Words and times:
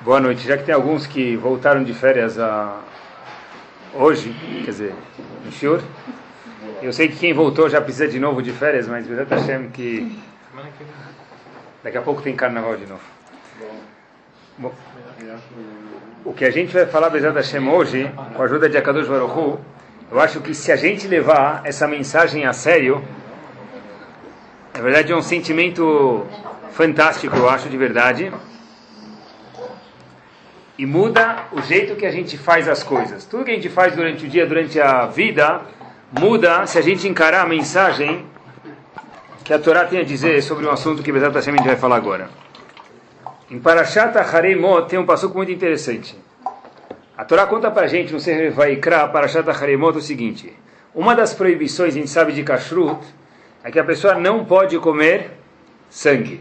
Boa 0.00 0.20
noite. 0.20 0.46
Já 0.46 0.56
que 0.56 0.62
tem 0.62 0.72
alguns 0.72 1.08
que 1.08 1.34
voltaram 1.36 1.82
de 1.82 1.92
férias 1.92 2.38
a... 2.38 2.76
hoje, 3.92 4.32
quer 4.64 4.70
dizer, 4.70 4.94
no 5.44 5.50
Shur, 5.50 5.82
eu 6.80 6.92
sei 6.92 7.08
que 7.08 7.16
quem 7.16 7.34
voltou 7.34 7.68
já 7.68 7.80
precisa 7.80 8.06
de 8.06 8.20
novo 8.20 8.40
de 8.40 8.52
férias, 8.52 8.86
mas 8.86 9.08
Bezat 9.08 9.28
Hashem 9.28 9.70
que 9.70 10.16
daqui 11.82 11.98
a 11.98 12.02
pouco 12.02 12.22
tem 12.22 12.36
carnaval 12.36 12.76
de 12.76 12.86
novo. 12.86 13.00
Bom, 14.56 14.72
o 16.24 16.32
que 16.32 16.44
a 16.44 16.50
gente 16.52 16.72
vai 16.72 16.86
falar 16.86 17.10
Bezat 17.10 17.34
Hashem 17.34 17.68
hoje, 17.68 18.08
com 18.36 18.42
a 18.42 18.44
ajuda 18.44 18.68
de 18.68 18.76
Akadosh 18.76 19.08
Baruch 19.08 19.58
eu 20.12 20.20
acho 20.20 20.40
que 20.40 20.54
se 20.54 20.70
a 20.70 20.76
gente 20.76 21.08
levar 21.08 21.62
essa 21.64 21.88
mensagem 21.88 22.46
a 22.46 22.52
sério, 22.52 23.02
na 24.72 24.80
verdade 24.80 25.10
é 25.10 25.16
um 25.16 25.22
sentimento 25.22 26.24
fantástico, 26.70 27.36
eu 27.36 27.50
acho 27.50 27.68
de 27.68 27.76
verdade 27.76 28.32
e 30.78 30.86
muda 30.86 31.46
o 31.50 31.60
jeito 31.60 31.96
que 31.96 32.06
a 32.06 32.10
gente 32.12 32.38
faz 32.38 32.68
as 32.68 32.84
coisas. 32.84 33.24
Tudo 33.24 33.44
que 33.44 33.50
a 33.50 33.54
gente 33.54 33.68
faz 33.68 33.96
durante 33.96 34.24
o 34.24 34.28
dia, 34.28 34.46
durante 34.46 34.80
a 34.80 35.06
vida, 35.06 35.62
muda 36.12 36.64
se 36.66 36.78
a 36.78 36.80
gente 36.80 37.08
encarar 37.08 37.42
a 37.42 37.46
mensagem 37.46 38.24
que 39.44 39.52
a 39.52 39.58
Torá 39.58 39.84
tem 39.84 39.98
a 39.98 40.04
dizer 40.04 40.40
sobre 40.42 40.66
um 40.66 40.70
assunto 40.70 41.02
que 41.02 41.10
Bezat 41.10 41.34
Hashem 41.34 41.54
a 41.54 41.56
gente 41.56 41.66
vai 41.66 41.76
falar 41.76 41.96
agora. 41.96 42.30
Em 43.50 43.58
Parashat 43.58 44.16
Haremot 44.16 44.88
tem 44.88 44.98
um 44.98 45.06
passo 45.06 45.28
muito 45.30 45.50
interessante. 45.50 46.16
A 47.16 47.24
Torá 47.24 47.46
conta 47.46 47.70
para 47.70 47.86
a 47.86 47.88
gente 47.88 48.12
no 48.12 48.20
Sefer 48.20 48.52
Vaikra, 48.52 49.08
Parashat 49.08 49.48
Haremot, 49.48 49.98
o 49.98 50.00
seguinte. 50.00 50.54
Uma 50.94 51.14
das 51.14 51.34
proibições, 51.34 51.94
a 51.94 51.98
gente 51.98 52.10
sabe 52.10 52.32
de 52.32 52.44
Kashrut, 52.44 53.04
é 53.64 53.70
que 53.70 53.78
a 53.80 53.84
pessoa 53.84 54.14
não 54.14 54.44
pode 54.44 54.78
comer 54.78 55.32
sangue. 55.90 56.40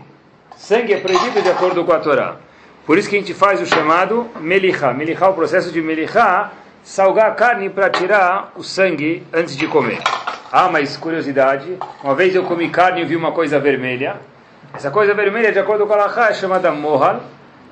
Sangue 0.55 0.93
é 0.93 0.99
proibido 0.99 1.41
de 1.41 1.49
acordo 1.49 1.83
com 1.83 1.93
a 1.93 1.99
Torá. 1.99 2.37
Por 2.87 2.97
isso 2.97 3.09
que 3.09 3.17
a 3.17 3.19
gente 3.19 3.33
faz 3.33 3.61
o 3.61 3.65
chamado 3.65 4.27
melihá. 4.39 4.93
Melihá, 4.93 5.27
o 5.27 5.33
processo 5.33 5.73
de 5.73 5.81
melihá, 5.81 6.53
salgar 6.81 7.29
a 7.29 7.31
carne 7.31 7.69
para 7.69 7.89
tirar 7.89 8.53
o 8.55 8.63
sangue 8.63 9.27
antes 9.33 9.57
de 9.57 9.67
comer. 9.67 9.99
Ah, 10.49 10.69
mas 10.71 10.95
curiosidade, 10.95 11.77
uma 12.01 12.15
vez 12.15 12.33
eu 12.33 12.45
comi 12.45 12.69
carne 12.69 13.01
e 13.01 13.03
vi 13.03 13.17
uma 13.17 13.33
coisa 13.33 13.59
vermelha. 13.59 14.15
Essa 14.73 14.89
coisa 14.89 15.13
vermelha, 15.13 15.51
de 15.51 15.59
acordo 15.59 15.85
com 15.85 15.91
a 15.91 15.97
Lachá, 15.97 16.29
é 16.29 16.33
chamada 16.33 16.71
mohal. 16.71 17.23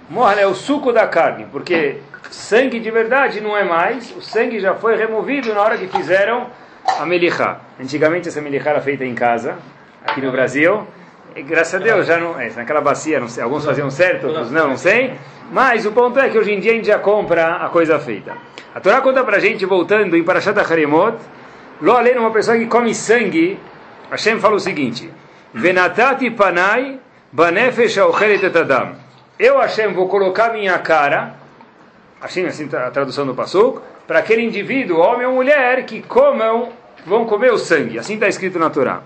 Mohal 0.09 0.37
é 0.37 0.45
o 0.45 0.53
suco 0.53 0.91
da 0.91 1.07
carne, 1.07 1.47
porque 1.49 2.01
sangue 2.29 2.77
de 2.77 2.91
verdade 2.91 3.39
não 3.39 3.55
é 3.55 3.63
mais, 3.63 4.13
o 4.17 4.21
sangue 4.21 4.59
já 4.59 4.75
foi 4.75 4.97
removido 4.97 5.53
na 5.53 5.61
hora 5.61 5.77
que 5.77 5.87
fizeram 5.87 6.47
a 6.99 7.05
melihá. 7.05 7.61
Antigamente 7.79 8.27
essa 8.27 8.41
melihá 8.41 8.71
era 8.71 8.81
feita 8.81 9.05
em 9.05 9.15
casa, 9.15 9.55
aqui 10.05 10.19
no 10.19 10.33
Brasil, 10.33 10.85
graças 11.43 11.75
a 11.75 11.83
Deus, 11.83 12.07
já 12.07 12.17
não. 12.17 12.39
É, 12.39 12.49
naquela 12.51 12.81
bacia, 12.81 13.19
não 13.19 13.27
sei, 13.27 13.43
alguns 13.43 13.65
faziam 13.65 13.89
certo, 13.89 14.27
outros 14.27 14.51
não, 14.51 14.69
não 14.69 14.77
sei. 14.77 15.13
Mas 15.51 15.85
o 15.85 15.91
ponto 15.91 16.19
é 16.19 16.29
que 16.29 16.37
hoje 16.37 16.51
em 16.51 16.59
dia 16.59 16.71
a 16.71 16.75
gente 16.75 16.87
já 16.87 16.99
compra 16.99 17.57
a 17.57 17.69
coisa 17.69 17.99
feita. 17.99 18.33
A 18.73 18.79
Torá 18.79 19.01
conta 19.01 19.23
pra 19.23 19.39
gente, 19.39 19.65
voltando 19.65 20.17
em 20.17 20.23
Parashat 20.23 20.57
Haremot, 20.59 21.17
além 21.87 22.17
uma 22.17 22.31
pessoa 22.31 22.57
que 22.57 22.65
come 22.65 22.93
sangue, 22.93 23.59
Hashem 24.09 24.39
fala 24.39 24.55
o 24.55 24.59
seguinte: 24.59 25.09
Venatati 25.53 26.29
panai 26.31 26.99
banefesh 27.31 27.97
etadam. 28.43 28.95
Eu, 29.37 29.59
Hashem, 29.59 29.93
vou 29.93 30.07
colocar 30.07 30.53
minha 30.53 30.77
cara, 30.79 31.35
Hashem, 32.21 32.45
assim 32.45 32.69
a 32.73 32.89
tradução 32.89 33.25
do 33.25 33.35
Pasuk, 33.35 33.81
para 34.07 34.19
aquele 34.19 34.41
indivíduo, 34.41 34.99
homem 34.99 35.27
ou 35.27 35.33
mulher, 35.33 35.85
que 35.85 36.01
comam, 36.01 36.69
vão 37.05 37.25
comer 37.25 37.51
o 37.51 37.57
sangue. 37.57 37.99
Assim 37.99 38.13
está 38.13 38.27
escrito 38.27 38.57
na 38.57 38.69
Torá. 38.69 39.01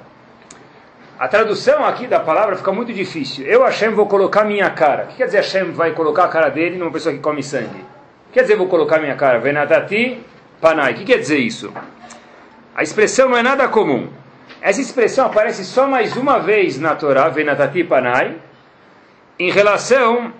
A 1.19 1.27
tradução 1.27 1.83
aqui 1.83 2.07
da 2.07 2.21
palavra 2.21 2.55
fica 2.55 2.71
muito 2.71 2.93
difícil. 2.93 3.45
Eu, 3.45 3.61
Hashem, 3.65 3.89
vou 3.89 4.07
colocar 4.07 4.45
minha 4.45 4.69
cara. 4.69 5.03
O 5.03 5.07
que 5.07 5.17
quer 5.17 5.25
dizer 5.25 5.39
Hashem 5.39 5.71
vai 5.73 5.91
colocar 5.91 6.23
a 6.23 6.27
cara 6.29 6.47
dele 6.47 6.77
numa 6.77 6.91
pessoa 6.91 7.13
que 7.13 7.19
come 7.19 7.43
sangue? 7.43 7.65
O 7.65 8.27
que 8.27 8.35
quer 8.35 8.43
dizer 8.43 8.55
vou 8.55 8.67
colocar 8.67 8.99
minha 8.99 9.17
cara? 9.17 9.37
Venatati 9.37 10.23
panai. 10.61 10.93
O 10.93 10.95
que 10.95 11.03
quer 11.03 11.17
dizer 11.17 11.39
isso? 11.39 11.73
A 12.73 12.81
expressão 12.81 13.27
não 13.27 13.35
é 13.35 13.43
nada 13.43 13.67
comum. 13.67 14.07
Essa 14.61 14.79
expressão 14.79 15.25
aparece 15.25 15.65
só 15.65 15.85
mais 15.85 16.15
uma 16.15 16.39
vez 16.39 16.79
na 16.79 16.95
Torá, 16.95 17.27
Venatati 17.27 17.83
panai, 17.83 18.37
em 19.37 19.51
relação 19.51 20.31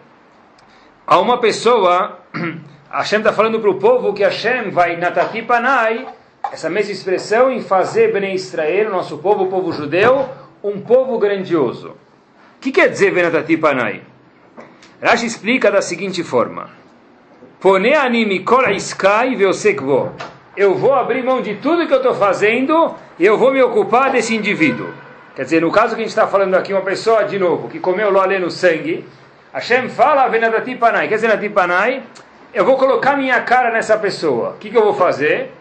a 1.06 1.20
uma 1.20 1.42
pessoa. 1.42 2.20
Hashem 2.90 3.20
está 3.20 3.34
falando 3.34 3.60
para 3.60 3.70
o 3.70 3.76
povo 3.76 4.14
que 4.14 4.24
Hashem 4.24 4.72
vai 4.72 4.96
natati 4.96 5.42
panai, 5.42 6.08
essa 6.54 6.70
mesma 6.70 6.94
expressão 6.94 7.52
em 7.52 7.62
fazer 7.62 8.14
Bnei 8.14 8.34
Israel, 8.34 8.90
nosso 8.90 9.18
povo, 9.18 9.44
o 9.44 9.48
povo 9.48 9.74
judeu, 9.74 10.28
um 10.64 10.82
povo 10.82 11.18
grandioso. 11.18 11.90
O 11.90 12.60
que 12.60 12.72
quer 12.72 12.90
dizer 12.90 13.12
Venatati 13.12 13.58
Panai? 13.58 14.02
Rashi 15.02 15.26
explica 15.26 15.72
da 15.72 15.82
seguinte 15.82 16.24
forma: 16.24 16.70
Poneani 17.60 18.40
kol 18.44 18.70
iskai 18.72 19.36
veosekvo. 19.36 20.12
Eu 20.58 20.76
vou 20.76 20.94
abrir 20.94 21.24
mão 21.24 21.42
de 21.42 21.56
tudo 21.56 21.88
que 21.88 21.94
eu 21.94 21.98
estou 21.98 22.14
fazendo 22.14 22.96
e 23.18 23.26
eu 23.26 23.38
vou 23.38 23.54
me 23.54 23.62
ocupar 23.62 24.12
desse 24.12 24.36
indivíduo. 24.36 24.90
Quer 25.36 25.44
dizer, 25.44 25.62
no 25.62 25.72
caso 25.72 25.96
que 25.96 26.02
a 26.02 26.04
gente 26.04 26.10
está 26.10 26.28
falando 26.28 26.56
aqui, 26.56 26.74
uma 26.74 26.82
pessoa, 26.82 27.24
de 27.24 27.40
novo, 27.40 27.70
que 27.70 27.80
comeu 27.80 28.10
lo 28.10 28.40
no 28.40 28.52
sangue, 28.52 29.06
Hashem 29.54 29.88
fala 29.88 30.28
Venatati 30.28 30.76
Panai. 30.76 31.08
Quer 31.08 31.16
dizer, 31.16 31.28
Venatati 31.28 31.50
Panai, 31.54 32.04
eu 32.54 32.66
vou 32.66 32.76
colocar 32.76 33.16
minha 33.16 33.40
cara 33.42 33.72
nessa 33.72 33.98
pessoa. 33.98 34.50
O 34.50 34.54
que, 34.58 34.70
que 34.70 34.78
eu 34.78 34.84
vou 34.84 34.94
fazer? 34.94 35.54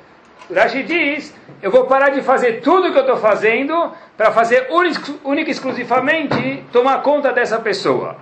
Rashi 0.54 0.82
diz, 0.82 1.34
eu 1.62 1.70
vou 1.70 1.84
parar 1.86 2.08
de 2.08 2.22
fazer 2.22 2.60
tudo 2.60 2.90
que 2.90 2.98
eu 2.98 3.02
estou 3.02 3.18
fazendo 3.18 3.92
para 4.16 4.30
fazer 4.30 4.68
única 4.70 5.50
e 5.50 5.52
exclusivamente 5.52 6.64
tomar 6.72 7.02
conta 7.02 7.32
dessa 7.32 7.58
pessoa. 7.58 8.16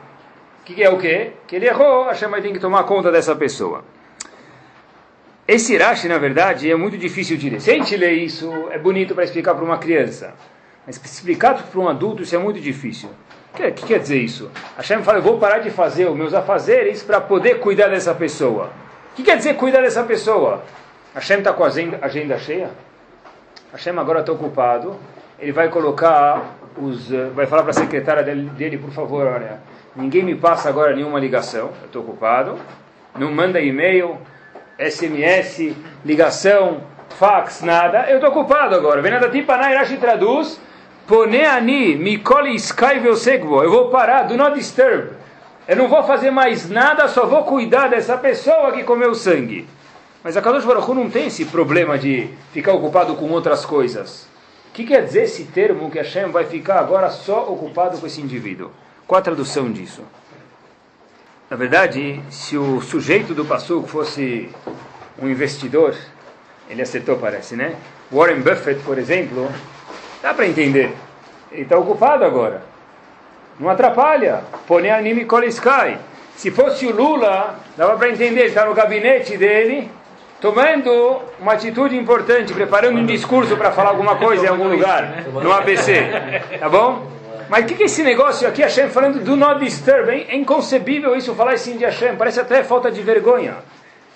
O 0.60 0.64
que, 0.64 0.74
que, 0.74 0.82
é 0.82 0.90
o 0.90 0.98
quê? 0.98 1.32
Que 1.46 1.56
ele 1.56 1.66
errou, 1.66 2.08
a 2.08 2.14
chama 2.14 2.40
tem 2.40 2.52
que 2.52 2.58
tomar 2.58 2.82
conta 2.84 3.12
dessa 3.12 3.36
pessoa. 3.36 3.84
Esse 5.46 5.76
Rashi, 5.76 6.08
na 6.08 6.18
verdade, 6.18 6.68
é 6.68 6.74
muito 6.74 6.98
difícil 6.98 7.36
de 7.36 7.48
ler. 7.48 7.60
Se 7.60 7.70
a 7.70 7.74
gente 7.74 7.96
lê 7.96 8.14
isso, 8.14 8.50
é 8.72 8.78
bonito 8.78 9.14
para 9.14 9.22
explicar 9.22 9.54
para 9.54 9.64
uma 9.64 9.78
criança. 9.78 10.34
Mas 10.84 10.96
explicar 10.96 11.54
para 11.54 11.80
um 11.80 11.88
adulto, 11.88 12.24
isso 12.24 12.34
é 12.34 12.38
muito 12.38 12.58
difícil. 12.58 13.08
O 13.54 13.56
que, 13.56 13.70
que, 13.70 13.86
quer 13.86 14.00
dizer 14.00 14.20
isso? 14.20 14.50
A 14.76 14.78
Hashem 14.78 15.04
fala, 15.04 15.18
eu 15.18 15.22
vou 15.22 15.38
parar 15.38 15.60
de 15.60 15.70
fazer 15.70 16.06
os 16.06 16.16
meus 16.16 16.34
afazeres 16.34 17.04
para 17.04 17.20
poder 17.20 17.60
cuidar 17.60 17.86
dessa 17.86 18.12
pessoa. 18.12 18.72
O 19.12 19.16
que 19.16 19.22
quer 19.22 19.36
dizer 19.36 19.54
cuidar 19.54 19.82
dessa 19.82 20.02
pessoa? 20.02 20.64
Hashem 21.16 21.38
está 21.38 21.52
com 21.52 21.64
a 21.64 21.66
agenda, 21.66 22.38
cheia? 22.38 22.70
Hashem 23.72 23.98
agora 23.98 24.20
está 24.20 24.30
ocupado 24.30 24.96
ele 25.38 25.52
vai 25.52 25.68
colocar 25.68 26.54
os, 26.78 27.08
vai 27.34 27.46
falar 27.46 27.62
para 27.62 27.70
a 27.70 27.74
secretária 27.74 28.22
dele, 28.22 28.48
dele, 28.50 28.78
por 28.78 28.90
favor, 28.90 29.26
olha, 29.26 29.58
ninguém 29.94 30.22
me 30.22 30.34
passa 30.34 30.68
agora 30.68 30.94
nenhuma 30.94 31.18
ligação, 31.18 31.70
eu 31.80 31.86
estou 31.86 32.02
ocupado, 32.02 32.58
não 33.18 33.30
manda 33.32 33.60
e-mail, 33.60 34.18
SMS, 34.78 35.74
ligação, 36.04 36.80
fax, 37.18 37.62
nada, 37.62 38.06
eu 38.08 38.16
estou 38.16 38.30
ocupado 38.30 38.74
agora. 38.74 39.00
Venada 39.00 39.28
Tipanai 39.28 39.74
Rashi 39.74 39.96
traduz, 39.96 40.60
Poneani 41.06 41.96
Mikoli 41.96 42.54
Skyvel 42.56 43.16
Segvo, 43.16 43.62
eu 43.62 43.70
vou 43.70 43.90
parar, 43.90 44.24
do 44.24 44.36
not 44.36 44.54
disturb. 44.54 45.10
Eu 45.68 45.76
não 45.76 45.88
vou 45.88 46.02
fazer 46.04 46.30
mais 46.30 46.68
nada, 46.70 47.08
só 47.08 47.26
vou 47.26 47.44
cuidar 47.44 47.88
dessa 47.88 48.16
pessoa 48.16 48.72
que 48.72 48.84
comeu 48.84 49.14
sangue. 49.14 49.66
Mas 50.26 50.36
a 50.36 50.42
Kadosh 50.42 50.64
Baruch 50.64 50.90
Hu 50.90 50.92
não 50.92 51.08
tem 51.08 51.28
esse 51.28 51.44
problema 51.44 51.96
de 51.96 52.28
ficar 52.52 52.72
ocupado 52.72 53.14
com 53.14 53.30
outras 53.30 53.64
coisas 53.64 54.26
que 54.74 54.84
quer 54.84 55.04
dizer 55.04 55.22
esse 55.22 55.44
termo 55.44 55.88
que 55.88 55.98
Hashem 55.98 56.32
vai 56.32 56.44
ficar 56.44 56.80
agora 56.80 57.10
só 57.10 57.48
ocupado 57.48 57.96
com 57.96 58.08
esse 58.08 58.20
indivíduo? 58.20 58.72
Qual 59.06 59.20
a 59.20 59.22
tradução 59.22 59.70
disso? 59.70 60.02
Na 61.48 61.56
verdade, 61.56 62.20
se 62.28 62.58
o 62.58 62.80
sujeito 62.80 63.34
do 63.34 63.44
Passuco 63.44 63.86
fosse 63.86 64.48
um 65.22 65.28
investidor, 65.28 65.94
ele 66.68 66.82
acertou, 66.82 67.18
parece, 67.18 67.54
né? 67.54 67.76
Warren 68.10 68.40
Buffett, 68.40 68.82
por 68.82 68.98
exemplo, 68.98 69.48
dá 70.20 70.34
para 70.34 70.48
entender. 70.48 70.92
Ele 71.52 71.62
está 71.62 71.78
ocupado 71.78 72.24
agora. 72.24 72.64
Não 73.60 73.70
atrapalha. 73.70 74.42
Pone 74.66 74.90
anime 74.90 75.24
Sky. 75.50 75.98
Se 76.34 76.50
fosse 76.50 76.84
o 76.84 76.90
Lula, 76.90 77.60
dava 77.76 77.96
para 77.96 78.10
entender. 78.10 78.46
Está 78.46 78.64
no 78.64 78.74
gabinete 78.74 79.36
dele, 79.36 79.88
tomando 80.40 81.22
uma 81.40 81.52
atitude 81.52 81.96
importante, 81.96 82.52
preparando 82.52 82.98
um 82.98 83.06
discurso 83.06 83.56
para 83.56 83.72
falar 83.72 83.90
alguma 83.90 84.16
coisa 84.16 84.46
em 84.46 84.48
algum 84.48 84.68
lugar, 84.68 85.24
no 85.32 85.52
ABC, 85.52 86.10
tá 86.58 86.68
bom? 86.68 87.10
Mas 87.48 87.64
o 87.64 87.68
que, 87.68 87.74
que 87.74 87.82
é 87.84 87.86
esse 87.86 88.02
negócio 88.02 88.46
aqui, 88.46 88.60
Hashem 88.60 88.88
falando 88.88 89.20
do 89.20 89.36
not 89.36 89.60
disturb? 89.60 90.10
É 90.10 90.34
inconcebível 90.34 91.14
isso, 91.14 91.34
falar 91.34 91.52
assim 91.52 91.76
de 91.76 91.84
Hashem, 91.84 92.16
parece 92.16 92.40
até 92.40 92.62
falta 92.64 92.90
de 92.90 93.00
vergonha. 93.02 93.56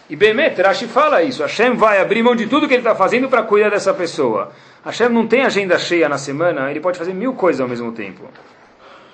E 0.09 0.17
Bemet, 0.17 0.61
Rashi 0.61 0.89
fala 0.89 1.23
isso, 1.23 1.43
Hashem 1.43 1.75
vai 1.75 2.01
abrir 2.01 2.23
mão 2.23 2.35
de 2.35 2.49
tudo 2.49 2.67
que 2.67 2.75
ele 2.75 2.81
está 2.81 2.97
fazendo 2.97 3.29
para 3.29 3.45
cuidar 3.45 3.71
dessa 3.71 3.95
pessoa. 3.95 4.51
Hashem 4.85 5.09
não 5.09 5.27
tem 5.27 5.43
agenda 5.43 5.79
cheia 5.79 6.09
na 6.09 6.19
semana, 6.19 6.71
ele 6.71 6.81
pode 6.81 6.99
fazer 6.99 7.15
mil 7.15 7.35
coisas 7.35 7.61
ao 7.61 7.69
mesmo 7.69 7.93
tempo. 7.93 8.25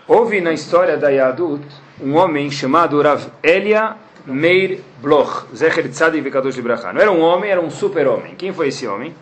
Houve 0.09 0.41
na 0.41 0.53
história 0.53 0.97
da 0.97 1.11
Yadut 1.11 1.63
um 2.01 2.17
homem 2.17 2.51
chamado 2.51 3.01
Rav 3.03 3.27
Elia 3.43 3.97
Meir 4.27 4.81
Bloch, 5.01 5.47
Zecher 5.55 5.89
Tzadik 5.89 6.21
Vekadosh 6.21 6.57
Libracha. 6.57 6.93
Não 6.93 7.01
era 7.01 7.13
um 7.13 7.21
homem, 7.21 7.51
era 7.51 7.61
um 7.61 7.71
super-homem. 7.71 8.35
Quem 8.37 8.53
foi 8.53 8.69
esse 8.69 8.87
homem? 8.87 9.15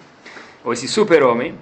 Ou 0.65 0.73
esse 0.73 0.89
super-homem? 0.89 1.55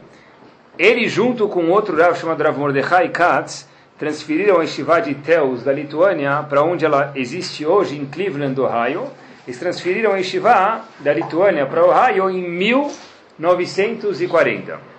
Ele, 0.79 1.09
junto 1.09 1.49
com 1.49 1.69
outro 1.69 1.97
Rav 1.97 2.17
chamado 2.17 2.43
Rav 2.43 2.57
Mordechai 2.57 3.09
Katz, 3.09 3.69
transferiram 3.99 4.59
a 4.59 4.63
Yeshiva 4.63 5.01
de 5.01 5.15
Teus 5.15 5.63
da 5.63 5.73
Lituânia 5.73 6.45
para 6.49 6.63
onde 6.63 6.85
ela 6.85 7.13
existe 7.15 7.65
hoje, 7.67 7.97
em 7.97 8.07
Cleveland, 8.07 8.61
Ohio. 8.61 9.11
Eles 9.47 9.59
transferiram 9.59 10.13
a 10.13 10.17
Yeshiva 10.17 10.83
da 11.01 11.13
Lituânia 11.13 11.67
para 11.67 11.85
Ohio 11.85 12.31
em 12.31 12.49
1940. 12.49 14.93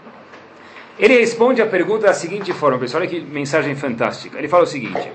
Ele 0.99 1.17
responde 1.17 1.61
a 1.61 1.65
pergunta 1.65 2.07
da 2.07 2.13
seguinte 2.13 2.51
forma, 2.53 2.77
pessoal, 2.77 3.01
olha 3.01 3.09
que 3.09 3.19
mensagem 3.19 3.75
fantástica. 3.75 4.37
Ele 4.37 4.47
fala 4.47 4.63
o 4.63 4.67
seguinte: 4.67 5.11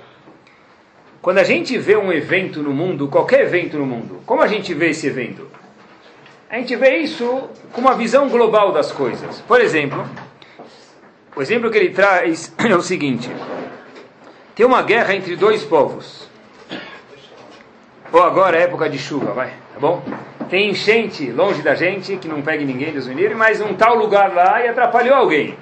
Quando 1.20 1.38
a 1.38 1.44
gente 1.44 1.76
vê 1.76 1.97
um 1.97 2.12
evento 2.12 2.62
no 2.62 2.73
mundo, 2.73 3.09
qualquer 3.09 3.41
evento 3.41 3.76
no 3.76 3.85
mundo, 3.85 4.20
como 4.25 4.41
a 4.41 4.47
gente 4.47 4.73
vê 4.73 4.91
esse 4.91 5.06
evento? 5.06 5.49
A 6.49 6.56
gente 6.56 6.75
vê 6.76 6.99
isso 6.99 7.50
com 7.73 7.81
uma 7.81 7.94
visão 7.94 8.29
global 8.29 8.73
das 8.73 8.93
coisas. 8.93 9.41
Por 9.43 9.61
exemplo, 9.61 10.09
o 11.35 11.43
exemplo 11.43 11.70
que 11.70 11.76
ele 11.76 11.91
traz 11.91 12.55
é 12.65 12.75
o 12.75 12.81
seguinte: 12.81 13.29
tem 14.55 14.65
uma 14.65 14.82
guerra 14.82 15.15
entre 15.15 15.37
dois 15.37 15.65
povos. 15.65 16.29
Ou 18.11 18.23
agora 18.23 18.56
é 18.56 18.62
época 18.62 18.88
de 18.88 18.99
chuva, 18.99 19.32
vai, 19.32 19.49
tá 19.75 19.81
bom? 19.81 20.03
Tem 20.49 20.71
enchente 20.71 21.31
longe 21.31 21.61
da 21.61 21.75
gente, 21.75 22.17
que 22.17 22.26
não 22.26 22.41
pegue 22.41 22.64
ninguém 22.64 22.91
dos 22.91 23.06
unidos, 23.06 23.37
mas 23.37 23.61
um 23.61 23.75
tal 23.75 23.97
lugar 23.97 24.32
lá 24.32 24.64
e 24.64 24.69
atrapalhou 24.69 25.14
alguém. 25.14 25.55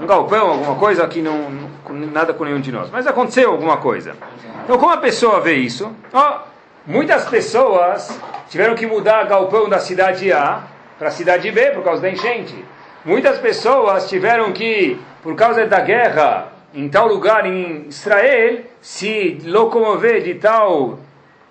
Um 0.00 0.06
galpão, 0.06 0.50
alguma 0.50 0.76
coisa 0.76 1.06
que 1.08 1.20
não 1.20 1.63
nada 1.92 2.32
com 2.32 2.44
nenhum 2.44 2.60
de 2.60 2.72
nós. 2.72 2.90
Mas 2.90 3.06
aconteceu 3.06 3.50
alguma 3.50 3.76
coisa. 3.76 4.16
Então, 4.64 4.78
como 4.78 4.92
a 4.92 4.96
pessoa 4.96 5.40
vê 5.40 5.54
isso? 5.54 5.90
Ó, 6.12 6.38
muitas 6.86 7.24
pessoas 7.28 8.20
tiveram 8.48 8.74
que 8.74 8.86
mudar 8.86 9.24
galpão 9.24 9.68
da 9.68 9.78
cidade 9.78 10.32
A 10.32 10.62
para 10.98 11.08
a 11.08 11.10
cidade 11.10 11.50
B 11.50 11.70
por 11.70 11.82
causa 11.82 12.00
da 12.02 12.10
enchente. 12.10 12.64
Muitas 13.04 13.38
pessoas 13.38 14.08
tiveram 14.08 14.52
que, 14.52 14.98
por 15.22 15.34
causa 15.34 15.66
da 15.66 15.80
guerra, 15.80 16.48
em 16.72 16.88
tal 16.88 17.06
lugar 17.06 17.44
em 17.46 17.86
Israel, 17.88 18.60
se 18.80 19.38
locomover 19.44 20.22
de 20.22 20.34
tal 20.34 20.98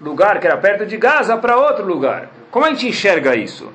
lugar 0.02 0.40
que 0.40 0.48
era 0.48 0.58
perto 0.58 0.86
de 0.86 0.98
Gaza 0.98 1.38
para 1.38 1.58
outro 1.58 1.86
lugar. 1.86 2.30
Como 2.50 2.66
a 2.66 2.70
gente 2.70 2.88
enxerga 2.88 3.36
isso? 3.36 3.72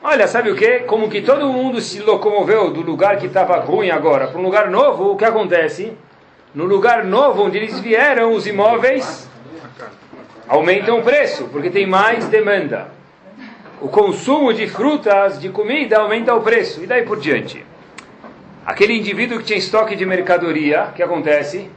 Olha, 0.00 0.28
sabe 0.28 0.50
o 0.50 0.54
que? 0.54 0.80
Como 0.80 1.10
que 1.10 1.20
todo 1.20 1.52
mundo 1.52 1.80
se 1.80 1.98
locomoveu 1.98 2.70
do 2.70 2.82
lugar 2.82 3.18
que 3.18 3.26
estava 3.26 3.58
ruim 3.58 3.90
agora 3.90 4.28
para 4.28 4.38
um 4.38 4.44
lugar 4.44 4.70
novo, 4.70 5.10
o 5.10 5.16
que 5.16 5.24
acontece? 5.24 5.92
No 6.54 6.64
lugar 6.66 7.04
novo 7.04 7.42
onde 7.42 7.58
eles 7.58 7.80
vieram, 7.80 8.32
os 8.32 8.46
imóveis 8.46 9.28
aumentam 10.46 11.00
o 11.00 11.02
preço, 11.02 11.48
porque 11.52 11.68
tem 11.68 11.84
mais 11.84 12.26
demanda. 12.28 12.92
O 13.80 13.88
consumo 13.88 14.52
de 14.52 14.68
frutas, 14.68 15.40
de 15.40 15.48
comida, 15.48 15.98
aumenta 15.98 16.32
o 16.32 16.42
preço, 16.42 16.82
e 16.82 16.86
daí 16.86 17.02
por 17.02 17.18
diante. 17.18 17.66
Aquele 18.64 18.96
indivíduo 18.96 19.38
que 19.38 19.44
tinha 19.44 19.58
estoque 19.58 19.96
de 19.96 20.06
mercadoria, 20.06 20.88
o 20.90 20.92
que 20.92 21.02
acontece? 21.02 21.68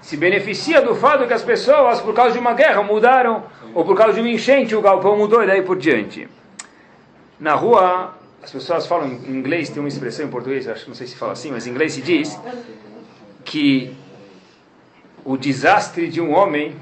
Se 0.00 0.16
beneficia 0.16 0.82
do 0.82 0.96
fato 0.96 1.28
que 1.28 1.32
as 1.32 1.42
pessoas, 1.42 2.00
por 2.00 2.12
causa 2.12 2.32
de 2.32 2.40
uma 2.40 2.54
guerra, 2.54 2.82
mudaram, 2.82 3.44
ou 3.72 3.84
por 3.84 3.96
causa 3.96 4.14
de 4.14 4.20
uma 4.20 4.28
enchente, 4.28 4.74
o 4.74 4.82
galpão 4.82 5.16
mudou 5.16 5.44
e 5.44 5.46
daí 5.46 5.62
por 5.62 5.76
diante. 5.76 6.28
Na 7.40 7.54
rua, 7.54 8.14
as 8.42 8.50
pessoas 8.50 8.86
falam 8.86 9.08
em 9.08 9.30
inglês, 9.30 9.68
tem 9.68 9.80
uma 9.80 9.88
expressão 9.88 10.26
em 10.26 10.28
português, 10.28 10.66
acho, 10.66 10.88
não 10.88 10.94
sei 10.94 11.06
se 11.06 11.16
fala 11.16 11.32
assim, 11.32 11.52
mas 11.52 11.66
em 11.66 11.70
inglês 11.70 11.92
se 11.92 12.02
diz 12.02 12.38
que 13.44 13.96
o 15.24 15.36
desastre 15.36 16.08
de 16.08 16.20
um 16.20 16.32
homem 16.32 16.74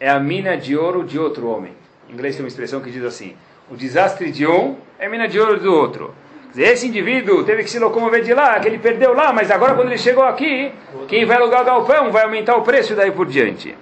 é 0.00 0.10
a 0.10 0.18
mina 0.18 0.56
de 0.56 0.76
ouro 0.76 1.04
de 1.04 1.18
outro 1.18 1.48
homem. 1.48 1.72
Em 2.08 2.12
inglês 2.14 2.34
tem 2.34 2.44
uma 2.44 2.48
expressão 2.48 2.80
que 2.80 2.90
diz 2.90 3.04
assim: 3.04 3.36
o 3.70 3.76
desastre 3.76 4.30
de 4.30 4.46
um 4.46 4.76
é 4.98 5.06
a 5.06 5.08
mina 5.08 5.28
de 5.28 5.38
ouro 5.38 5.60
do 5.60 5.72
outro. 5.72 6.14
Esse 6.56 6.86
indivíduo 6.88 7.44
teve 7.44 7.62
que 7.62 7.70
se 7.70 7.78
locomover 7.78 8.24
de 8.24 8.32
lá, 8.32 8.58
que 8.58 8.66
ele 8.66 8.78
perdeu 8.78 9.12
lá, 9.12 9.32
mas 9.32 9.50
agora 9.50 9.74
quando 9.74 9.88
ele 9.88 9.98
chegou 9.98 10.24
aqui, 10.24 10.72
quem 11.06 11.26
vai 11.26 11.36
alugar 11.36 11.62
o 11.62 11.64
galpão 11.64 12.10
vai 12.10 12.24
aumentar 12.24 12.56
o 12.56 12.62
preço 12.62 12.94
daí 12.94 13.10
por 13.10 13.26
diante. 13.26 13.76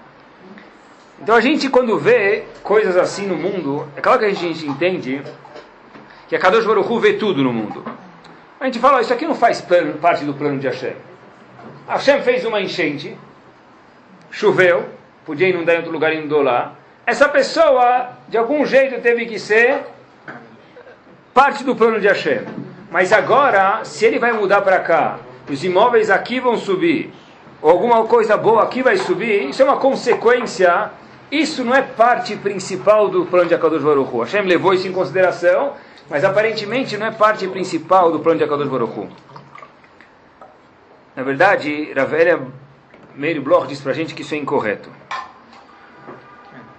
Então 1.21 1.37
a 1.37 1.41
gente 1.41 1.69
quando 1.69 1.97
vê 1.99 2.45
coisas 2.63 2.97
assim 2.97 3.27
no 3.27 3.37
mundo, 3.37 3.87
é 3.97 4.01
claro 4.01 4.19
que 4.19 4.25
a 4.25 4.35
gente 4.35 4.67
entende 4.67 5.23
que 6.35 6.37
a 6.37 6.41
Kadosh 6.41 6.67
Baruch 6.67 6.91
Hu 6.91 6.99
vê 6.99 7.13
tudo 7.13 7.45
no 7.45 7.53
mundo. 7.53 7.85
A 8.59 8.65
gente 8.65 8.81
fala, 8.81 9.01
isso 9.01 9.13
aqui 9.13 9.25
não 9.25 9.37
faz 9.37 9.61
plano, 9.61 9.95
parte 9.99 10.25
do 10.25 10.35
plano 10.35 10.59
de 10.59 10.67
Hashem. 10.67 10.95
Hashem 11.87 12.23
fez 12.23 12.45
uma 12.45 12.61
enchente, 12.61 13.17
choveu, 14.33 14.85
podia 15.25 15.49
inundar 15.49 15.77
em 15.77 15.79
outro 15.79 15.93
lugar 15.93 16.13
e 16.13 16.17
inundou 16.17 16.43
lá. 16.43 16.73
Essa 17.07 17.29
pessoa, 17.29 18.09
de 18.27 18.37
algum 18.37 18.67
jeito, 18.67 19.01
teve 19.01 19.27
que 19.27 19.39
ser 19.39 19.83
parte 21.33 21.63
do 21.63 21.77
plano 21.77 22.01
de 22.01 22.09
Hashem. 22.09 22.41
Mas 22.91 23.13
agora, 23.13 23.85
se 23.85 24.05
ele 24.05 24.19
vai 24.19 24.33
mudar 24.33 24.63
para 24.63 24.81
cá, 24.81 25.21
os 25.49 25.63
imóveis 25.63 26.11
aqui 26.11 26.41
vão 26.41 26.57
subir, 26.57 27.13
ou 27.63 27.71
alguma 27.71 28.07
coisa 28.07 28.37
boa 28.37 28.65
aqui 28.65 28.83
vai 28.83 28.97
subir, 28.97 29.49
isso 29.49 29.63
é 29.63 29.65
uma 29.65 29.77
consequência, 29.77 30.91
isso 31.31 31.63
não 31.63 31.77
é 31.77 31.83
parte 31.83 32.35
principal 32.35 33.09
do 33.09 33.25
plano 33.25 33.47
de 33.47 33.55
Akadosh 33.55 33.85
Baruch 33.85 34.13
Hu. 34.13 34.23
Hashem 34.23 34.43
levou 34.43 34.75
isso 34.75 34.89
em 34.89 34.93
consideração, 34.93 35.75
mas 36.09 36.25
aparentemente 36.25 36.97
não 36.97 37.07
é 37.07 37.11
parte 37.11 37.47
principal 37.49 38.13
do 38.13 38.21
plano 38.21 38.39
de 38.39 38.45
Akadosh 38.45 38.69
Baruch 38.69 38.99
Hu. 38.99 39.09
Na 41.17 41.23
verdade, 41.23 41.93
Ravelha 41.93 42.41
Meir 43.15 43.41
Bloch 43.41 43.67
diz 43.67 43.81
para 43.81 43.93
a 43.93 43.95
gente 43.95 44.15
que 44.15 44.23
isso 44.23 44.35
é 44.35 44.39
incorreto. 44.39 44.91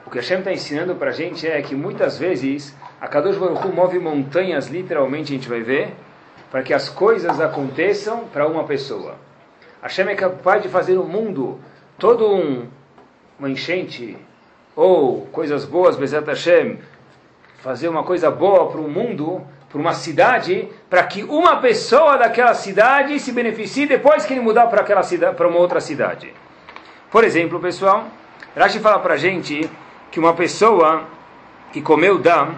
O 0.06 0.10
que 0.10 0.18
Hashem 0.18 0.40
está 0.40 0.52
ensinando 0.52 0.96
para 0.96 1.10
a 1.10 1.14
gente 1.14 1.48
é 1.48 1.62
que 1.62 1.74
muitas 1.74 2.18
vezes 2.18 2.76
a 3.00 3.08
Kadosh 3.08 3.38
Baruch 3.38 3.66
Hu 3.66 3.74
move 3.74 4.00
montanhas, 4.00 4.68
literalmente 4.68 5.34
a 5.34 5.36
gente 5.36 5.50
vai 5.50 5.62
ver, 5.62 5.94
para 6.52 6.62
que 6.62 6.74
as 6.74 6.90
coisas 6.90 7.40
aconteçam 7.40 8.26
para 8.28 8.48
uma 8.48 8.64
pessoa. 8.64 9.16
Hashem 9.82 10.08
é 10.08 10.16
capaz 10.16 10.62
de 10.62 10.70
fazer 10.70 10.98
o 10.98 11.04
mundo 11.04 11.60
todo 11.98 12.28
um, 12.34 12.68
uma 13.40 13.50
enchente, 13.50 14.18
ou 14.76 15.26
coisas 15.28 15.66
boas, 15.66 15.96
Bezat 15.96 16.26
Hashem, 16.28 16.80
fazer 17.66 17.90
uma 17.90 18.04
coisa 18.04 18.30
boa 18.30 18.70
para 18.70 18.80
o 18.80 18.88
mundo, 18.88 19.42
para 19.72 19.80
uma 19.82 19.96
cidade, 19.96 20.70
para 20.88 21.02
que 21.02 21.24
uma 21.24 21.56
pessoa 21.56 22.16
daquela 22.16 22.54
cidade 22.54 23.20
se 23.20 23.32
beneficie 23.32 23.88
depois 23.88 24.24
que 24.24 24.34
ele 24.34 24.40
mudar 24.40 24.68
para 24.68 24.82
aquela 24.82 25.02
cidade, 25.02 25.36
para 25.36 25.48
uma 25.48 25.58
outra 25.58 25.82
cidade. 25.82 26.32
Por 27.10 27.24
exemplo, 27.24 27.60
pessoal, 27.60 28.06
Rashi 28.56 28.80
fala 28.80 29.00
para 29.00 29.18
gente 29.18 29.68
que 30.12 30.20
uma 30.20 30.36
pessoa 30.36 31.06
que 31.74 31.82
comeu 31.82 32.20
dam, 32.20 32.54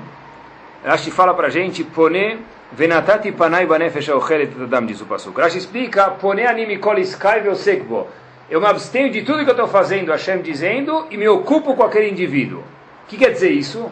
Rashi 0.83 1.09
fala 1.09 1.33
para 1.33 1.49
gente, 1.49 1.85
pone 1.85 2.39
venatati 2.73 3.31
panai 3.31 3.65
dam, 3.65 4.85
diz 4.85 4.99
o 4.99 5.05
pasuk. 5.05 5.39
Rashi 5.39 5.57
explica, 5.57 6.09
pone 6.09 6.45
animikol 6.45 6.99
iskai 6.99 7.39
veosekbo. 7.39 8.09
Eu 8.49 8.59
me 8.59 8.67
abstenho 8.67 9.09
de 9.09 9.21
tudo 9.21 9.45
que 9.45 9.49
eu 9.49 9.51
estou 9.51 9.67
fazendo, 9.69 10.11
Hashem 10.11 10.41
dizendo, 10.41 11.07
e 11.09 11.15
me 11.15 11.29
ocupo 11.29 11.75
com 11.75 11.83
aquele 11.83 12.09
indivíduo. 12.09 12.59
O 13.05 13.07
que 13.07 13.15
quer 13.15 13.31
dizer 13.31 13.51
isso? 13.51 13.89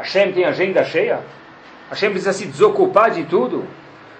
Hashem 0.00 0.32
tem 0.32 0.44
agenda 0.44 0.82
cheia? 0.82 1.20
Hashem 1.90 2.10
precisa 2.10 2.32
se 2.32 2.46
desocupar 2.46 3.10
de 3.10 3.24
tudo? 3.24 3.64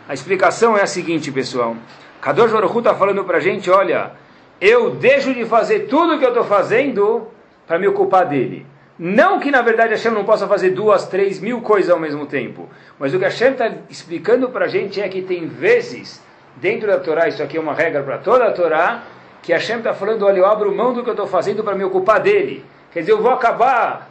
A 0.08 0.12
explicação 0.12 0.76
é 0.76 0.82
a 0.82 0.87
seguinte, 0.87 1.32
pessoal. 1.32 1.75
Kadosh 2.20 2.52
Baruch 2.52 2.78
está 2.78 2.94
falando 2.94 3.25
para 3.25 3.38
a 3.38 3.40
gente, 3.40 3.70
olha, 3.70 4.12
eu 4.60 4.90
deixo 4.90 5.32
de 5.32 5.46
fazer 5.46 5.87
tudo 5.87 6.18
que 6.18 6.25
eu 6.25 6.30
estou 6.30 6.44
fazendo 6.44 7.28
para 7.66 7.78
me 7.78 7.87
ocupar 7.87 8.26
dele. 8.26 8.66
Não 8.99 9.40
que 9.40 9.50
na 9.50 9.62
verdade 9.62 9.92
Hashem 9.92 10.12
não 10.12 10.25
possa 10.25 10.46
fazer 10.46 10.70
duas, 10.70 11.08
três, 11.08 11.40
mil 11.40 11.62
coisas 11.62 11.90
ao 11.90 11.99
mesmo 11.99 12.26
tempo. 12.26 12.68
Mas 12.99 13.14
o 13.14 13.18
que 13.18 13.25
Hashem 13.25 13.52
está 13.52 13.72
explicando 13.88 14.50
para 14.50 14.66
a 14.66 14.68
gente 14.68 15.00
é 15.00 15.08
que 15.08 15.22
tem 15.22 15.46
vezes, 15.46 16.22
dentro 16.56 16.88
da 16.88 16.99
Torá, 16.99 17.26
isso 17.26 17.42
aqui 17.42 17.56
é 17.56 17.60
uma 17.60 17.72
regra 17.72 18.02
para 18.02 18.18
toda 18.18 18.46
a 18.46 18.52
Torá, 18.52 19.04
que 19.42 19.54
Hashem 19.54 19.78
está 19.78 19.94
falando, 19.94 20.26
olha, 20.26 20.40
eu 20.40 20.46
abro 20.46 20.75
mão 20.75 20.92
do 20.92 21.02
que 21.02 21.08
eu 21.08 21.14
estou 21.14 21.26
fazendo 21.26 21.64
para 21.64 21.75
me 21.75 21.84
ocupar 21.84 22.20
dele. 22.20 22.62
Quer 22.92 23.00
dizer, 23.00 23.12
eu 23.12 23.22
vou 23.22 23.30
acabar 23.30 24.10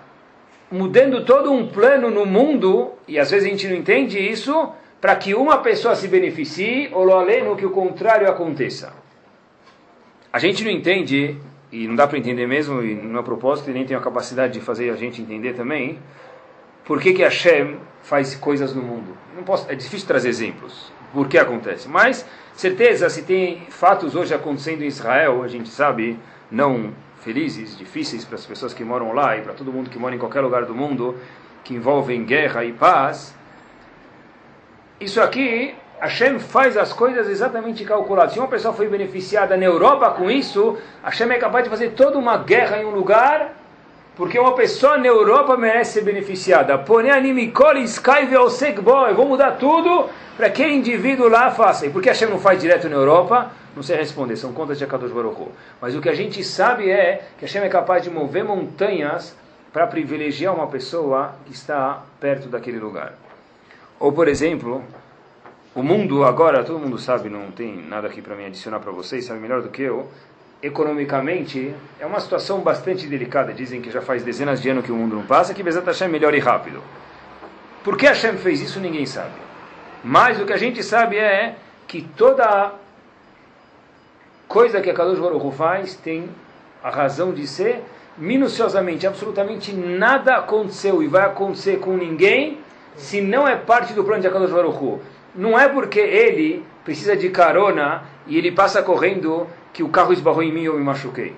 mudando 0.71 1.25
todo 1.25 1.51
um 1.51 1.67
plano 1.67 2.09
no 2.09 2.25
mundo, 2.25 2.91
e 3.07 3.17
às 3.19 3.31
vezes 3.31 3.47
a 3.47 3.49
gente 3.49 3.67
não 3.67 3.75
entende 3.75 4.19
isso, 4.19 4.71
para 5.01 5.15
que 5.15 5.33
uma 5.33 5.59
pessoa 5.59 5.95
se 5.95 6.07
beneficie, 6.07 6.89
ou 6.91 7.11
aleno 7.11 7.55
que 7.55 7.65
o 7.65 7.71
contrário 7.71 8.29
aconteça. 8.29 8.93
A 10.31 10.39
gente 10.39 10.63
não 10.63 10.71
entende 10.71 11.37
e 11.71 11.87
não 11.87 11.95
dá 11.95 12.07
para 12.07 12.17
entender 12.17 12.47
mesmo, 12.47 12.81
e 12.83 12.95
não 12.95 13.19
é 13.19 13.23
propósito, 13.23 13.69
e 13.69 13.73
nem 13.73 13.85
tem 13.85 13.95
a 13.95 13.99
capacidade 13.99 14.53
de 14.53 14.59
fazer 14.59 14.89
a 14.89 14.95
gente 14.95 15.21
entender 15.21 15.53
também, 15.53 15.99
por 16.83 16.99
que, 16.99 17.13
que 17.13 17.21
Hashem 17.21 17.77
faz 18.01 18.35
coisas 18.35 18.73
no 18.73 18.81
mundo. 18.81 19.15
Não 19.35 19.43
posso, 19.43 19.69
é 19.71 19.75
difícil 19.75 20.07
trazer 20.07 20.29
exemplos, 20.29 20.91
por 21.13 21.27
que 21.27 21.37
acontece. 21.37 21.87
Mas, 21.87 22.25
certeza, 22.53 23.09
se 23.09 23.21
tem 23.21 23.63
fatos 23.69 24.15
hoje 24.15 24.33
acontecendo 24.33 24.83
em 24.83 24.87
Israel, 24.87 25.43
a 25.43 25.47
gente 25.47 25.69
sabe, 25.69 26.17
não 26.49 26.91
felizes, 27.21 27.77
difíceis 27.77 28.25
para 28.25 28.35
as 28.35 28.45
pessoas 28.45 28.73
que 28.73 28.83
moram 28.83 29.13
lá 29.13 29.37
e 29.37 29.41
para 29.41 29.53
todo 29.53 29.71
mundo 29.71 29.89
que 29.89 29.99
mora 29.99 30.15
em 30.15 30.19
qualquer 30.19 30.41
lugar 30.41 30.65
do 30.65 30.73
mundo, 30.73 31.15
que 31.63 31.73
envolvem 31.73 32.25
guerra 32.25 32.63
e 32.63 32.73
paz, 32.73 33.35
isso 34.99 35.21
aqui 35.21 35.75
Hashem 35.99 36.39
faz 36.39 36.77
as 36.77 36.93
coisas 36.93 37.27
exatamente 37.27 37.83
calculadas. 37.83 38.33
Se 38.33 38.39
uma 38.39 38.47
pessoa 38.47 38.73
foi 38.73 38.87
beneficiada 38.87 39.57
na 39.57 39.65
Europa 39.65 40.11
com 40.11 40.31
isso, 40.31 40.77
Hashem 41.03 41.29
é 41.31 41.37
capaz 41.37 41.65
de 41.65 41.69
fazer 41.69 41.91
toda 41.91 42.17
uma 42.17 42.37
guerra 42.37 42.81
em 42.81 42.85
um 42.85 42.91
lugar, 42.91 43.53
porque 44.15 44.39
uma 44.39 44.53
pessoa 44.53 44.97
na 44.97 45.07
Europa 45.07 45.57
merece 45.57 45.93
ser 45.93 46.01
beneficiada. 46.01 46.77
Porém, 46.77 47.11
eu 49.09 49.15
vou 49.15 49.27
mudar 49.27 49.51
tudo 49.51 50.09
para 50.37 50.49
que 50.49 50.63
aquele 50.63 50.77
indivíduo 50.77 51.27
lá 51.27 51.51
faça. 51.51 51.85
E 51.85 51.89
por 51.89 52.01
que 52.01 52.07
Hashem 52.07 52.29
não 52.29 52.39
faz 52.39 52.61
direto 52.61 52.87
na 52.87 52.95
Europa? 52.95 53.51
Não 53.79 53.83
sei 53.83 53.95
responder, 53.95 54.35
são 54.35 54.51
contas 54.51 54.77
de 54.77 54.83
Akadosh 54.83 55.09
Baruch. 55.09 55.53
Mas 55.79 55.95
o 55.95 56.01
que 56.01 56.09
a 56.09 56.13
gente 56.13 56.43
sabe 56.43 56.89
é 56.89 57.25
que 57.37 57.45
Hashem 57.45 57.61
é 57.61 57.69
capaz 57.69 58.03
de 58.03 58.09
mover 58.09 58.43
montanhas 58.43 59.33
para 59.71 59.87
privilegiar 59.87 60.53
uma 60.53 60.67
pessoa 60.67 61.33
que 61.45 61.53
está 61.53 62.03
perto 62.19 62.49
daquele 62.49 62.77
lugar. 62.77 63.13
Ou, 63.97 64.11
por 64.11 64.27
exemplo, 64.27 64.83
o 65.73 65.81
mundo 65.81 66.25
agora, 66.25 66.61
todo 66.61 66.77
mundo 66.77 66.97
sabe, 66.97 67.29
não 67.29 67.51
tem 67.51 67.73
nada 67.73 68.07
aqui 68.07 68.21
para 68.21 68.35
me 68.35 68.47
adicionar 68.47 68.81
para 68.81 68.91
vocês, 68.91 69.23
sabe 69.23 69.39
melhor 69.39 69.61
do 69.61 69.69
que 69.69 69.83
eu, 69.83 70.09
economicamente 70.61 71.73
é 72.01 72.05
uma 72.05 72.19
situação 72.19 72.59
bastante 72.59 73.07
delicada. 73.07 73.53
Dizem 73.53 73.81
que 73.81 73.89
já 73.89 74.01
faz 74.01 74.23
dezenas 74.23 74.61
de 74.61 74.69
anos 74.69 74.83
que 74.83 74.91
o 74.91 74.95
mundo 74.95 75.15
não 75.15 75.23
passa, 75.23 75.53
que 75.53 75.63
Bezat 75.63 75.85
Hashem 75.85 76.09
melhore 76.09 76.39
rápido. 76.39 76.83
Por 77.81 77.95
que 77.95 78.05
Hashem 78.05 78.35
fez 78.39 78.59
isso, 78.59 78.77
ninguém 78.81 79.05
sabe. 79.05 79.39
Mas 80.03 80.37
o 80.37 80.45
que 80.45 80.51
a 80.51 80.57
gente 80.57 80.83
sabe 80.83 81.15
é 81.15 81.55
que 81.87 82.01
toda 82.01 82.73
coisa 84.49 84.81
que 84.81 84.89
a 84.89 84.93
Kadosh 84.95 85.19
Baruch 85.19 85.55
faz 85.55 85.93
tem 85.93 86.27
a 86.83 86.89
razão 86.89 87.31
de 87.31 87.45
ser 87.45 87.83
minuciosamente, 88.17 89.05
absolutamente 89.05 89.71
nada 89.71 90.37
aconteceu 90.37 91.03
e 91.03 91.07
vai 91.07 91.23
acontecer 91.23 91.77
com 91.77 91.95
ninguém 91.95 92.57
se 92.95 93.21
não 93.21 93.47
é 93.47 93.55
parte 93.55 93.93
do 93.93 94.03
plano 94.03 94.21
de 94.21 94.27
Akadosh 94.27 94.51
Baruch 94.51 94.99
Não 95.35 95.57
é 95.57 95.69
porque 95.69 95.99
ele 95.99 96.65
precisa 96.83 97.15
de 97.15 97.29
carona 97.29 98.03
e 98.25 98.37
ele 98.37 98.51
passa 98.51 98.81
correndo 98.81 99.47
que 99.71 99.83
o 99.83 99.89
carro 99.89 100.11
esbarrou 100.11 100.41
em 100.41 100.51
mim 100.51 100.61
e 100.63 100.65
eu 100.65 100.73
me 100.73 100.83
machuquei. 100.83 101.35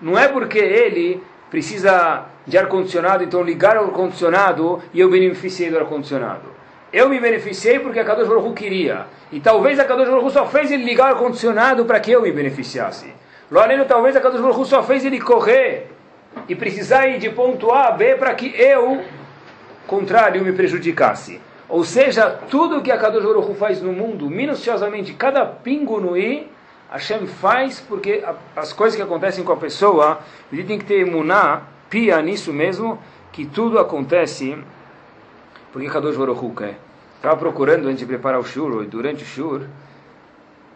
Não 0.00 0.18
é 0.18 0.26
porque 0.26 0.58
ele 0.58 1.22
precisa 1.48 2.26
de 2.44 2.58
ar-condicionado, 2.58 3.22
então 3.22 3.42
ligar 3.42 3.76
o 3.76 3.84
ar-condicionado 3.84 4.82
e 4.92 4.98
eu 4.98 5.08
beneficiei 5.08 5.70
do 5.70 5.78
ar-condicionado. 5.78 6.57
Eu 6.92 7.08
me 7.08 7.20
beneficiei 7.20 7.78
porque 7.78 8.00
a 8.00 8.04
Kadosh 8.04 8.28
Baruch 8.28 8.54
queria. 8.54 9.06
E 9.30 9.40
talvez 9.40 9.78
a 9.78 9.84
Kadosh 9.84 10.08
Baruch 10.08 10.32
só 10.32 10.46
fez 10.46 10.70
ele 10.70 10.84
ligar 10.84 11.12
o 11.12 11.14
ar-condicionado 11.14 11.84
para 11.84 12.00
que 12.00 12.10
eu 12.10 12.22
me 12.22 12.32
beneficiasse. 12.32 13.12
Loreno, 13.50 13.84
talvez 13.84 14.16
a 14.16 14.20
Kadosh 14.20 14.40
Baruch 14.40 14.66
só 14.66 14.82
fez 14.82 15.04
ele 15.04 15.20
correr 15.20 15.90
e 16.48 16.54
precisar 16.54 17.06
ir 17.08 17.18
de 17.18 17.28
ponto 17.30 17.70
A 17.70 17.88
a 17.88 17.90
B 17.90 18.14
para 18.14 18.34
que 18.34 18.54
eu, 18.58 19.02
contrário, 19.86 20.42
me 20.42 20.52
prejudicasse. 20.52 21.40
Ou 21.68 21.84
seja, 21.84 22.30
tudo 22.30 22.80
que 22.80 22.90
a 22.90 22.96
Kadosh 22.96 23.24
Baruch 23.24 23.54
faz 23.54 23.82
no 23.82 23.92
mundo, 23.92 24.30
minuciosamente, 24.30 25.12
cada 25.12 25.44
pingo 25.44 26.00
no 26.00 26.16
i, 26.16 26.50
Hashem 26.90 27.26
faz 27.26 27.80
porque 27.80 28.24
as 28.56 28.72
coisas 28.72 28.96
que 28.96 29.02
acontecem 29.02 29.44
com 29.44 29.52
a 29.52 29.56
pessoa, 29.56 30.20
ele 30.50 30.64
tem 30.64 30.78
que 30.78 30.86
ter 30.86 31.00
emuná, 31.00 31.64
pia 31.90 32.20
nisso 32.22 32.50
mesmo, 32.50 32.98
que 33.30 33.44
tudo 33.44 33.78
acontece 33.78 34.56
porque 35.78 35.92
Kadosh 35.92 36.16
Baruch 36.16 36.56
quer. 36.56 36.76
Estava 37.14 37.36
procurando 37.36 37.86
antes 37.86 38.00
de 38.00 38.06
preparar 38.06 38.40
o 38.40 38.44
shur, 38.44 38.82
e 38.82 38.86
durante 38.88 39.22
o 39.22 39.26
shur, 39.26 39.62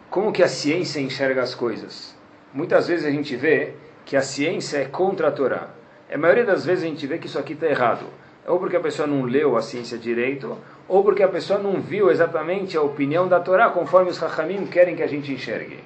como 0.09 0.31
que 0.31 0.41
a 0.41 0.47
ciência 0.47 1.01
enxerga 1.01 1.43
as 1.43 1.53
coisas. 1.53 2.15
Muitas 2.53 2.87
vezes 2.87 3.05
a 3.05 3.11
gente 3.11 3.35
vê 3.35 3.73
que 4.05 4.15
a 4.15 4.21
ciência 4.21 4.77
é 4.77 4.85
contra 4.85 5.27
a 5.27 5.31
Torá. 5.31 5.67
A 6.09 6.17
maioria 6.17 6.45
das 6.45 6.65
vezes 6.65 6.85
a 6.85 6.87
gente 6.87 7.05
vê 7.05 7.17
que 7.17 7.27
isso 7.27 7.37
aqui 7.37 7.51
está 7.51 7.67
errado. 7.67 8.05
Ou 8.47 8.57
porque 8.57 8.77
a 8.77 8.79
pessoa 8.79 9.05
não 9.05 9.23
leu 9.23 9.57
a 9.57 9.61
ciência 9.61 9.97
direito, 9.97 10.57
ou 10.87 11.03
porque 11.03 11.23
a 11.23 11.27
pessoa 11.27 11.59
não 11.59 11.81
viu 11.81 12.09
exatamente 12.09 12.77
a 12.77 12.81
opinião 12.81 13.27
da 13.27 13.41
Torá 13.41 13.71
conforme 13.71 14.09
os 14.09 14.17
Hachamim 14.17 14.65
querem 14.67 14.95
que 14.95 15.03
a 15.03 15.07
gente 15.07 15.33
enxergue. 15.33 15.83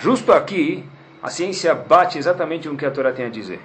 Justo 0.00 0.32
aqui, 0.32 0.86
a 1.22 1.28
ciência 1.28 1.74
bate 1.74 2.16
exatamente 2.16 2.66
com 2.66 2.74
o 2.74 2.78
que 2.78 2.86
a 2.86 2.90
Torá 2.90 3.12
tem 3.12 3.26
a 3.26 3.30
dizer. 3.30 3.60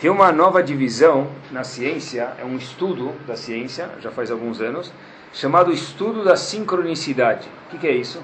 Tem 0.00 0.08
uma 0.08 0.30
nova 0.30 0.62
divisão 0.62 1.26
na 1.50 1.64
ciência, 1.64 2.30
é 2.38 2.44
um 2.44 2.56
estudo 2.56 3.12
da 3.26 3.36
ciência, 3.36 3.90
já 4.00 4.12
faz 4.12 4.30
alguns 4.30 4.60
anos, 4.60 4.92
chamado 5.32 5.72
estudo 5.72 6.22
da 6.22 6.36
sincronicidade. 6.36 7.48
O 7.66 7.70
que, 7.70 7.78
que 7.78 7.86
é 7.88 7.96
isso? 7.96 8.22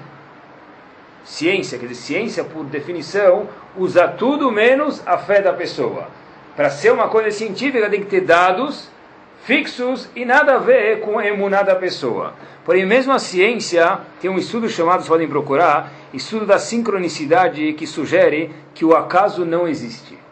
Ciência, 1.25 1.77
quer 1.77 1.87
dizer, 1.87 2.01
ciência 2.01 2.45
por 2.45 2.63
definição 2.63 3.49
usa 3.75 4.07
tudo 4.07 4.49
menos 4.49 5.05
a 5.05 5.17
fé 5.17 5.41
da 5.41 5.51
pessoa. 5.51 6.07
Para 6.55 6.69
ser 6.69 6.93
uma 6.93 7.09
coisa 7.09 7.29
científica 7.29 7.89
tem 7.89 7.99
que 7.99 8.09
ter 8.09 8.21
dados 8.21 8.89
fixos 9.43 10.09
e 10.15 10.23
nada 10.23 10.55
a 10.55 10.59
ver 10.59 11.01
com 11.01 11.19
a 11.19 11.27
emuná 11.27 11.61
da 11.61 11.75
pessoa. 11.75 12.35
Porém, 12.63 12.85
mesmo 12.85 13.11
a 13.11 13.19
ciência 13.19 13.99
tem 14.21 14.31
um 14.31 14.37
estudo 14.37 14.69
chamado, 14.69 14.99
vocês 14.99 15.09
podem 15.09 15.27
procurar, 15.27 15.91
estudo 16.13 16.45
da 16.45 16.57
sincronicidade 16.57 17.73
que 17.73 17.85
sugere 17.85 18.55
que 18.73 18.85
o 18.85 18.95
acaso 18.95 19.43
não 19.43 19.67
existe. 19.67 20.24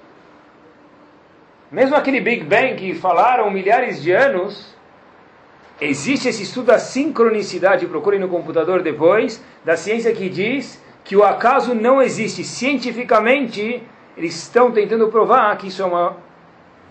Mesmo 1.74 1.96
aquele 1.96 2.22
Big 2.22 2.44
Bang 2.44 2.76
que 2.76 2.94
falaram 2.94 3.50
milhares 3.50 4.00
de 4.00 4.12
anos, 4.12 4.76
existe 5.82 6.28
esse 6.28 6.44
estudo 6.44 6.68
da 6.68 6.78
sincronicidade, 6.78 7.88
procurem 7.88 8.20
no 8.20 8.30
computador 8.30 8.84
depois, 8.84 9.44
da 9.66 9.76
ciência 9.76 10.14
que 10.14 10.30
diz 10.30 10.80
que 11.04 11.16
o 11.16 11.24
acaso 11.24 11.74
não 11.74 12.00
existe. 12.00 12.44
Cientificamente, 12.44 13.82
eles 14.16 14.36
estão 14.36 14.72
tentando 14.72 15.08
provar 15.08 15.58
que 15.58 15.70
isso 15.70 15.82
é 15.82 15.86
uma 15.86 16.16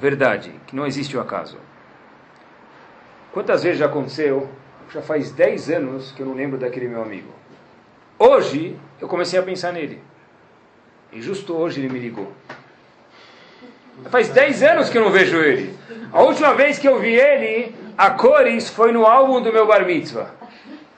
verdade, 0.01 0.53
que 0.67 0.75
não 0.75 0.85
existe 0.85 1.17
o 1.17 1.21
acaso. 1.21 1.59
Quantas 3.33 3.63
vezes 3.63 3.79
já 3.79 3.87
aconteceu? 3.87 4.49
Já 4.93 5.01
faz 5.01 5.31
10 5.31 5.71
anos 5.71 6.11
que 6.11 6.23
eu 6.23 6.27
não 6.27 6.35
lembro 6.35 6.59
daquele 6.59 6.89
meu 6.89 7.03
amigo. 7.03 7.29
Hoje, 8.19 8.77
eu 9.01 9.07
comecei 9.07 9.39
a 9.39 9.45
pensar 9.45 9.73
nele. 9.73 10.03
E 11.13 11.23
justo 11.23 11.55
hoje 11.55 11.81
ele 11.81 11.89
me 11.89 12.01
ligou. 12.01 12.33
Faz 14.11 14.29
10 14.29 14.63
anos 14.63 14.91
que 14.91 14.99
eu 14.99 15.03
não 15.05 15.11
vejo 15.11 15.37
ele. 15.39 15.77
A 16.13 16.23
última 16.23 16.55
vez 16.55 16.79
que 16.79 16.89
eu 16.89 16.99
vi 16.99 17.15
ele, 17.15 17.75
a 17.97 18.11
cores, 18.11 18.69
foi 18.69 18.93
no 18.93 19.07
álbum 19.07 19.41
do 19.41 19.53
meu 19.53 19.67
bar 19.67 19.85
mitzvah. 19.85 20.31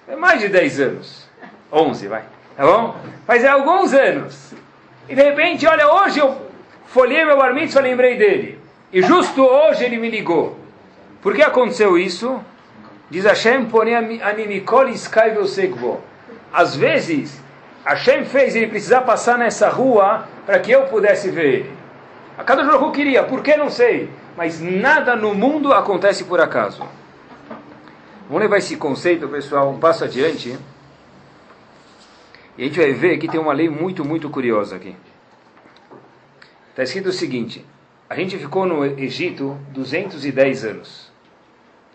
É 0.09 0.17
mais 0.17 0.41
de 0.41 0.49
10 0.49 0.81
anos. 0.81 1.29
11, 1.73 2.09
vai. 2.09 2.23
Tá 2.57 2.65
bom? 2.65 2.97
Faz 3.27 3.45
alguns 3.45 3.93
anos. 3.93 4.53
E 5.09 5.15
de 5.15 5.23
repente, 5.23 5.67
olha, 5.67 5.89
hoje 5.93 6.21
eu 6.21 6.37
folhei 6.87 7.25
meu 7.25 7.37
bar 7.37 7.55
mitzvah, 7.55 7.81
lembrei 7.81 8.17
dele. 8.17 8.59
E 8.93 9.03
justo 9.03 9.43
hoje 9.43 9.85
ele 9.85 9.99
me 9.99 10.09
ligou. 10.09 10.59
Por 11.21 11.35
que 11.35 11.43
aconteceu 11.43 11.99
isso? 11.99 12.41
Diz 13.11 13.25
Hashem, 13.25 13.67
porém 13.67 14.21
animikol 14.23 14.89
iskaivel 14.89 15.47
segbo. 15.47 16.01
Às 16.53 16.75
vezes, 16.77 17.41
Hashem 17.85 18.25
fez 18.25 18.57
ele 18.57 18.69
precisar 18.69 19.03
passar 19.03 19.37
nessa 19.37 19.69
rua 19.69 20.27
para 20.47 20.59
que 20.59 20.71
eu 20.71 20.83
pudesse 20.83 21.31
ver 21.31 21.47
ele. 21.47 21.84
A 22.37 22.43
cada 22.43 22.65
jogo 22.65 22.91
queria, 22.91 23.23
por 23.23 23.43
que 23.43 23.57
não 23.57 23.71
sei. 23.71 24.11
Mas 24.37 24.61
nada 24.61 25.15
no 25.15 25.35
mundo 25.35 25.73
acontece 25.73 26.25
por 26.25 26.41
acaso. 26.41 26.83
Vamos 28.27 28.43
levar 28.43 28.59
esse 28.59 28.77
conceito, 28.77 29.29
pessoal, 29.29 29.71
um 29.71 29.79
passo 29.79 30.05
adiante. 30.05 30.59
E 32.57 32.63
a 32.63 32.67
gente 32.67 32.79
vai 32.79 32.93
ver 32.93 33.19
que 33.19 33.29
tem 33.29 33.39
uma 33.39 33.53
lei 33.53 33.69
muito, 33.69 34.05
muito 34.05 34.29
curiosa 34.31 34.77
aqui. 34.77 34.97
Está 36.71 36.83
escrito 36.83 37.11
o 37.11 37.13
seguinte: 37.13 37.65
a 38.09 38.17
gente 38.17 38.37
ficou 38.39 38.67
no 38.67 38.85
Egito 38.85 39.57
210 39.71 40.65
anos. 40.65 41.13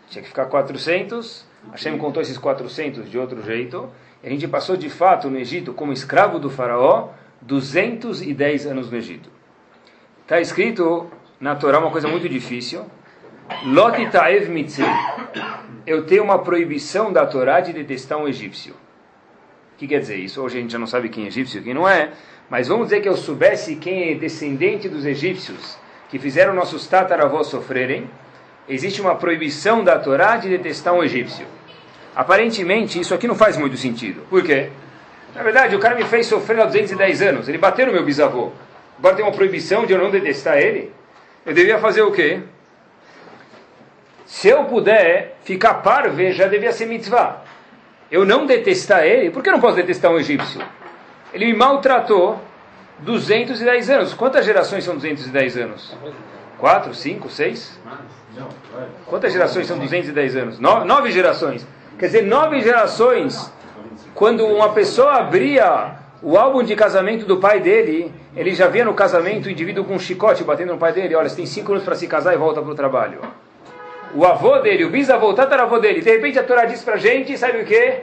Tinha 0.10 0.22
que 0.22 0.29
ficar 0.29 0.46
400. 0.46 1.46
Hashem 1.72 1.98
contou 1.98 2.22
esses 2.22 2.38
400 2.38 3.10
de 3.10 3.17
outro 3.17 3.43
jeito. 3.43 3.89
E 4.24 4.27
a 4.27 4.29
gente 4.29 4.48
passou 4.48 4.77
de 4.77 4.89
fato 4.89 5.29
no 5.29 5.38
Egito 5.38 5.74
como 5.74 5.91
escravo 5.91 6.39
do 6.39 6.50
Faraó 6.50 7.10
210 7.41 8.67
anos 8.67 8.89
no 8.89 8.98
Egito. 8.98 9.38
Está 10.30 10.40
escrito 10.40 11.10
na 11.42 11.56
Torá 11.56 11.80
uma 11.80 11.90
coisa 11.90 12.08
muito 12.08 12.30
difícil. 12.30 12.86
Lot 13.66 14.12
ta'ev 14.12 14.48
mitzri. 14.48 14.86
Eu 15.88 16.06
tenho 16.06 16.24
uma 16.24 16.38
proibição 16.38 17.12
da 17.12 17.26
Torá 17.26 17.62
de 17.62 17.74
detestar 17.74 18.16
um 18.20 18.28
egípcio 18.28 18.76
que 19.76 19.88
quer 19.88 20.00
dizer 20.00 20.18
isso? 20.18 20.40
Hoje 20.40 20.60
a 20.60 20.62
gente 20.62 20.72
já 20.72 20.78
não 20.78 20.86
sabe 20.86 21.10
quem 21.10 21.24
é 21.24 21.28
egípcio 21.30 21.60
e 21.60 21.64
quem 21.64 21.74
não 21.74 21.90
é, 21.90 22.12
mas 22.48 22.68
vamos 22.68 22.90
dizer 22.90 23.02
que 23.02 23.10
eu 23.10 23.18
soubesse 23.18 23.78
quem 23.78 24.12
é 24.12 24.14
descendente 24.14 24.88
dos 24.88 25.04
egípcios 25.04 25.80
que 26.10 26.20
fizeram 26.20 26.54
nossos 26.54 26.86
tataravós 26.86 27.48
sofrerem, 27.48 28.08
existe 28.68 29.02
uma 29.02 29.16
proibição 29.16 29.84
da 29.84 29.98
Torá 29.98 30.38
de 30.38 30.48
detestar 30.48 30.94
um 30.94 31.04
egípcio. 31.04 31.48
Aparentemente, 32.16 33.00
isso 33.00 33.16
aqui 33.16 33.28
não 33.28 33.34
faz 33.34 33.58
muito 33.58 33.78
sentido. 33.78 34.22
Por 34.30 34.44
quê? 34.44 34.70
Na 35.34 35.42
verdade, 35.42 35.76
o 35.76 35.80
cara 35.80 35.96
me 35.96 36.04
fez 36.04 36.28
sofrer 36.28 36.60
há 36.60 36.66
210 36.66 37.22
anos. 37.24 37.50
Ele 37.50 37.58
bateu 37.58 37.88
no 37.88 37.94
meu 37.94 38.06
bisavô. 38.06 38.52
Agora 39.00 39.15
tem 39.15 39.25
uma 39.25 39.32
proibição 39.32 39.86
de 39.86 39.94
eu 39.94 40.00
não 40.00 40.12
detestar 40.12 40.58
ele? 40.58 40.94
Eu 41.46 41.53
devia 41.53 41.79
fazer 41.79 42.03
o 42.03 42.12
quê? 42.12 42.41
Se 44.25 44.48
eu 44.48 44.65
puder 44.65 45.38
ficar 45.44 45.75
parve, 45.75 46.32
já 46.32 46.48
devia 46.48 46.72
ser 46.72 46.86
mitzvah 46.86 47.44
eu 48.12 48.25
não 48.25 48.46
detestar 48.46 49.03
ele, 49.03 49.29
por 49.29 49.44
que 49.44 49.50
eu 49.50 49.53
não 49.53 49.60
posso 49.60 49.75
detestar 49.75 50.12
um 50.12 50.18
egípcio? 50.18 50.62
Ele 51.34 51.46
me 51.46 51.53
maltratou 51.53 52.41
210 53.00 53.89
anos. 53.89 54.13
Quantas 54.13 54.46
gerações 54.46 54.84
são 54.84 54.96
210 54.96 55.58
anos? 55.58 55.96
Quatro, 56.58 56.94
cinco, 56.94 57.29
seis? 57.29 57.79
Quantas 59.06 59.32
gerações 59.32 59.68
são 59.68 59.77
210 59.77 60.36
anos? 60.36 60.60
Nove 60.60 61.12
gerações. 61.12 61.65
Quer 61.98 62.08
dizer, 62.08 62.22
nove 62.24 62.62
gerações. 62.62 63.51
Quando 64.15 64.46
uma 64.46 64.74
pessoa 64.74 65.18
abria 65.18 65.96
o 66.22 66.38
álbum 66.38 66.63
de 66.63 66.75
casamento 66.75 67.25
do 67.25 67.38
pai 67.38 67.60
dele, 67.60 68.12
ele 68.36 68.54
já 68.54 68.68
via 68.68 68.86
no 68.86 68.94
casamento 68.94 69.48
o 69.48 69.50
indivíduo 69.50 69.84
com 69.84 69.96
um 69.96 70.00
chicote 70.00 70.44
batendo 70.44 70.74
no 70.74 70.78
pai 70.78 70.94
dele. 70.94 71.16
Olha, 71.16 71.30
você 71.30 71.36
tem 71.36 71.46
cinco 71.46 71.72
anos 71.72 71.84
para 71.84 71.96
se 71.96 72.08
casar 72.08 72.34
e 72.34 72.38
volta 72.38 72.62
para 72.62 72.72
o 72.72 72.76
trabalho 72.76 73.22
o 74.14 74.26
avô 74.26 74.60
dele, 74.60 74.86
o 74.86 74.90
bisavô, 74.90 75.30
o 75.30 75.34
tataravô 75.34 75.80
dele. 75.80 76.02
De 76.02 76.10
repente 76.10 76.40
a 76.40 76.44
Torá 76.44 76.66
diz 76.66 76.84
para 76.84 76.96
a 76.96 76.98
gente, 76.98 77.38
sabe 77.38 77.60
o 77.62 77.66
que? 77.66 78.02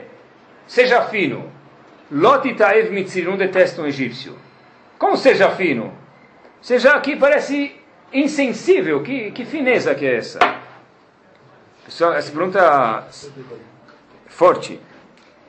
Seja 0.65 1.01
fino. 1.03 1.51
Lot 2.11 2.53
Taev 2.53 2.91
Mitzir, 2.91 3.25
não 3.25 3.37
detesta 3.37 3.81
um 3.81 3.85
egípcio. 3.85 4.37
Como 4.97 5.17
seja 5.17 5.49
fino? 5.49 5.93
Seja 6.61 6.93
aqui 6.93 7.15
parece 7.15 7.75
insensível. 8.13 9.03
Que, 9.03 9.31
que 9.31 9.45
fineza 9.45 9.93
que 9.93 10.05
é 10.05 10.15
essa? 10.15 10.39
Pessoal, 11.85 12.13
essa 12.13 12.31
pergunta 12.31 13.05
forte. 14.27 14.79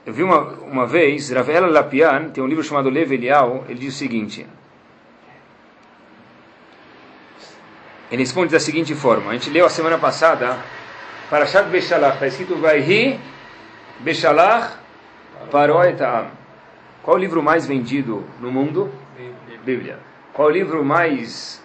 Eu 0.05 0.13
vi 0.13 0.23
uma, 0.23 0.41
uma 0.41 0.87
vez, 0.87 1.31
Ravela 1.31 1.67
Lapian, 1.67 2.31
tem 2.31 2.43
um 2.43 2.47
livro 2.47 2.65
chamado 2.65 2.89
Lev 2.89 3.13
Elial, 3.13 3.65
ele 3.69 3.79
diz 3.79 3.95
o 3.95 3.99
seguinte. 3.99 4.47
Ele 8.11 8.23
responde 8.23 8.53
da 8.53 8.61
seguinte 8.61 8.95
forma. 8.95 9.31
A 9.31 9.35
gente 9.35 9.51
leu 9.51 9.67
a 9.67 9.69
semana 9.69 9.99
passada, 9.99 10.57
para 11.29 11.41
Parashat 11.41 11.69
Beshalach, 11.69 12.15
está 12.15 12.27
escrito 12.27 12.57
Vaihi 12.57 13.21
Beshalach 14.01 14.79
Paroetam. 15.51 16.31
Qual 17.03 17.17
o 17.17 17.21
livro 17.21 17.43
mais 17.43 17.67
vendido 17.67 18.25
no 18.41 18.51
mundo? 18.51 18.91
Bíblia. 19.63 19.99
Qual 20.33 20.49
o 20.49 20.51
livro 20.51 20.83
mais 20.83 21.63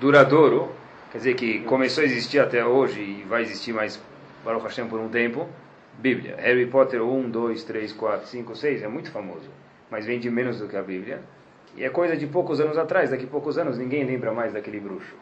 duradouro? 0.00 0.70
Quer 1.12 1.18
dizer, 1.18 1.34
que 1.34 1.60
começou 1.60 2.02
a 2.02 2.06
existir 2.06 2.38
até 2.38 2.64
hoje 2.64 3.00
e 3.00 3.24
vai 3.28 3.42
existir 3.42 3.74
mais, 3.74 4.00
Baruch 4.44 4.64
Hashem, 4.64 4.86
por 4.86 4.98
um 4.98 5.08
tempo? 5.08 5.46
Bíblia. 5.98 6.36
Harry 6.38 6.66
Potter 6.66 7.02
1, 7.02 7.30
2, 7.30 7.64
3, 7.64 7.92
4, 7.92 8.26
5, 8.26 8.56
6 8.56 8.82
é 8.82 8.88
muito 8.88 9.10
famoso, 9.10 9.50
mas 9.90 10.06
vende 10.06 10.30
menos 10.30 10.58
do 10.58 10.68
que 10.68 10.76
a 10.76 10.82
Bíblia. 10.82 11.20
E 11.76 11.84
é 11.84 11.90
coisa 11.90 12.16
de 12.16 12.26
poucos 12.26 12.60
anos 12.60 12.78
atrás, 12.78 13.10
daqui 13.10 13.24
a 13.24 13.28
poucos 13.28 13.58
anos 13.58 13.76
ninguém 13.76 14.04
lembra 14.04 14.32
mais 14.32 14.54
daquele 14.54 14.80
bruxo. 14.80 15.14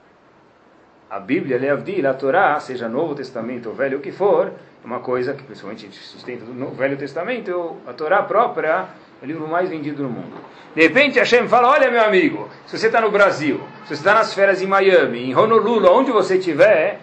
A 1.10 1.20
Bíblia, 1.20 1.58
Leavdil, 1.58 2.08
a 2.08 2.14
Torá, 2.14 2.58
seja 2.58 2.88
Novo 2.88 3.14
Testamento 3.14 3.68
ou 3.68 3.74
Velho 3.74 3.98
o 3.98 4.00
que 4.00 4.10
for, 4.10 4.48
é 4.48 4.86
uma 4.86 5.00
coisa 5.00 5.34
que 5.34 5.42
principalmente 5.42 5.86
a 5.86 5.88
gente 5.88 5.98
sustenta 5.98 6.44
no 6.44 6.70
Velho 6.70 6.96
Testamento, 6.96 7.76
a 7.86 7.92
Torá 7.92 8.22
própria 8.22 8.86
é 9.22 9.24
o 9.24 9.26
livro 9.26 9.46
mais 9.46 9.68
vendido 9.68 10.02
no 10.02 10.08
mundo. 10.08 10.34
De 10.74 10.82
repente 10.82 11.18
Hashem 11.18 11.46
fala, 11.48 11.68
olha 11.68 11.90
meu 11.90 12.02
amigo, 12.02 12.48
se 12.66 12.76
você 12.76 12.86
está 12.86 13.00
no 13.00 13.10
Brasil, 13.10 13.60
se 13.84 13.88
você 13.88 13.94
está 13.94 14.14
nas 14.14 14.34
férias 14.34 14.60
em 14.60 14.66
Miami, 14.66 15.30
em 15.30 15.34
Honolulu, 15.34 15.90
onde 15.92 16.10
você 16.10 16.36
estiver, 16.36 17.00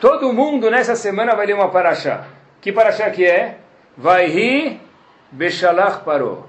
todo 0.00 0.32
mundo 0.32 0.70
nessa 0.70 0.94
semana 0.94 1.34
vai 1.34 1.46
ler 1.46 1.54
uma 1.54 1.68
paraxá. 1.68 2.26
Que 2.60 2.70
paraxá 2.70 3.08
que 3.10 3.24
é? 3.24 3.58
Vai 3.96 4.26
rir, 4.26 4.80
Beshalach 5.30 6.04
parou. 6.04 6.46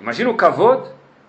Imagina 0.00 0.30
o 0.30 0.34
Kavod. 0.34 0.88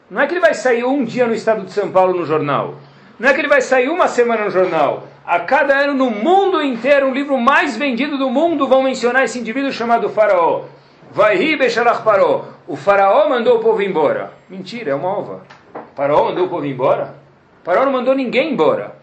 Não 0.09 0.21
é 0.21 0.27
que 0.27 0.33
ele 0.33 0.41
vai 0.41 0.53
sair 0.53 0.83
um 0.83 1.05
dia 1.05 1.25
no 1.25 1.33
estado 1.33 1.63
de 1.63 1.71
São 1.71 1.91
Paulo 1.91 2.17
no 2.17 2.25
jornal. 2.25 2.75
Não 3.21 3.29
é 3.29 3.33
que 3.33 3.39
ele 3.41 3.47
vai 3.47 3.61
sair 3.61 3.87
uma 3.87 4.07
semana 4.07 4.45
no 4.45 4.49
jornal. 4.49 5.03
A 5.23 5.39
cada 5.39 5.77
ano 5.77 5.93
no 5.93 6.09
mundo 6.09 6.59
inteiro, 6.61 7.07
o 7.07 7.13
livro 7.13 7.37
mais 7.37 7.77
vendido 7.77 8.17
do 8.17 8.31
mundo 8.31 8.67
vão 8.67 8.81
mencionar 8.81 9.25
esse 9.25 9.37
indivíduo 9.37 9.71
chamado 9.71 10.09
Faraó. 10.09 10.63
Vai 11.11 11.35
rir, 11.37 11.55
Beshalach 11.55 12.01
parou. 12.03 12.47
O 12.67 12.75
Faraó 12.75 13.29
mandou 13.29 13.57
o 13.57 13.59
povo 13.59 13.83
embora. 13.83 14.33
Mentira, 14.49 14.89
é 14.89 14.95
uma 14.95 15.19
ova. 15.19 15.43
O 15.75 15.95
faraó 15.95 16.25
mandou 16.25 16.47
o 16.47 16.49
povo 16.49 16.65
embora? 16.65 17.13
O 17.61 17.65
faraó 17.65 17.85
não 17.85 17.91
mandou 17.91 18.15
ninguém 18.15 18.53
embora. 18.53 18.95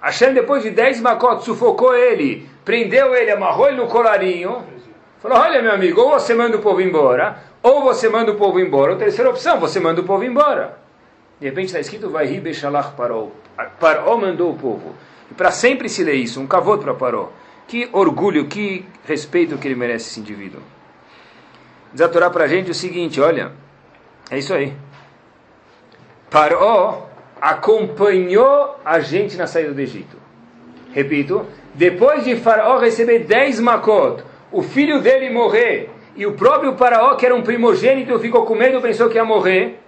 Hashem, 0.00 0.32
depois 0.34 0.64
de 0.64 0.70
dez 0.70 1.00
macotes, 1.00 1.44
sufocou 1.44 1.94
ele 1.94 2.50
prendeu 2.64 3.14
ele, 3.14 3.30
amarrou 3.30 3.68
ele 3.68 3.76
no 3.76 3.86
colarinho, 3.86 4.62
falou: 5.20 5.38
Olha, 5.38 5.62
meu 5.62 5.72
amigo, 5.72 6.00
ou 6.00 6.10
você 6.10 6.34
manda 6.34 6.56
o 6.56 6.60
povo 6.60 6.80
embora, 6.80 7.38
ou 7.62 7.82
você 7.82 8.08
manda 8.08 8.32
o 8.32 8.36
povo 8.36 8.60
embora. 8.60 8.92
Ou 8.92 8.98
terceira 8.98 9.30
opção, 9.30 9.58
você 9.58 9.80
manda 9.80 10.00
o 10.00 10.04
povo 10.04 10.24
embora. 10.24 10.79
De 11.40 11.46
repente 11.46 11.66
está 11.66 11.80
escrito: 11.80 12.10
Vai 12.10 12.26
Ribeshalach 12.26 12.94
parou. 12.94 13.34
Paró 13.80 14.16
mandou 14.16 14.52
o 14.52 14.56
povo. 14.56 14.94
E 15.30 15.34
para 15.34 15.50
sempre 15.50 15.88
se 15.88 16.04
lê 16.04 16.14
isso, 16.14 16.40
um 16.40 16.46
cavoto 16.46 16.84
para 16.84 16.94
Paró. 16.94 17.30
Que 17.66 17.88
orgulho, 17.92 18.46
que 18.46 18.84
respeito 19.06 19.56
que 19.56 19.66
ele 19.68 19.76
merece 19.76 20.10
esse 20.10 20.20
indivíduo. 20.20 20.60
Torá 22.12 22.28
para 22.28 22.44
a 22.44 22.48
gente 22.48 22.70
o 22.70 22.74
seguinte: 22.74 23.20
olha, 23.20 23.52
é 24.30 24.38
isso 24.38 24.52
aí. 24.52 24.72
Paró 26.28 27.08
acompanhou 27.40 28.78
a 28.84 29.00
gente 29.00 29.36
na 29.36 29.46
saída 29.46 29.72
do 29.72 29.80
Egito. 29.80 30.16
Repito, 30.92 31.46
depois 31.74 32.24
de 32.24 32.36
Faraó 32.36 32.78
receber 32.78 33.20
dez 33.20 33.58
makot, 33.60 34.22
o 34.52 34.62
filho 34.62 35.00
dele 35.00 35.30
morrer, 35.30 35.88
e 36.16 36.26
o 36.26 36.32
próprio 36.32 36.76
Faraó, 36.76 37.14
que 37.14 37.24
era 37.24 37.34
um 37.34 37.42
primogênito, 37.42 38.18
ficou 38.18 38.44
com 38.44 38.54
medo, 38.54 38.80
pensou 38.80 39.08
que 39.08 39.16
ia 39.16 39.24
morrer. 39.24 39.78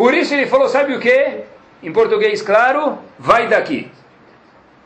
Por 0.00 0.14
isso 0.14 0.32
ele 0.32 0.46
falou, 0.46 0.66
sabe 0.66 0.94
o 0.94 0.98
que? 0.98 1.40
Em 1.82 1.92
português 1.92 2.40
claro, 2.40 2.98
vai 3.18 3.48
daqui. 3.48 3.92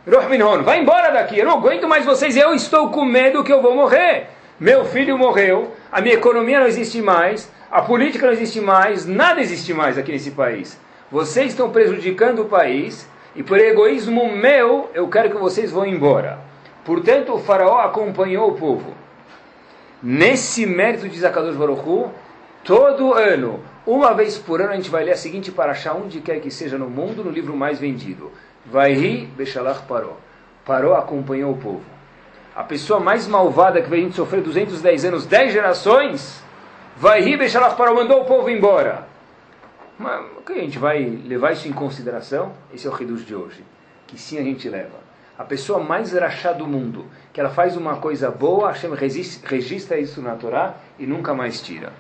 Rohminhon, 0.05 0.65
vai 0.65 0.81
embora 0.81 1.13
daqui, 1.13 1.39
eu 1.39 1.45
não 1.45 1.59
aguento 1.59 1.87
mais 1.87 2.05
vocês, 2.05 2.37
eu 2.37 2.53
estou 2.53 2.91
com 2.91 3.05
medo 3.05 3.45
que 3.45 3.53
eu 3.53 3.63
vou 3.63 3.77
morrer. 3.77 4.27
Meu 4.59 4.85
filho 4.85 5.17
morreu, 5.17 5.73
a 5.93 6.01
minha 6.01 6.17
economia 6.17 6.59
não 6.59 6.67
existe 6.67 7.01
mais, 7.01 7.49
a 7.71 7.81
política 7.81 8.27
não 8.27 8.33
existe 8.33 8.61
mais, 8.61 9.07
nada 9.07 9.41
existe 9.41 9.73
mais 9.73 9.97
aqui 9.97 10.11
nesse 10.11 10.33
país. 10.33 10.81
Vocês 11.13 11.53
estão 11.53 11.71
prejudicando 11.71 12.41
o 12.41 12.47
país, 12.47 13.09
e 13.37 13.43
por 13.45 13.61
egoísmo 13.61 14.37
meu, 14.37 14.91
eu 14.95 15.07
quero 15.07 15.31
que 15.31 15.37
vocês 15.37 15.71
vão 15.71 15.87
embora. 15.87 16.41
Portanto, 16.85 17.35
o 17.35 17.39
faraó 17.39 17.79
acompanhou 17.83 18.49
o 18.49 18.55
povo. 18.57 18.93
Nesse 20.03 20.67
mérito 20.67 21.09
de 21.09 21.21
Zakadosh 21.21 21.55
Baruchu, 21.55 22.11
todo 22.65 23.13
ano, 23.13 23.61
uma 23.87 24.15
vez 24.15 24.39
por 24.39 24.61
ano, 24.61 24.73
a 24.73 24.77
gente 24.77 24.91
vai 24.91 25.05
ler 25.05 25.13
a 25.13 25.17
seguinte 25.17 25.53
paraxá, 25.53 25.93
onde 25.93 26.21
quer 26.21 26.41
que 26.41 26.51
seja 26.51 26.79
no 26.79 26.89
mundo, 26.89 27.23
no 27.23 27.31
livro 27.31 27.55
mais 27.55 27.79
vendido. 27.79 28.33
Vai 28.65 28.95
rir, 28.95 29.27
Beshalach 29.37 29.83
parou. 29.87 30.19
Parou, 30.65 30.95
acompanhou 30.95 31.53
o 31.53 31.59
povo. 31.59 31.85
A 32.57 32.65
pessoa 32.65 32.99
mais 32.99 33.27
malvada 33.27 33.83
que 33.83 33.91
veio 33.91 34.11
sofrer 34.13 34.41
210 34.43 35.05
anos, 35.05 35.27
10 35.27 35.53
gerações, 35.53 36.43
vai 36.97 37.21
rir, 37.21 37.37
Beshalach 37.37 37.77
parou, 37.77 37.95
mandou 37.95 38.23
o 38.23 38.25
povo 38.25 38.49
embora. 38.49 39.07
Mas 39.99 40.25
a 40.49 40.53
gente 40.55 40.79
vai 40.79 41.05
levar 41.05 41.53
isso 41.53 41.69
em 41.69 41.73
consideração? 41.73 42.53
Esse 42.73 42.87
é 42.87 42.91
o 42.91 42.93
reduz 42.93 43.25
de 43.27 43.35
hoje. 43.35 43.63
Que 44.07 44.19
sim 44.19 44.39
a 44.39 44.43
gente 44.43 44.69
leva. 44.69 45.05
A 45.37 45.45
pessoa 45.45 45.81
mais 45.81 46.13
rachá 46.13 46.53
do 46.53 46.67
mundo, 46.67 47.07
que 47.33 47.41
ela 47.41 47.51
faz 47.51 47.77
uma 47.77 47.97
coisa 47.97 48.31
boa, 48.31 48.69
Hashem 48.69 48.93
registra 48.95 49.99
isso 49.99 50.23
na 50.23 50.37
Torá 50.37 50.77
e 50.99 51.07
nunca 51.07 51.35
mais 51.35 51.61
tira. 51.61 51.93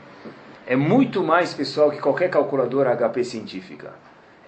É 0.66 0.74
muito 0.76 1.22
mais, 1.22 1.52
pessoal, 1.52 1.90
que 1.90 1.98
qualquer 1.98 2.30
calculadora 2.30 2.96
HP 2.96 3.22
científica. 3.24 3.92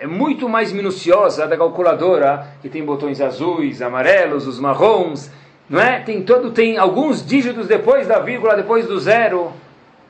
É 0.01 0.07
muito 0.07 0.49
mais 0.49 0.73
minuciosa 0.73 1.47
da 1.47 1.57
calculadora 1.57 2.47
que 2.63 2.69
tem 2.69 2.85
botões 2.85 3.21
azuis, 3.21 3.83
amarelos, 3.83 4.47
os 4.47 4.59
marrons, 4.59 5.31
não 5.69 5.81
é? 5.81 6.01
Tem 6.01 6.23
todo, 6.23 6.51
tem 6.51 6.79
alguns 6.79 7.25
dígitos 7.25 7.67
depois 7.67 8.07
da 8.07 8.19
vírgula, 8.19 8.57
depois 8.57 8.87
do 8.87 8.99
zero. 8.99 9.53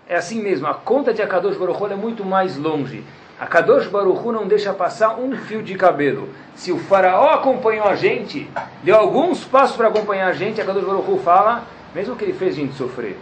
É 0.09 0.16
assim 0.16 0.40
mesmo. 0.40 0.66
A 0.66 0.75
conta 0.75 1.12
de 1.12 1.23
Akadosh 1.23 1.57
Baruch 1.57 1.92
é 1.92 1.97
muito 1.97 2.25
mais 2.25 2.57
longe. 2.57 3.05
A 3.38 3.45
Kadosh 3.45 3.87
Baruchu 3.88 4.33
não 4.33 4.47
deixa 4.47 4.73
passar 4.73 5.19
um 5.19 5.37
fio 5.37 5.62
de 5.62 5.75
cabelo. 5.75 6.31
Se 6.55 6.73
o 6.73 6.79
faraó 6.79 7.35
acompanhou 7.35 7.87
a 7.87 7.95
gente, 7.95 8.51
deu 8.83 8.97
alguns 8.97 9.45
passos 9.45 9.77
para 9.77 9.88
acompanhar 9.88 10.29
a 10.29 10.33
gente, 10.33 10.59
a 10.59 10.64
Kadosh 10.64 10.87
Baruchu 10.87 11.19
fala, 11.19 11.64
mesmo 11.95 12.16
que 12.16 12.25
ele 12.25 12.33
fez 12.33 12.55
a 12.55 12.61
gente 12.61 12.75
sofrer, 12.75 13.19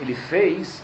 ele 0.00 0.14
fez, 0.14 0.82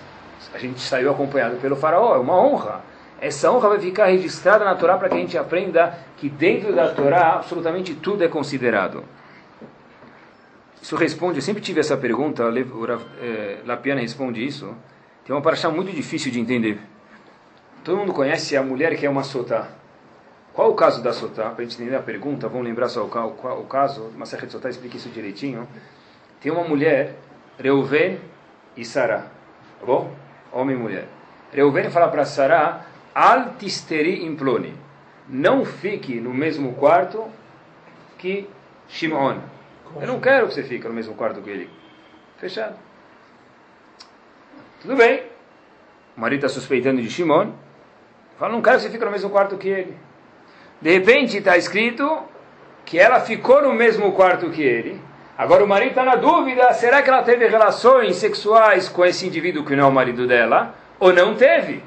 a 0.54 0.58
gente 0.58 0.80
saiu 0.80 1.10
acompanhado 1.10 1.56
pelo 1.56 1.76
faraó, 1.76 2.14
é 2.14 2.18
uma 2.18 2.36
honra. 2.36 2.82
Essa 3.20 3.50
honra 3.50 3.70
vai 3.70 3.78
ficar 3.78 4.06
registrada 4.06 4.64
na 4.64 4.74
Torá 4.74 4.96
para 4.96 5.08
que 5.08 5.14
a 5.14 5.18
gente 5.18 5.36
aprenda 5.36 5.98
que 6.16 6.28
dentro 6.28 6.74
da 6.74 6.88
Torá 6.88 7.34
absolutamente 7.34 7.94
tudo 7.94 8.24
é 8.24 8.28
considerado. 8.28 9.04
Isso 10.80 10.96
responde, 10.96 11.38
eu 11.38 11.42
sempre 11.42 11.62
tive 11.62 11.80
essa 11.80 11.96
pergunta, 11.96 12.44
eh, 13.20 13.58
Lapiana 13.66 14.00
responde 14.00 14.44
isso. 14.44 14.74
Tem 15.24 15.36
uma 15.36 15.42
paraxá 15.42 15.68
muito 15.68 15.92
difícil 15.92 16.32
de 16.32 16.40
entender. 16.40 16.80
Todo 17.84 17.98
mundo 17.98 18.14
conhece 18.14 18.56
a 18.56 18.62
mulher 18.62 18.96
que 18.96 19.04
é 19.04 19.10
uma 19.10 19.22
sotá. 19.22 19.68
Qual 20.52 20.70
o 20.70 20.74
caso 20.74 21.02
da 21.02 21.12
sotá? 21.12 21.50
Para 21.50 21.62
a 21.62 21.64
gente 21.64 21.80
entender 21.80 21.96
a 21.96 22.02
pergunta, 22.02 22.48
vamos 22.48 22.66
lembrar 22.66 22.88
só 22.88 23.04
o, 23.04 23.08
o, 23.08 23.60
o 23.60 23.64
caso. 23.66 24.10
Maserhet 24.16 24.50
Sotá 24.50 24.68
explica 24.68 24.96
isso 24.96 25.08
direitinho. 25.08 25.68
Tem 26.40 26.50
uma 26.50 26.64
mulher, 26.64 27.16
Reuven 27.58 28.18
e 28.76 28.84
Sará. 28.84 29.26
Tá 29.78 29.86
bom? 29.86 30.12
Homem 30.52 30.76
e 30.76 30.78
mulher. 30.78 31.08
Reuven 31.52 31.90
fala 31.90 32.08
para 32.08 32.24
Sará, 32.24 32.86
altisteri 33.14 34.24
implone. 34.24 34.74
Não 35.28 35.64
fique 35.64 36.20
no 36.20 36.32
mesmo 36.32 36.74
quarto 36.74 37.28
que 38.18 38.48
Shimon. 38.88 39.38
Eu 40.00 40.06
não 40.06 40.20
quero 40.20 40.48
que 40.48 40.54
você 40.54 40.62
fique 40.62 40.86
no 40.86 40.94
mesmo 40.94 41.14
quarto 41.14 41.40
que 41.40 41.50
ele. 41.50 41.70
Fechado. 42.38 42.76
Tudo 44.80 44.96
bem. 44.96 45.24
O 46.16 46.20
marido 46.20 46.46
está 46.46 46.48
suspeitando 46.48 47.00
de 47.00 47.10
Shimon. 47.10 47.52
Fala, 48.38 48.52
não 48.52 48.62
quero 48.62 48.76
que 48.76 48.82
você 48.82 48.90
fique 48.90 49.04
no 49.04 49.10
mesmo 49.10 49.30
quarto 49.30 49.56
que 49.56 49.68
ele. 49.68 49.96
De 50.80 50.90
repente 50.90 51.36
está 51.36 51.56
escrito 51.56 52.22
que 52.84 52.98
ela 52.98 53.20
ficou 53.20 53.62
no 53.62 53.74
mesmo 53.74 54.12
quarto 54.12 54.50
que 54.50 54.62
ele. 54.62 55.00
Agora 55.40 55.64
o 55.64 55.66
marido 55.66 55.88
está 55.88 56.04
na 56.04 56.16
dúvida: 56.16 56.70
será 56.74 57.00
que 57.00 57.08
ela 57.08 57.22
teve 57.22 57.46
relações 57.48 58.16
sexuais 58.16 58.90
com 58.90 59.02
esse 59.06 59.26
indivíduo 59.26 59.64
que 59.64 59.74
não 59.74 59.84
é 59.84 59.88
o 59.88 59.90
marido 59.90 60.26
dela? 60.26 60.74
Ou 60.98 61.14
não 61.14 61.34
teve? 61.34 61.82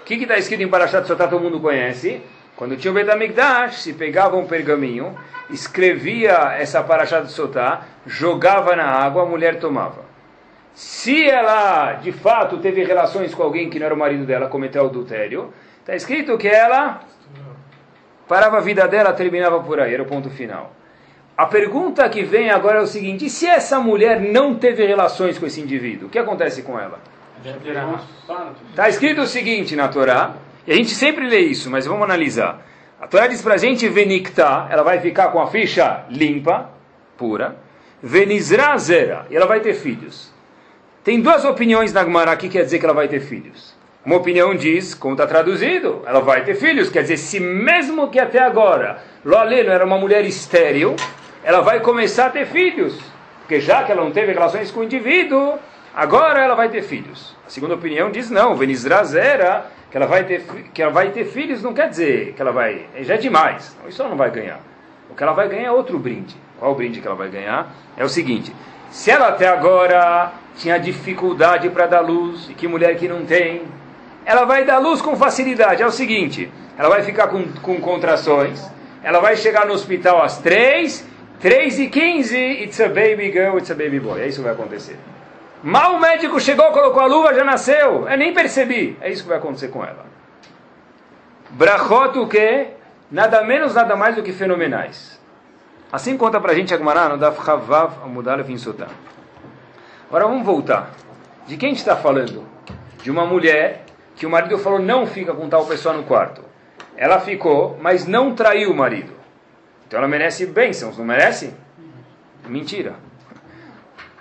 O 0.00 0.04
que 0.04 0.14
está 0.14 0.36
escrito 0.36 0.64
em 0.64 0.68
Parashat 0.68 1.06
Sotá, 1.06 1.28
todo 1.28 1.40
mundo 1.40 1.60
conhece? 1.60 2.20
Quando 2.56 2.76
tinha 2.76 2.90
o 2.90 2.94
Betamigdash, 2.94 3.82
se 3.82 3.92
pegava 3.92 4.36
um 4.36 4.48
pergaminho, 4.48 5.16
escrevia 5.48 6.56
essa 6.58 6.82
Parashat 6.82 7.30
Sotá, 7.30 7.82
jogava 8.04 8.74
na 8.74 8.86
água, 8.86 9.22
a 9.22 9.26
mulher 9.26 9.60
tomava. 9.60 10.04
Se 10.74 11.24
ela, 11.24 11.92
de 11.92 12.10
fato, 12.10 12.58
teve 12.58 12.82
relações 12.82 13.32
com 13.32 13.44
alguém 13.44 13.70
que 13.70 13.78
não 13.78 13.86
era 13.86 13.94
o 13.94 13.98
marido 13.98 14.26
dela, 14.26 14.48
cometeu 14.48 14.86
adultério, 14.86 15.54
está 15.78 15.94
escrito 15.94 16.36
que 16.36 16.48
ela 16.48 17.00
parava 18.26 18.56
a 18.56 18.60
vida 18.60 18.88
dela, 18.88 19.12
terminava 19.12 19.60
por 19.60 19.78
aí, 19.78 19.94
era 19.94 20.02
o 20.02 20.06
ponto 20.06 20.30
final. 20.30 20.75
A 21.36 21.44
pergunta 21.44 22.08
que 22.08 22.22
vem 22.22 22.50
agora 22.50 22.78
é 22.78 22.82
o 22.82 22.86
seguinte: 22.86 23.26
e 23.26 23.30
se 23.30 23.46
essa 23.46 23.78
mulher 23.78 24.20
não 24.20 24.54
teve 24.54 24.86
relações 24.86 25.38
com 25.38 25.44
esse 25.46 25.60
indivíduo, 25.60 26.08
o 26.08 26.10
que 26.10 26.18
acontece 26.18 26.62
com 26.62 26.78
ela? 26.78 26.98
Está 28.70 28.88
escrito 28.88 29.20
o 29.20 29.26
seguinte 29.26 29.76
na 29.76 29.88
Torá, 29.88 30.34
e 30.66 30.72
a 30.72 30.74
gente 30.74 30.94
sempre 30.94 31.28
lê 31.28 31.40
isso, 31.40 31.70
mas 31.70 31.86
vamos 31.86 32.04
analisar. 32.04 32.64
A 32.98 33.06
Torá 33.06 33.26
diz 33.26 33.42
para 33.42 33.54
a 33.54 33.58
gente, 33.58 33.86
Venikta, 33.88 34.66
ela 34.70 34.82
vai 34.82 34.98
ficar 35.00 35.28
com 35.28 35.38
a 35.38 35.46
ficha 35.48 36.04
limpa, 36.08 36.70
pura, 37.18 37.56
Venizra 38.02 38.76
zera, 38.78 39.26
e 39.30 39.36
ela 39.36 39.46
vai 39.46 39.60
ter 39.60 39.74
filhos. 39.74 40.32
Tem 41.04 41.20
duas 41.20 41.44
opiniões 41.44 41.92
na 41.92 42.02
Gemara 42.02 42.34
que 42.36 42.48
quer 42.48 42.64
dizer 42.64 42.78
que 42.78 42.84
ela 42.84 42.94
vai 42.94 43.08
ter 43.08 43.20
filhos. 43.20 43.76
Uma 44.04 44.16
opinião 44.16 44.54
diz, 44.54 44.94
como 44.94 45.14
está 45.14 45.26
traduzido, 45.26 46.02
ela 46.06 46.20
vai 46.20 46.44
ter 46.44 46.54
filhos. 46.54 46.88
Quer 46.88 47.02
dizer, 47.02 47.16
se 47.16 47.40
mesmo 47.40 48.08
que 48.08 48.18
até 48.18 48.38
agora 48.38 49.02
Loaleno 49.24 49.70
era 49.70 49.84
uma 49.84 49.98
mulher 49.98 50.24
estéril, 50.24 50.96
ela 51.46 51.60
vai 51.60 51.78
começar 51.78 52.26
a 52.26 52.30
ter 52.30 52.44
filhos. 52.44 52.98
Porque 53.38 53.60
já 53.60 53.84
que 53.84 53.92
ela 53.92 54.02
não 54.02 54.10
teve 54.10 54.32
relações 54.32 54.72
com 54.72 54.80
o 54.80 54.84
indivíduo, 54.84 55.54
agora 55.94 56.42
ela 56.42 56.56
vai 56.56 56.68
ter 56.68 56.82
filhos. 56.82 57.36
A 57.46 57.50
segunda 57.50 57.76
opinião 57.76 58.10
diz 58.10 58.28
não, 58.28 58.56
Venizra 58.56 59.04
zera, 59.04 59.66
que 59.88 59.96
ela 59.96 60.06
vai 60.06 60.24
ter, 60.24 60.42
que 60.74 60.82
ela 60.82 60.90
vai 60.90 61.10
ter 61.10 61.24
filhos 61.24 61.62
não 61.62 61.72
quer 61.72 61.88
dizer 61.88 62.32
que 62.32 62.42
ela 62.42 62.50
vai, 62.50 62.86
já 63.02 63.14
é 63.14 63.16
demais. 63.16 63.76
Isso 63.88 64.02
ela 64.02 64.10
não 64.10 64.16
vai 64.16 64.28
ganhar. 64.28 64.58
O 65.08 65.14
que 65.14 65.22
ela 65.22 65.32
vai 65.34 65.48
ganhar 65.48 65.68
é 65.68 65.70
outro 65.70 66.00
brinde. 66.00 66.34
Qual 66.58 66.72
o 66.72 66.74
brinde 66.74 67.00
que 67.00 67.06
ela 67.06 67.14
vai 67.14 67.28
ganhar? 67.28 67.72
É 67.96 68.04
o 68.04 68.08
seguinte: 68.08 68.52
se 68.90 69.12
ela 69.12 69.28
até 69.28 69.46
agora 69.46 70.32
tinha 70.56 70.78
dificuldade 70.78 71.70
para 71.70 71.86
dar 71.86 72.00
luz, 72.00 72.50
e 72.50 72.54
que 72.54 72.66
mulher 72.66 72.96
que 72.96 73.06
não 73.06 73.24
tem, 73.24 73.62
ela 74.24 74.44
vai 74.44 74.64
dar 74.64 74.78
luz 74.78 75.00
com 75.00 75.14
facilidade. 75.14 75.80
É 75.80 75.86
o 75.86 75.92
seguinte: 75.92 76.50
ela 76.76 76.88
vai 76.88 77.04
ficar 77.04 77.28
com, 77.28 77.44
com 77.62 77.80
contrações, 77.80 78.68
ela 79.00 79.20
vai 79.20 79.36
chegar 79.36 79.64
no 79.64 79.74
hospital 79.74 80.20
às 80.20 80.38
3, 80.38 81.14
3 81.40 81.78
e 81.80 81.88
15, 81.88 82.36
it's 82.62 82.80
a 82.80 82.88
baby 82.88 83.30
girl, 83.30 83.58
it's 83.58 83.70
a 83.70 83.74
baby 83.74 84.00
boy. 84.00 84.20
É 84.20 84.26
isso 84.26 84.38
que 84.38 84.44
vai 84.44 84.54
acontecer. 84.54 84.96
Mal 85.62 85.94
o 85.94 86.00
médico 86.00 86.40
chegou, 86.40 86.70
colocou 86.70 87.02
a 87.02 87.06
luva, 87.06 87.34
já 87.34 87.44
nasceu. 87.44 88.08
Eu 88.08 88.16
nem 88.16 88.32
percebi. 88.32 88.96
É 89.00 89.10
isso 89.10 89.22
que 89.22 89.28
vai 89.28 89.38
acontecer 89.38 89.68
com 89.68 89.84
ela. 89.84 90.06
Brachot 91.50 92.18
o 92.18 92.26
quê? 92.28 92.68
Nada 93.10 93.42
menos, 93.42 93.74
nada 93.74 93.96
mais 93.96 94.16
do 94.16 94.22
que 94.22 94.32
fenomenais. 94.32 95.20
Assim 95.92 96.16
conta 96.16 96.40
pra 96.40 96.54
gente 96.54 96.74
a 96.74 96.78
Gemara 96.78 97.10
no 97.10 97.18
Daf 97.18 97.44
Chavav 97.44 98.02
Amudalef 98.02 98.50
Insotam. 98.50 98.88
Agora 100.08 100.26
vamos 100.26 100.44
voltar. 100.44 100.90
De 101.46 101.56
quem 101.56 101.68
a 101.68 101.70
gente 101.70 101.78
está 101.78 101.96
falando? 101.96 102.44
De 103.02 103.10
uma 103.10 103.24
mulher 103.24 103.84
que 104.16 104.26
o 104.26 104.30
marido 104.30 104.58
falou 104.58 104.78
não 104.78 105.06
fica 105.06 105.32
com 105.32 105.48
tal 105.48 105.64
pessoa 105.66 105.94
no 105.94 106.02
quarto. 106.02 106.42
Ela 106.96 107.20
ficou, 107.20 107.78
mas 107.80 108.06
não 108.06 108.34
traiu 108.34 108.70
o 108.70 108.76
marido. 108.76 109.15
Então 109.86 109.98
ela 109.98 110.08
merece 110.08 110.46
bênçãos, 110.46 110.98
não 110.98 111.04
merece? 111.04 111.54
Mentira. 112.46 112.94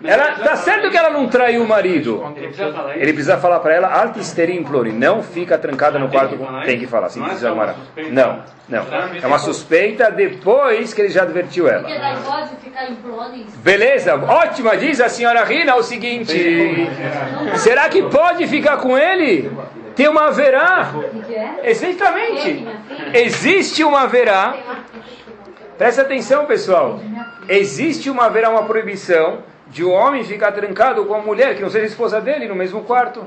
Ela 0.04 0.34
tá 0.34 0.56
certo 0.58 0.92
que 0.92 0.98
ela 0.98 1.10
não 1.10 1.28
traiu 1.30 1.64
o 1.64 1.68
marido. 1.68 2.22
Ele 2.96 3.14
precisa 3.14 3.38
falar 3.38 3.60
para 3.62 3.74
ela, 3.74 3.88
altisterim 3.88 4.58
implore, 4.58 4.92
não 4.92 5.24
fica 5.24 5.58
trancada 5.58 5.98
no 5.98 6.10
quarto. 6.10 6.38
Tem 6.66 6.78
que 6.78 6.86
falar, 6.86 7.10
sim, 7.10 7.22
precisa 7.24 7.52
amar. 7.52 7.76
Não, 8.12 8.44
não. 8.68 8.86
É 9.22 9.26
uma 9.26 9.40
suspeita 9.40 10.12
depois 10.12 10.94
que 10.94 11.02
ele 11.02 11.10
já 11.10 11.22
advertiu 11.24 11.68
ela. 11.70 11.88
Beleza, 13.64 14.16
ótima, 14.16 14.76
diz 14.76 15.00
a 15.00 15.08
senhora 15.08 15.44
Rina 15.46 15.76
o 15.76 15.84
seguinte: 15.84 16.34
será 17.56 17.88
que 17.88 18.04
pode 18.04 18.46
ficar 18.48 18.78
com 18.78 18.98
ele? 18.98 19.50
Tem 19.96 20.10
uma 20.10 20.30
verá. 20.30 20.92
Exatamente. 21.64 22.68
Existe 23.14 23.82
uma 23.82 24.08
verá. 24.08 24.56
Presta 25.78 26.04
atenção, 26.04 26.46
pessoal. 26.46 27.00
Existe 27.50 28.10
uma 28.10 28.30
verá, 28.30 28.50
uma 28.50 28.64
proibição 28.64 29.44
de 29.68 29.84
um 29.84 29.92
homem 29.92 30.24
ficar 30.24 30.52
trancado 30.54 31.06
com 31.06 31.14
a 31.14 31.20
mulher 31.20 31.56
que 31.56 31.62
não 31.62 31.70
seja 31.70 31.86
esposa 31.86 32.22
dele 32.22 32.48
no 32.48 32.56
mesmo 32.56 32.84
quarto. 32.84 33.26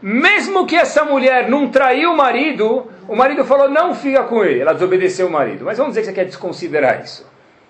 Mesmo 0.00 0.66
que 0.66 0.76
essa 0.76 1.04
mulher 1.04 1.48
não 1.48 1.68
traiu 1.68 2.12
o 2.12 2.16
marido, 2.16 2.86
o 3.08 3.16
marido 3.16 3.44
falou 3.44 3.68
não 3.68 3.94
fica 3.94 4.22
com 4.24 4.44
ele, 4.44 4.60
ela 4.60 4.74
desobedeceu 4.74 5.26
o 5.26 5.30
marido. 5.30 5.64
Mas 5.64 5.78
vamos 5.78 5.94
dizer 5.94 6.02
que 6.02 6.06
você 6.06 6.12
quer 6.12 6.26
desconsiderar 6.26 7.02
isso. 7.02 7.28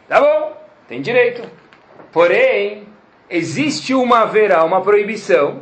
Tá 0.09 0.21
bom, 0.21 0.57
tem 0.89 1.01
direito. 1.01 1.49
Porém, 2.13 2.87
existe 3.31 3.95
uma 3.95 4.25
verá, 4.25 4.65
uma 4.65 4.83
proibição, 4.83 5.61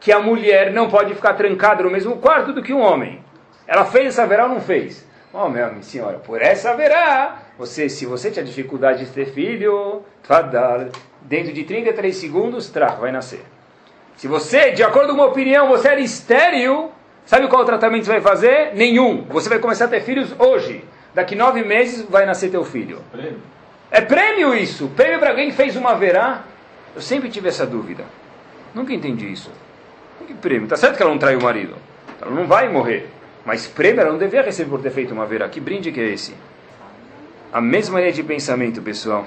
que 0.00 0.12
a 0.12 0.20
mulher 0.20 0.72
não 0.72 0.88
pode 0.88 1.14
ficar 1.14 1.34
trancada 1.34 1.82
no 1.82 1.90
mesmo 1.90 2.16
quarto 2.16 2.52
do 2.52 2.62
que 2.62 2.72
um 2.72 2.80
homem. 2.80 3.22
Ela 3.66 3.84
fez 3.84 4.06
essa 4.06 4.26
verá 4.26 4.44
ou 4.44 4.50
não 4.50 4.60
fez? 4.60 5.07
Oh, 5.32 5.48
minha 5.48 5.70
senhora, 5.82 6.18
por 6.18 6.40
essa 6.40 6.74
verá, 6.74 7.42
você, 7.58 7.88
se 7.88 8.06
você 8.06 8.30
tinha 8.30 8.44
dificuldade 8.44 9.04
de 9.04 9.10
ter 9.10 9.26
filho, 9.26 10.02
dentro 11.22 11.52
de 11.52 11.64
33 11.64 12.16
segundos, 12.16 12.70
tra, 12.70 12.88
vai 12.88 13.12
nascer. 13.12 13.44
Se 14.16 14.26
você, 14.26 14.72
de 14.72 14.82
acordo 14.82 15.08
com 15.08 15.20
uma 15.20 15.26
opinião, 15.26 15.68
você 15.68 15.88
era 15.88 16.00
estéril, 16.00 16.90
sabe 17.26 17.46
qual 17.46 17.64
tratamento 17.64 18.04
você 18.04 18.12
vai 18.12 18.20
fazer? 18.20 18.74
Nenhum. 18.74 19.24
Você 19.28 19.48
vai 19.48 19.58
começar 19.58 19.84
a 19.84 19.88
ter 19.88 20.00
filhos 20.00 20.34
hoje. 20.38 20.84
Daqui 21.14 21.34
nove 21.34 21.62
meses 21.62 22.02
vai 22.08 22.24
nascer 22.24 22.50
teu 22.50 22.64
filho. 22.64 23.00
Prêmio. 23.12 23.38
É 23.90 24.00
prêmio 24.00 24.54
isso. 24.54 24.88
Prêmio 24.96 25.18
para 25.18 25.30
alguém 25.30 25.50
que 25.50 25.56
fez 25.56 25.76
uma 25.76 25.94
verá. 25.94 26.42
Eu 26.94 27.02
sempre 27.02 27.28
tive 27.28 27.48
essa 27.48 27.66
dúvida. 27.66 28.04
Nunca 28.74 28.92
entendi 28.92 29.30
isso. 29.30 29.50
Que 30.26 30.34
prêmio? 30.34 30.68
Tá 30.68 30.76
certo 30.76 30.96
que 30.96 31.02
ela 31.02 31.12
não 31.12 31.18
traiu 31.18 31.38
o 31.38 31.42
marido. 31.42 31.76
Ela 32.20 32.30
não 32.30 32.46
vai 32.46 32.68
morrer. 32.68 33.08
Mas 33.48 33.66
prêmio 33.66 34.04
não 34.04 34.18
devia 34.18 34.42
receber 34.42 34.68
por 34.68 34.82
ter 34.82 34.90
feito 34.90 35.14
uma 35.14 35.24
verá. 35.24 35.48
Que 35.48 35.58
brinde 35.58 35.90
que 35.90 35.98
é 35.98 36.10
esse? 36.10 36.34
A 37.50 37.62
mesma 37.62 37.98
linha 37.98 38.12
de 38.12 38.22
pensamento, 38.22 38.82
pessoal. 38.82 39.26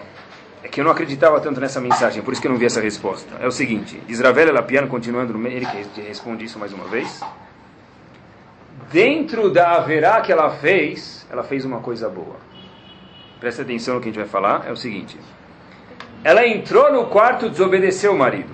É 0.63 0.67
que 0.67 0.79
eu 0.79 0.85
não 0.85 0.91
acreditava 0.91 1.41
tanto 1.41 1.59
nessa 1.59 1.81
mensagem, 1.81 2.21
por 2.21 2.31
isso 2.31 2.39
que 2.39 2.47
eu 2.47 2.51
não 2.51 2.59
vi 2.59 2.67
essa 2.67 2.79
resposta. 2.79 3.37
É 3.41 3.47
o 3.47 3.51
seguinte, 3.51 3.99
Israel 4.07 4.53
Lapiano, 4.53 4.87
continuando, 4.87 5.35
ele 5.47 5.65
que 5.65 6.01
responde 6.01 6.45
isso 6.45 6.59
mais 6.59 6.71
uma 6.71 6.83
vez. 6.83 7.19
Dentro 8.91 9.49
da 9.49 9.71
haverá 9.71 10.21
que 10.21 10.31
ela 10.31 10.51
fez, 10.51 11.25
ela 11.31 11.41
fez 11.41 11.65
uma 11.65 11.79
coisa 11.79 12.07
boa. 12.07 12.35
Presta 13.39 13.63
atenção 13.63 13.95
no 13.95 14.01
que 14.01 14.09
a 14.09 14.11
gente 14.11 14.19
vai 14.19 14.29
falar, 14.29 14.67
é 14.67 14.71
o 14.71 14.77
seguinte. 14.77 15.17
Ela 16.23 16.45
entrou 16.45 16.93
no 16.93 17.07
quarto, 17.07 17.49
desobedeceu 17.49 18.13
o 18.13 18.19
marido. 18.19 18.53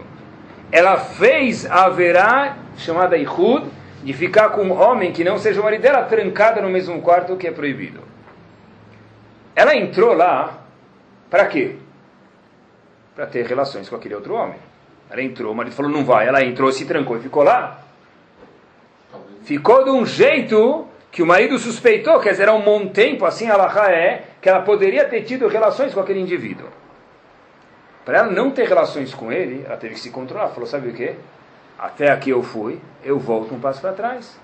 Ela 0.71 0.95
fez 0.95 1.65
a 1.65 1.87
haverá, 1.87 2.55
chamada 2.77 3.17
Ihud, 3.17 3.69
de 4.03 4.13
ficar 4.13 4.49
com 4.49 4.63
um 4.63 4.79
homem 4.79 5.11
que 5.11 5.23
não 5.23 5.37
seja 5.37 5.59
o 5.59 5.63
marido 5.63 5.81
dela, 5.81 6.03
trancada 6.03 6.61
no 6.61 6.69
mesmo 6.69 7.01
quarto, 7.01 7.35
que 7.35 7.47
é 7.47 7.51
proibido. 7.51 8.01
Ela 9.55 9.75
entrou 9.75 10.13
lá, 10.13 10.63
para 11.29 11.45
quê? 11.47 11.75
para 13.17 13.25
ter 13.25 13.47
relações 13.47 13.89
com 13.89 13.95
aquele 13.95 14.13
outro 14.13 14.35
homem. 14.35 14.59
Ela 15.09 15.23
entrou, 15.23 15.51
o 15.51 15.55
marido 15.55 15.75
falou, 15.75 15.91
não 15.91 16.05
vai. 16.05 16.27
Ela 16.27 16.43
entrou, 16.43 16.71
se 16.71 16.85
trancou 16.85 17.17
e 17.17 17.19
ficou 17.19 17.41
lá. 17.41 17.79
Ficou 19.41 19.83
de 19.83 19.89
um 19.89 20.05
jeito 20.05 20.87
que 21.11 21.23
o 21.23 21.25
marido 21.25 21.57
suspeitou, 21.57 22.19
quer 22.19 22.31
dizer, 22.31 22.43
era 22.43 22.53
um 22.53 22.61
bom 22.61 22.89
tempo, 22.89 23.25
assim 23.25 23.49
a 23.49 23.91
é, 23.91 24.23
que 24.39 24.47
ela 24.47 24.61
poderia 24.61 25.03
ter 25.05 25.23
tido 25.23 25.47
relações 25.47 25.95
com 25.95 25.99
aquele 25.99 26.19
indivíduo. 26.19 26.67
Para 28.05 28.19
ela 28.19 28.31
não 28.31 28.51
ter 28.51 28.67
relações 28.67 29.15
com 29.15 29.31
ele, 29.31 29.63
ela 29.65 29.77
teve 29.77 29.95
que 29.95 29.99
se 29.99 30.11
controlar. 30.11 30.49
Falou, 30.49 30.67
sabe 30.67 30.89
o 30.89 30.93
que? 30.93 31.15
Até 31.77 32.11
aqui 32.11 32.29
eu 32.29 32.41
fui, 32.41 32.79
eu 33.03 33.19
volto 33.19 33.53
um 33.53 33.59
passo 33.59 33.81
para 33.81 33.93
trás. 33.93 34.39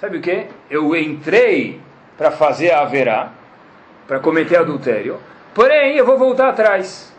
Sabe 0.00 0.18
o 0.18 0.20
que? 0.20 0.48
Eu 0.68 0.94
entrei 0.94 1.80
para 2.16 2.30
fazer 2.30 2.72
a 2.72 2.84
verá, 2.84 3.30
para 4.06 4.20
cometer 4.20 4.56
adultério, 4.56 5.18
porém 5.54 5.96
eu 5.96 6.04
vou 6.04 6.18
voltar 6.18 6.50
atrás 6.50 7.14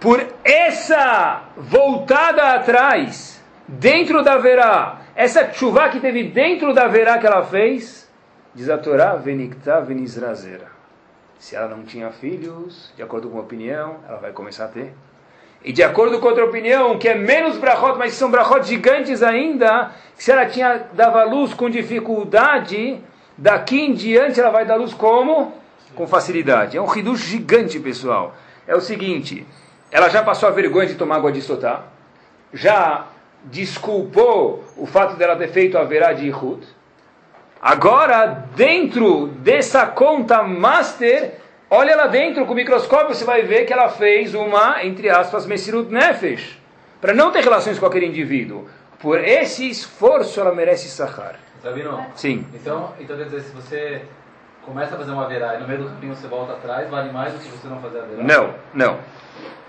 por 0.00 0.24
essa 0.44 1.42
voltada 1.56 2.54
atrás, 2.54 3.42
dentro 3.66 4.22
da 4.22 4.36
verá, 4.36 5.00
essa 5.14 5.52
chuva 5.52 5.88
que 5.88 6.00
teve 6.00 6.24
dentro 6.24 6.72
da 6.72 6.86
verá 6.86 7.18
que 7.18 7.26
ela 7.26 7.44
fez, 7.44 8.08
diz 8.54 8.70
a 8.70 8.78
Torá, 8.78 9.16
venikta 9.16 9.80
venizrazera. 9.80 10.68
Se 11.38 11.56
ela 11.56 11.68
não 11.68 11.84
tinha 11.84 12.10
filhos, 12.10 12.92
de 12.96 13.02
acordo 13.02 13.28
com 13.28 13.38
a 13.38 13.42
opinião, 13.42 13.96
ela 14.08 14.18
vai 14.18 14.32
começar 14.32 14.64
a 14.64 14.68
ter. 14.68 14.92
E 15.64 15.72
de 15.72 15.82
acordo 15.82 16.20
com 16.20 16.28
outra 16.28 16.44
opinião, 16.44 16.98
que 16.98 17.08
é 17.08 17.14
menos 17.14 17.58
brachot, 17.58 17.98
mas 17.98 18.14
são 18.14 18.30
brachot 18.30 18.66
gigantes 18.66 19.22
ainda, 19.22 19.90
que 20.16 20.22
se 20.22 20.30
ela 20.30 20.46
tinha 20.46 20.86
dava 20.92 21.24
luz 21.24 21.52
com 21.52 21.68
dificuldade, 21.68 23.00
daqui 23.36 23.80
em 23.80 23.92
diante 23.92 24.40
ela 24.40 24.50
vai 24.50 24.64
dar 24.64 24.76
luz 24.76 24.94
como? 24.94 25.52
Com 25.94 26.06
facilidade. 26.06 26.76
É 26.76 26.80
um 26.80 26.86
riducho 26.86 27.24
gigante, 27.24 27.80
pessoal. 27.80 28.34
É 28.66 28.74
o 28.74 28.80
seguinte, 28.80 29.46
ela 29.90 30.08
já 30.08 30.22
passou 30.22 30.48
a 30.48 30.52
vergonha 30.52 30.86
de 30.86 30.94
tomar 30.94 31.16
água 31.16 31.32
de 31.32 31.42
sotá, 31.42 31.84
já 32.52 33.06
desculpou 33.44 34.64
o 34.76 34.86
fato 34.86 35.16
dela 35.16 35.36
ter 35.36 35.48
feito 35.48 35.78
a 35.78 35.84
verá 35.84 36.12
de 36.12 36.26
Ihud. 36.26 36.66
Agora, 37.60 38.46
dentro 38.54 39.26
dessa 39.26 39.86
conta 39.86 40.42
master, 40.42 41.34
olha 41.70 41.96
lá 41.96 42.06
dentro 42.06 42.44
com 42.46 42.52
o 42.52 42.56
microscópio, 42.56 43.14
você 43.14 43.24
vai 43.24 43.42
ver 43.42 43.64
que 43.64 43.72
ela 43.72 43.88
fez 43.88 44.34
uma, 44.34 44.84
entre 44.84 45.08
aspas, 45.08 45.46
Messirut 45.46 45.92
Nefesh. 45.92 46.58
para 47.00 47.14
não 47.14 47.30
ter 47.30 47.42
relações 47.42 47.78
com 47.78 47.86
aquele 47.86 48.06
indivíduo. 48.06 48.66
Por 48.98 49.22
esse 49.22 49.68
esforço 49.68 50.40
ela 50.40 50.54
merece 50.54 50.88
sahar. 50.88 51.36
Sabino? 51.62 52.04
Sim. 52.16 52.44
Então, 52.54 52.92
então 52.98 53.16
quer 53.16 53.24
dizer, 53.24 53.40
se 53.42 53.52
você 53.52 54.02
começa 54.64 54.94
a 54.94 54.98
fazer 54.98 55.12
uma 55.12 55.26
verá 55.26 55.54
e 55.54 55.60
no 55.60 55.68
meio 55.68 55.82
do 55.82 55.88
caminho 55.88 56.14
você 56.14 56.26
volta 56.26 56.52
atrás, 56.52 56.88
vale 56.90 57.12
mais 57.12 57.32
do 57.32 57.38
que 57.38 57.48
você 57.48 57.68
não 57.68 57.80
fazer 57.80 58.00
a 58.00 58.02
verá? 58.02 58.22
Não, 58.22 58.54
não. 58.74 58.98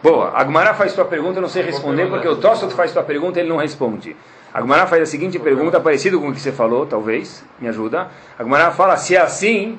Boa, 0.01 0.31
Agmará 0.35 0.73
faz 0.73 0.93
tua 0.93 1.05
pergunta, 1.05 1.37
eu 1.37 1.41
não 1.41 1.49
sei 1.49 1.61
responder, 1.61 2.07
porque 2.07 2.27
o 2.27 2.37
Tossot 2.37 2.73
faz 2.73 2.91
tua 2.93 3.03
pergunta 3.03 3.37
e 3.37 3.41
ele 3.41 3.49
não 3.49 3.57
responde. 3.57 4.15
Agmará 4.53 4.87
faz 4.87 5.03
a 5.03 5.05
seguinte 5.05 5.37
pergunta, 5.37 5.79
parecido 5.79 6.19
com 6.19 6.29
o 6.29 6.33
que 6.33 6.39
você 6.39 6.51
falou, 6.51 6.85
talvez, 6.85 7.43
me 7.59 7.67
ajuda. 7.67 8.07
Agmará 8.37 8.71
fala, 8.71 8.97
se 8.97 9.15
é 9.15 9.21
assim, 9.21 9.77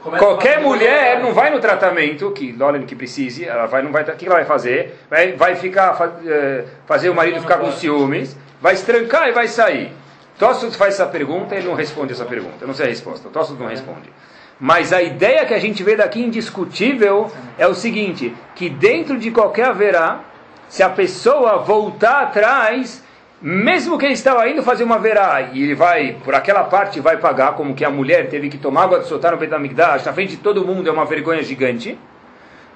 qualquer 0.00 0.60
mulher 0.60 1.20
não 1.20 1.32
vai 1.32 1.50
no 1.50 1.60
tratamento, 1.60 2.30
que 2.32 2.56
olha 2.60 2.80
que 2.80 2.96
precise, 2.96 3.44
ela 3.44 3.66
vai, 3.66 3.82
não 3.82 3.92
vai, 3.92 4.02
o 4.02 4.16
que 4.16 4.26
ela 4.26 4.36
vai 4.36 4.44
fazer? 4.44 4.98
Vai, 5.08 5.32
vai 5.32 5.56
ficar, 5.56 5.96
eh, 6.26 6.64
fazer 6.86 7.10
o 7.10 7.14
marido 7.14 7.40
ficar 7.40 7.58
com 7.58 7.70
ciúmes, 7.72 8.36
vai 8.60 8.74
estrancar 8.74 9.28
e 9.28 9.32
vai 9.32 9.46
sair. 9.46 9.92
Tossot 10.38 10.74
faz 10.76 10.94
essa 10.94 11.06
pergunta 11.06 11.54
e 11.54 11.62
não 11.62 11.74
responde 11.74 12.12
essa 12.12 12.24
pergunta, 12.24 12.56
eu 12.62 12.66
não 12.66 12.74
sei 12.74 12.86
a 12.86 12.88
resposta, 12.88 13.28
o 13.28 13.30
Tossot 13.30 13.60
não 13.60 13.68
responde. 13.68 14.10
Mas 14.58 14.92
a 14.92 15.02
ideia 15.02 15.44
que 15.44 15.54
a 15.54 15.58
gente 15.58 15.82
vê 15.82 15.96
daqui 15.96 16.22
indiscutível 16.22 17.30
é 17.58 17.66
o 17.66 17.74
seguinte, 17.74 18.34
que 18.54 18.68
dentro 18.68 19.18
de 19.18 19.30
qualquer 19.30 19.66
haverá, 19.66 20.20
se 20.68 20.82
a 20.82 20.88
pessoa 20.88 21.58
voltar 21.58 22.22
atrás, 22.22 23.02
mesmo 23.42 23.96
que 23.96 24.04
ele 24.04 24.12
estava 24.12 24.46
indo 24.48 24.62
fazer 24.62 24.84
uma 24.84 24.98
verá 24.98 25.50
e 25.52 25.62
ele 25.62 25.74
vai, 25.74 26.16
por 26.22 26.34
aquela 26.34 26.64
parte, 26.64 27.00
vai 27.00 27.16
pagar, 27.16 27.54
como 27.54 27.74
que 27.74 27.84
a 27.84 27.90
mulher 27.90 28.28
teve 28.28 28.50
que 28.50 28.58
tomar 28.58 28.84
água 28.84 29.00
de 29.00 29.06
soltar 29.06 29.32
no 29.32 29.38
Betamigdash, 29.38 30.04
na 30.04 30.12
frente 30.12 30.32
de 30.32 30.36
todo 30.36 30.64
mundo, 30.64 30.86
é 30.88 30.92
uma 30.92 31.06
vergonha 31.06 31.42
gigante. 31.42 31.98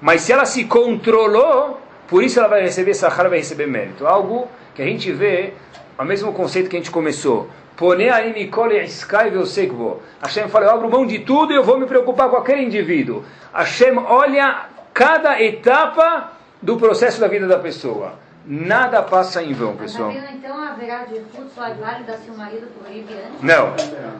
Mas 0.01 0.21
se 0.21 0.33
ela 0.33 0.45
se 0.45 0.63
controlou, 0.65 1.79
por 2.07 2.23
isso 2.23 2.39
ela 2.39 2.47
vai 2.47 2.61
receber 2.61 2.95
sahara, 2.95 3.29
vai 3.29 3.37
receber 3.37 3.67
mérito. 3.67 4.07
Algo 4.07 4.47
que 4.73 4.81
a 4.81 4.85
gente 4.85 5.11
vê, 5.11 5.53
o 5.99 6.03
mesmo 6.03 6.33
conceito 6.33 6.67
que 6.67 6.75
a 6.75 6.79
gente 6.79 6.91
começou. 6.91 7.49
Hashem 10.21 10.47
fala, 10.49 10.65
eu 10.65 10.71
abro 10.71 10.89
mão 10.89 11.05
de 11.05 11.19
tudo 11.19 11.53
e 11.53 11.55
eu 11.55 11.63
vou 11.63 11.77
me 11.77 11.85
preocupar 11.85 12.29
com 12.29 12.37
aquele 12.37 12.63
indivíduo. 12.63 13.23
Hashem 13.53 13.97
olha 13.97 14.65
cada 14.93 15.39
etapa 15.41 16.31
do 16.61 16.77
processo 16.77 17.19
da 17.19 17.27
vida 17.27 17.47
da 17.47 17.59
pessoa. 17.59 18.24
Nada 18.47 19.01
passa 19.01 19.41
em 19.41 19.53
vão, 19.53 19.75
pessoal. 19.75 20.11
Mas, 20.13 20.31
então 20.35 20.63
haverá 20.63 21.05
de 21.05 21.19
tudo 21.35 21.49
só 21.53 21.65
é 21.65 21.73
válida 21.73 22.15
se 22.17 22.29
o 22.29 22.37
marido 22.37 22.67
proíbe 22.79 23.13
antes? 23.13 23.41
Não. 23.41 23.73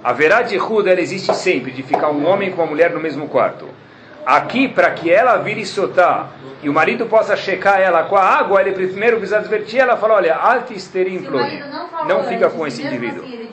A 0.03 0.13
verá 0.13 0.41
de 0.41 0.57
Huda 0.57 0.91
ela 0.91 0.99
existe 1.01 1.33
sempre, 1.35 1.71
de 1.71 1.83
ficar 1.83 2.09
um 2.09 2.25
homem 2.25 2.51
com 2.51 2.63
uma 2.63 2.67
mulher 2.67 2.91
no 2.91 2.99
mesmo 2.99 3.27
quarto. 3.29 3.67
Aqui, 4.25 4.67
para 4.67 4.89
que 4.89 5.11
ela 5.11 5.37
vire 5.37 5.63
soltar 5.63 6.31
e 6.63 6.67
o 6.67 6.73
marido 6.73 7.05
possa 7.05 7.35
checar 7.35 7.79
ela 7.79 8.05
com 8.05 8.15
a 8.15 8.23
água, 8.23 8.59
ele 8.59 8.71
primeiro 8.71 9.17
precisa 9.17 9.37
advertir 9.37 9.79
ela, 9.79 9.95
fala, 9.95 10.15
olha, 10.15 10.35
altisterim 10.35 11.19
marido 11.19 11.65
não 11.69 12.07
Não 12.07 12.23
fica 12.23 12.49
com 12.49 12.65
esse 12.65 12.81
mesmo 12.81 12.97
indivíduo. 12.97 13.23
assim 13.23 13.45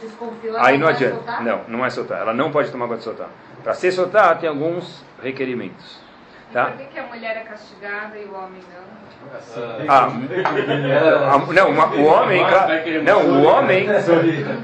Aí 0.59 0.79
não 0.79 0.89
adianta. 0.89 1.17
soltar? 1.17 1.45
Não, 1.45 1.61
não 1.69 1.85
é 1.85 1.91
soltar. 1.91 2.21
Ela 2.23 2.33
não 2.33 2.51
pode 2.51 2.71
tomar 2.71 2.87
água 2.87 2.97
de 2.97 3.05
soltar. 3.05 3.29
Para 3.63 3.75
ser 3.75 3.93
soltar, 3.93 4.39
tem 4.39 4.49
alguns 4.49 5.05
requerimentos. 5.23 6.01
Tá? 6.53 6.67
Por 6.67 6.77
que, 6.79 6.85
que 6.85 6.99
a 6.99 7.03
mulher 7.05 7.37
é 7.37 7.41
castigada 7.41 8.17
e 8.19 8.25
o 8.25 8.35
homem 8.35 8.61
não? 8.75 8.93
Ah, 9.89 10.05
a- 11.35 11.53
não, 11.53 11.71
uma- 11.71 11.87
o 11.95 12.05
homem, 12.05 12.45
claro- 12.47 12.73
não, 13.03 13.23
o 13.23 13.43
homem, 13.45 13.87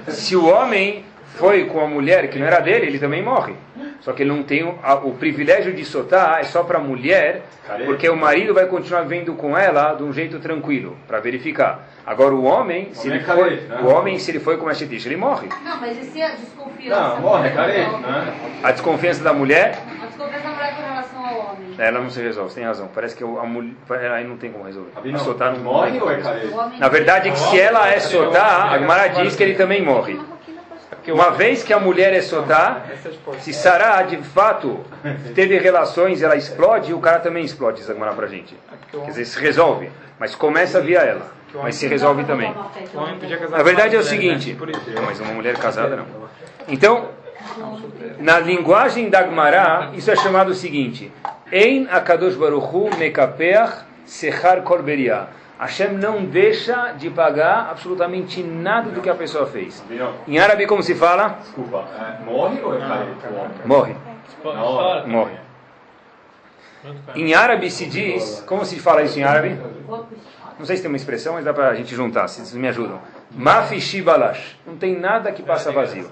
se 0.09 0.37
o 0.37 0.47
homem 0.47 1.05
foi 1.37 1.65
com 1.67 1.81
a 1.81 1.87
mulher 1.87 2.29
que 2.29 2.39
não 2.39 2.47
era 2.47 2.61
dele, 2.61 2.87
ele 2.87 2.99
também 2.99 3.23
morre. 3.23 3.55
Só 4.01 4.13
que 4.13 4.23
ele 4.23 4.31
não 4.31 4.43
tem 4.43 4.65
o, 4.65 4.79
a- 4.83 4.95
o 4.97 5.13
privilégio 5.15 5.73
de 5.73 5.85
soltar, 5.85 6.41
é 6.41 6.45
só 6.45 6.63
para 6.63 6.79
a 6.79 6.81
mulher, 6.81 7.43
porque 7.87 8.09
o 8.09 8.17
marido 8.17 8.53
vai 8.55 8.67
continuar 8.67 9.03
vivendo 9.03 9.35
com 9.35 9.57
ela 9.57 9.95
de 9.95 10.03
um 10.03 10.13
jeito 10.13 10.39
tranquilo, 10.41 10.97
para 11.07 11.21
verificar. 11.21 11.87
Agora 12.07 12.35
o 12.35 12.45
homem, 12.45 12.91
se 12.93 13.09
ele 13.09 13.21
foi, 13.21 13.63
o 13.83 13.87
homem, 13.87 14.19
se 14.19 14.31
ele 14.31 14.41
foi 14.41 14.57
com 14.57 14.69
a 14.69 14.75
Shetish, 14.75 15.07
ele 15.07 15.17
morre. 15.17 15.49
Não, 15.65 15.81
mas 15.81 15.97
e 15.99 16.05
se 16.05 16.23
a 16.23 16.31
desconfiança... 16.31 17.01
Não, 17.01 17.21
morre, 17.21 17.49
é 17.49 17.53
carente, 17.53 17.97
né? 18.01 18.35
A 18.63 18.73
desconfiança 18.73 19.23
da 19.23 19.33
mulher, 19.33 19.79
A 20.03 20.07
desconfiança 20.07 20.43
da 20.43 20.48
mulher 20.48 20.48
com 20.48 20.48
ao 21.59 21.65
homem. 21.65 21.75
ela 21.79 22.01
não 22.01 22.11
se 22.11 22.21
resolve, 22.21 22.51
você 22.51 22.61
tem 22.61 22.65
razão. 22.65 22.89
Parece 22.95 23.17
que 23.17 23.25
a 23.25 23.27
mulher, 23.27 23.75
aí 24.13 24.27
não 24.27 24.37
tem 24.37 24.51
como 24.51 24.65
resolver. 24.65 24.91
Rabino, 24.95 25.19
Soltar 25.19 25.53
não 25.53 25.61
morre 25.61 26.01
ou 26.01 26.11
é 26.11 26.21
Na 26.79 26.89
verdade, 26.89 27.31
que 27.31 27.39
se 27.39 27.61
ela 27.61 27.89
é 27.89 28.01
sodá, 28.01 28.71
a 28.71 28.79
Gemara 28.79 29.09
diz 29.09 29.37
que 29.37 29.43
ele 29.43 29.55
também 29.55 29.83
morre. 29.83 30.19
Uma 31.09 31.31
vez 31.31 31.63
que 31.63 31.73
a 31.73 31.81
mulher 31.81 32.13
é 32.13 32.21
sodá, 32.21 32.83
se 33.41 33.53
Sará 33.53 34.03
de 34.03 34.19
fato 34.19 34.81
teve 35.35 35.59
relações, 35.59 36.23
ela 36.23 36.37
explode, 36.37 36.93
o 36.93 37.01
cara 37.01 37.19
também 37.19 37.45
explode, 37.45 37.79
diz 37.79 37.89
a 37.89 37.95
Gemara 37.95 38.13
pra 38.13 38.27
gente. 38.27 38.55
Quer 38.91 39.07
dizer, 39.07 39.25
se 39.25 39.41
resolve, 39.41 39.91
mas 40.19 40.35
começa 40.35 40.81
via 40.81 41.01
ela, 41.01 41.33
mas 41.55 41.77
se 41.77 41.87
resolve 41.87 42.25
também. 42.25 42.55
Na 43.51 43.63
verdade 43.63 43.97
é 43.97 43.99
o 43.99 44.03
seguinte, 44.03 44.53
né? 44.53 44.73
Não, 44.95 45.03
mas 45.03 45.19
uma 45.21 45.33
mulher 45.33 45.57
casada 45.57 45.97
não. 45.97 46.07
Então, 46.67 47.09
na 48.19 48.39
linguagem 48.39 49.09
da 49.09 49.23
Gemara, 49.23 49.91
isso 49.95 50.11
é 50.11 50.17
chamado 50.17 50.51
o 50.51 50.55
seguinte: 50.55 51.11
Ein 51.53 51.89
Akadosh 51.91 52.37
Baruchu 52.37 52.91
Mekapeach 52.99 53.85
Sechar 54.05 54.63
Korberia. 54.63 55.29
Hashem 55.59 55.93
não 55.93 56.25
deixa 56.25 56.93
de 56.93 57.11
pagar 57.11 57.71
absolutamente 57.71 58.43
nada 58.43 58.91
do 58.91 59.01
que 59.01 59.11
a 59.11 59.15
pessoa 59.15 59.47
fez. 59.47 59.83
Em 60.27 60.39
árabe, 60.39 60.67
como 60.67 60.83
se 60.83 60.95
fala? 60.95 61.39
desculpa, 61.41 61.85
é, 61.99 62.25
morre 62.25 62.61
ou 62.63 62.75
é? 62.75 62.81
Morre. 63.65 63.97
Morre. 65.07 65.37
Em 67.17 67.35
árabe 67.35 67.71
se 67.71 67.87
diz, 67.87 68.45
como 68.47 68.65
se 68.65 68.79
fala 68.79 69.03
isso 69.03 69.19
em 69.19 69.25
árabe? 69.25 69.59
Não 70.59 70.65
sei 70.65 70.77
se 70.77 70.83
tem 70.83 70.91
uma 70.91 70.97
expressão, 70.97 71.35
mas 71.35 71.45
dá 71.45 71.53
para 71.53 71.69
a 71.69 71.75
gente 71.75 71.95
juntar, 71.95 72.29
se 72.29 72.37
vocês 72.37 72.55
me 72.55 72.69
ajudam. 72.69 73.01
Mafishi 73.33 74.01
balash. 74.01 74.57
Não 74.67 74.77
tem 74.77 74.99
nada 74.99 75.33
que 75.33 75.43
passa 75.43 75.73
vazio. 75.73 76.11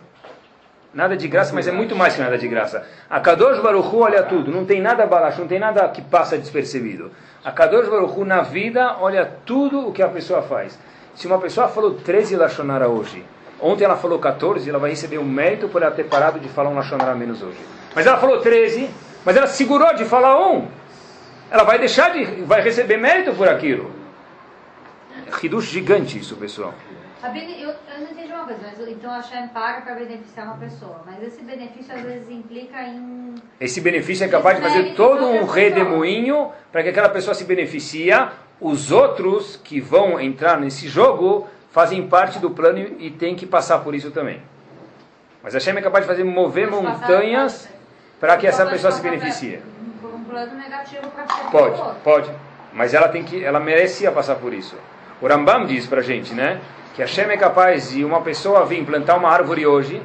Nada 0.95 1.17
de 1.17 1.29
graça, 1.29 1.55
mas 1.55 1.69
é 1.69 1.73
muito 1.73 1.95
mais 1.95 2.15
que 2.15 2.21
nada 2.21 2.39
de 2.39 2.49
graça. 2.49 2.87
A 3.11 3.21
Kadosh 3.21 3.61
Baruch 3.61 3.95
Hu 3.95 4.01
olha 4.01 4.23
tudo, 4.23 4.51
não 4.51 4.65
tem 4.65 4.81
nada 4.81 5.07
balash, 5.07 5.39
não 5.39 5.47
tem 5.47 5.59
nada 5.59 5.87
que 5.89 6.01
passa 6.01 6.39
despercebido. 6.39 7.11
A 7.45 7.53
Kadosh 7.53 7.89
Baruch 7.89 8.19
Hu 8.19 8.25
na 8.25 8.43
vida 8.43 8.97
olha 9.01 9.31
tudo 9.45 9.89
o 9.89 9.93
que 9.93 10.03
a 10.03 10.09
pessoa 10.09 10.43
faz. 10.43 10.79
Se 11.15 11.27
uma 11.27 11.39
pessoa 11.39 11.69
falou 11.69 11.95
13 11.95 12.37
Lashonara 12.37 12.89
hoje, 12.89 13.25
ontem 13.61 13.85
ela 13.85 13.97
falou 13.97 14.19
14, 14.19 14.69
ela 14.69 14.79
vai 14.79 14.91
receber 14.91 15.19
o 15.19 15.25
mérito 15.25 15.69
por 15.69 15.83
ela 15.83 15.91
ter 15.91 16.05
parado 16.05 16.41
de 16.41 16.49
falar 16.49 16.71
um 16.71 16.75
Lashonara 16.75 17.13
a 17.13 17.15
menos 17.15 17.43
hoje. 17.43 17.59
Mas 17.95 18.07
ela 18.07 18.19
falou 18.19 18.41
13, 18.41 18.91
mas 19.25 19.37
ela 19.37 19.47
segurou 19.47 19.95
de 19.95 20.05
falar 20.05 20.51
um. 20.51 20.67
Ela 21.51 21.65
vai 21.65 21.79
deixar 21.79 22.13
de, 22.13 22.25
vai 22.43 22.61
receber 22.61 22.97
mérito 22.97 23.33
por 23.35 23.49
aquilo. 23.49 23.91
É 25.27 25.47
Hidush 25.47 25.67
gigante 25.67 26.19
isso, 26.19 26.37
pessoal. 26.37 26.75
Rabino, 27.27 27.51
eu, 27.53 27.71
eu 27.71 28.01
não 28.01 28.11
entendi 28.11 28.33
uma 28.33 28.45
coisa, 28.45 28.61
mas 28.63 28.89
então 28.89 29.11
a 29.11 29.17
Hashem 29.17 29.49
paga 29.49 29.81
para 29.81 29.95
beneficiar 29.95 30.47
uma 30.47 30.57
pessoa, 30.59 31.03
mas 31.05 31.23
esse 31.23 31.43
benefício 31.43 31.95
às 31.95 32.03
vezes 32.03 32.31
implica 32.31 32.81
em... 32.83 33.35
Esse 33.61 33.81
benefício 33.81 34.25
é 34.25 34.29
capaz 34.29 34.57
de 34.57 34.63
fazer 34.63 34.95
todo 34.95 35.27
um 35.27 35.45
redemoinho 35.45 36.53
para 36.71 36.83
que 36.83 36.91
aquela 36.91 37.09
pessoa 37.09 37.35
se 37.35 37.45
beneficie. 37.45 38.11
Os 38.61 38.93
outros 38.93 39.57
que 39.57 39.81
vão 39.81 40.21
entrar 40.21 40.59
nesse 40.61 40.89
jogo 40.89 41.49
fazem 41.73 42.07
parte 42.09 42.39
do 42.39 42.51
plano 42.51 42.79
e 42.99 43.11
tem 43.11 43.35
que 43.35 43.45
passar 43.45 43.81
por 43.81 43.95
isso 43.95 44.11
também. 44.11 44.41
Mas 45.43 45.55
a 45.55 45.59
Hashem 45.59 45.77
é 45.77 45.83
capaz 45.83 46.05
de 46.05 46.09
fazer 46.11 46.25
mover 46.25 46.71
passar- 46.71 46.83
montanhas 46.83 47.69
para 48.21 48.37
que 48.37 48.47
essa 48.47 48.63
pode 48.63 48.71
pessoa 48.77 48.93
se 48.93 49.03
beneficie. 49.03 49.61
Um 50.03 50.25
plano 50.25 50.55
negativo 50.55 51.09
para 51.11 51.25
Pode, 51.51 51.83
pode. 52.03 52.31
Mas 52.73 52.95
ela 52.95 53.09
tem 53.09 53.25
que, 53.25 53.43
ela 53.45 53.59
merecia 53.59 54.13
passar 54.13 54.37
por 54.37 54.55
isso. 54.55 54.77
O 55.21 55.27
Rambam 55.27 55.65
diz 55.65 55.87
pra 55.87 56.03
gente, 56.03 56.35
né, 56.35 56.61
que 56.95 57.01
Hashem 57.01 57.25
é 57.31 57.37
capaz 57.37 57.91
de 57.91 58.05
uma 58.05 58.21
pessoa 58.21 58.67
vir 58.67 58.85
plantar 58.85 59.17
uma 59.17 59.31
árvore 59.31 59.67
hoje, 59.67 60.03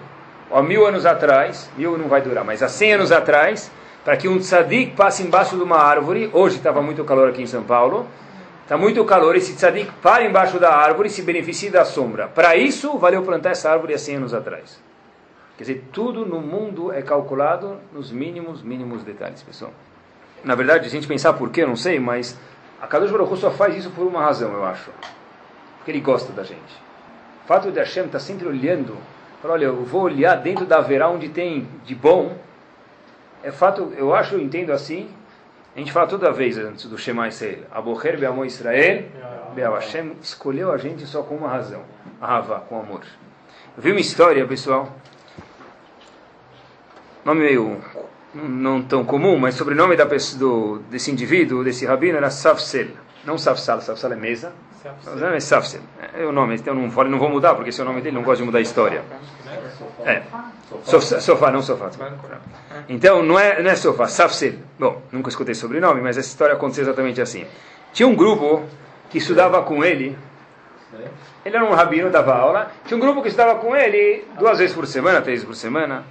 há 0.50 0.62
mil 0.62 0.86
anos 0.86 1.06
atrás, 1.06 1.70
mil 1.78 1.98
não 1.98 2.08
vai 2.08 2.22
durar, 2.22 2.46
mas 2.46 2.64
há 2.64 2.70
cem 2.70 2.94
anos 2.94 3.12
atrás, 3.12 3.70
para 4.06 4.16
que 4.16 4.28
um 4.28 4.40
tzadik 4.40 4.96
passe 4.96 5.22
embaixo 5.22 5.58
de 5.58 5.64
uma 5.64 5.78
árvore, 5.78 6.30
hoje 6.32 6.58
estava 6.58 6.82
muito 6.82 7.04
calor 7.04 7.30
aqui 7.30 7.42
em 7.42 7.48
São 7.48 7.64
Paulo, 7.64 8.08
está 8.64 8.78
muito 8.78 9.04
calor, 9.04 9.36
esse 9.36 9.54
tzadik 9.54 9.92
para 10.02 10.24
embaixo 10.24 10.60
da 10.60 10.74
árvore 10.74 11.10
e 11.10 11.12
se 11.12 11.22
beneficie 11.22 11.70
da 11.70 11.84
sombra. 11.84 12.28
Para 12.30 12.56
isso, 12.56 12.98
valeu 12.98 13.22
plantar 13.22 13.52
essa 13.52 13.70
árvore 13.70 13.94
há 13.94 13.98
100 13.98 14.16
anos 14.16 14.34
atrás. 14.34 14.82
Quer 15.58 15.64
dizer, 15.64 15.84
tudo 15.92 16.26
no 16.26 16.40
mundo 16.40 16.92
é 16.92 17.02
calculado 17.02 17.78
nos 17.94 18.12
mínimos, 18.12 18.64
mínimos 18.64 19.04
detalhes, 19.04 19.44
pessoal. 19.44 19.72
Na 20.44 20.56
verdade, 20.56 20.88
a 20.88 20.90
gente 20.90 21.06
pensar 21.06 21.34
por 21.34 21.52
quê, 21.52 21.66
não 21.66 21.76
sei, 21.76 22.00
mas 22.00 22.40
a 22.82 22.88
Kadosh 22.88 23.12
Baruch 23.12 23.38
só 23.38 23.52
faz 23.52 23.76
isso 23.76 23.92
por 23.92 24.08
uma 24.08 24.22
razão, 24.22 24.52
eu 24.54 24.66
acho. 24.66 24.90
Porque 25.78 25.92
ele 25.92 26.02
gosta 26.02 26.34
da 26.34 26.44
gente. 26.44 26.82
O 27.44 27.48
fato 27.48 27.72
de 27.72 27.78
Hashem 27.78 28.06
estar 28.06 28.20
sempre 28.20 28.48
olhando, 28.48 28.98
para 29.42 29.52
olha, 29.52 29.66
eu 29.66 29.84
vou 29.84 30.02
olhar 30.02 30.36
dentro 30.36 30.66
da 30.66 30.82
verá 30.82 31.08
onde 31.08 31.30
tem 31.30 31.68
de 31.86 31.94
bom, 31.94 32.36
é 33.44 33.52
fato, 33.52 33.94
eu 33.96 34.14
acho, 34.16 34.36
eu 34.36 34.42
entendo 34.42 34.72
assim, 34.72 35.10
a 35.76 35.80
gente 35.80 35.92
fala 35.92 36.08
toda 36.08 36.32
vez 36.32 36.58
antes 36.58 36.86
do 36.86 36.98
Shema 36.98 37.28
Israel, 37.28 37.64
Abocher 37.72 38.20
Be'amo 38.20 38.46
Israel, 38.46 39.06
Be'al 39.54 39.74
Hashem 39.76 40.16
escolheu 40.22 40.72
a 40.72 40.78
gente 40.78 41.06
só 41.06 41.24
com 41.24 41.36
uma 41.36 41.50
razão, 41.50 41.84
Ahava, 42.20 42.62
com 42.62 42.80
amor. 42.80 43.02
Eu 43.76 43.84
vi 43.84 43.92
uma 43.92 44.00
história, 44.00 44.46
pessoal, 44.46 44.92
nome 47.24 47.42
meio 47.42 47.82
não 48.34 48.82
tão 48.82 49.04
comum, 49.04 49.38
mas 49.38 49.56
o 49.56 49.58
sobrenome 49.58 49.96
da 49.96 50.06
pessoa, 50.06 50.40
do, 50.40 50.80
desse 50.90 51.12
indivíduo, 51.12 51.64
desse 51.64 51.86
rabino, 51.86 52.18
era 52.18 52.30
Safsel. 52.30 52.88
Não 53.26 53.38
Safsal, 53.38 53.82
Safsal 53.82 54.14
é 54.14 54.16
mesa. 54.16 54.52
Não 55.16 55.28
é 55.34 55.40
Safsel. 55.40 55.82
É 56.18 56.26
o 56.26 56.32
nome, 56.32 56.56
então 56.56 56.74
não, 56.74 56.90
vou- 56.90 57.04
não 57.06 57.20
vou 57.20 57.30
mudar, 57.30 57.54
porque 57.56 57.70
esse 57.70 57.80
é 57.80 57.84
o 57.84 57.88
nome 57.88 58.02
dele, 58.02 58.16
não 58.16 58.24
gosto 58.24 58.40
de 58.40 58.46
mudar 58.46 58.58
a 58.60 58.62
história. 58.62 59.04
É. 60.06 60.22
Sofá, 60.84 61.20
sofá 61.20 61.52
não 61.52 61.62
sofá. 61.62 61.90
Então, 62.90 63.22
não 63.22 63.38
é, 63.38 63.62
não 63.62 63.70
é 63.70 63.76
sofá, 63.76 64.08
Safsel. 64.08 64.54
Bom, 64.80 65.02
nunca 65.12 65.30
escutei 65.30 65.54
sobrenome, 65.54 66.02
mas 66.02 66.18
essa 66.18 66.30
história 66.30 66.56
aconteceu 66.56 66.84
exatamente 66.84 67.22
assim. 67.22 67.46
Tinha 67.94 68.08
um 68.08 68.16
grupo 68.16 68.64
que 69.10 69.18
estudava 69.18 69.62
com 69.64 69.84
ele. 69.84 70.18
Ele 71.46 71.56
era 71.56 71.66
um 71.66 71.74
rabino, 71.74 72.10
dava 72.10 72.34
aula. 72.36 72.72
Tinha 72.86 72.98
um 72.98 73.00
grupo 73.00 73.22
que 73.22 73.28
estudava 73.28 73.60
com 73.60 73.76
ele 73.76 74.26
duas 74.40 74.58
vezes 74.58 74.74
por 74.76 74.88
semana, 74.88 75.22
três 75.22 75.40
vezes 75.40 75.46
por 75.46 75.56
semana. 75.56 76.04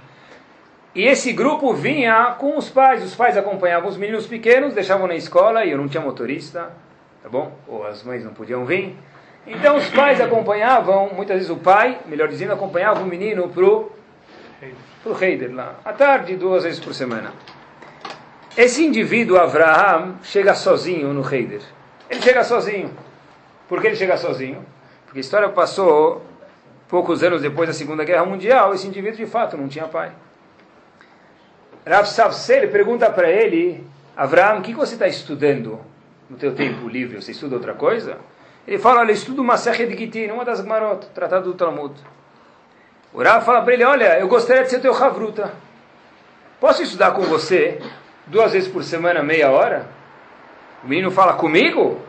E 0.93 1.05
esse 1.05 1.31
grupo 1.31 1.73
vinha 1.73 2.35
com 2.37 2.57
os 2.57 2.69
pais. 2.69 3.03
Os 3.03 3.15
pais 3.15 3.37
acompanhavam 3.37 3.89
os 3.89 3.97
meninos 3.97 4.27
pequenos, 4.27 4.73
deixavam 4.73 5.07
na 5.07 5.15
escola 5.15 5.63
e 5.63 5.71
eu 5.71 5.77
não 5.77 5.87
tinha 5.87 6.01
motorista, 6.01 6.71
tá 7.23 7.29
bom? 7.29 7.51
Ou 7.67 7.85
as 7.85 8.03
mães 8.03 8.23
não 8.23 8.33
podiam 8.33 8.65
vir. 8.65 8.95
Então 9.47 9.77
os 9.77 9.89
pais 9.89 10.19
acompanhavam, 10.19 11.09
muitas 11.13 11.37
vezes 11.37 11.49
o 11.49 11.55
pai, 11.55 11.99
melhor 12.05 12.27
dizendo, 12.27 12.53
acompanhava 12.53 13.01
o 13.01 13.05
menino 13.05 13.49
pro 13.49 13.91
pro 15.01 15.23
Heider 15.23 15.51
lá, 15.51 15.79
à 15.83 15.91
tarde, 15.91 16.35
duas 16.35 16.63
vezes 16.63 16.79
por 16.79 16.93
semana. 16.93 17.33
Esse 18.55 18.85
indivíduo, 18.85 19.39
Avraham, 19.39 20.17
chega 20.21 20.53
sozinho 20.53 21.11
no 21.13 21.21
Heider. 21.21 21.61
Ele 22.07 22.21
chega 22.21 22.43
sozinho. 22.43 22.91
Por 23.67 23.81
que 23.81 23.87
ele 23.87 23.95
chega 23.95 24.17
sozinho? 24.17 24.63
Porque 25.05 25.19
a 25.19 25.21
história 25.21 25.49
passou 25.49 26.23
poucos 26.87 27.23
anos 27.23 27.41
depois 27.41 27.67
da 27.67 27.73
Segunda 27.73 28.03
Guerra 28.03 28.25
Mundial, 28.25 28.73
esse 28.73 28.85
indivíduo 28.85 29.17
de 29.17 29.25
fato 29.25 29.57
não 29.57 29.67
tinha 29.67 29.87
pai. 29.87 30.11
Rav 31.85 32.05
Savsel 32.05 32.69
pergunta 32.69 33.09
para 33.09 33.29
ele, 33.29 33.83
Avraham, 34.15 34.59
o 34.59 34.61
que 34.61 34.73
você 34.73 34.93
está 34.93 35.07
estudando 35.07 35.79
no 36.29 36.37
teu 36.37 36.53
tempo 36.53 36.87
livre? 36.87 37.19
Você 37.19 37.31
estuda 37.31 37.55
outra 37.55 37.73
coisa? 37.73 38.17
Ele 38.67 38.77
fala, 38.77 38.99
olha, 38.99 39.11
estudo 39.11 39.41
uma 39.41 39.57
Sechet 39.57 39.87
de 39.89 39.97
Gitin, 39.97 40.31
uma 40.31 40.45
das 40.45 40.61
Gmarot, 40.61 41.07
tratado 41.07 41.45
do 41.45 41.57
Talmud. 41.57 41.95
O 43.11 43.23
Rav 43.23 43.43
fala 43.43 43.63
para 43.63 43.73
ele, 43.73 43.83
olha, 43.83 44.19
eu 44.19 44.27
gostaria 44.27 44.63
de 44.63 44.69
ser 44.69 44.79
teu 44.79 44.93
Havruta. 44.93 45.51
Posso 46.59 46.83
estudar 46.83 47.11
com 47.11 47.23
você 47.23 47.81
duas 48.27 48.53
vezes 48.53 48.69
por 48.69 48.83
semana, 48.83 49.23
meia 49.23 49.49
hora? 49.49 49.87
O 50.83 50.87
menino 50.87 51.09
fala, 51.09 51.33
comigo? 51.33 51.99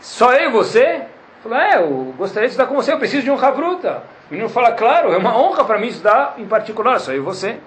Só 0.00 0.32
eu 0.32 0.48
e 0.48 0.52
você? 0.52 1.02
Fala, 1.42 1.74
é, 1.74 1.76
eu 1.76 2.14
gostaria 2.16 2.48
de 2.48 2.54
estudar 2.54 2.68
com 2.68 2.74
você, 2.74 2.92
eu 2.92 2.98
preciso 2.98 3.22
de 3.22 3.30
um 3.30 3.38
Havruta. 3.38 4.02
O 4.30 4.32
menino 4.32 4.48
fala, 4.48 4.72
claro, 4.72 5.12
é 5.12 5.18
uma 5.18 5.36
honra 5.36 5.62
para 5.64 5.78
mim 5.78 5.88
estudar 5.88 6.36
em 6.38 6.46
particular, 6.46 6.98
só 6.98 7.12
eu 7.12 7.18
e 7.18 7.20
você. 7.20 7.58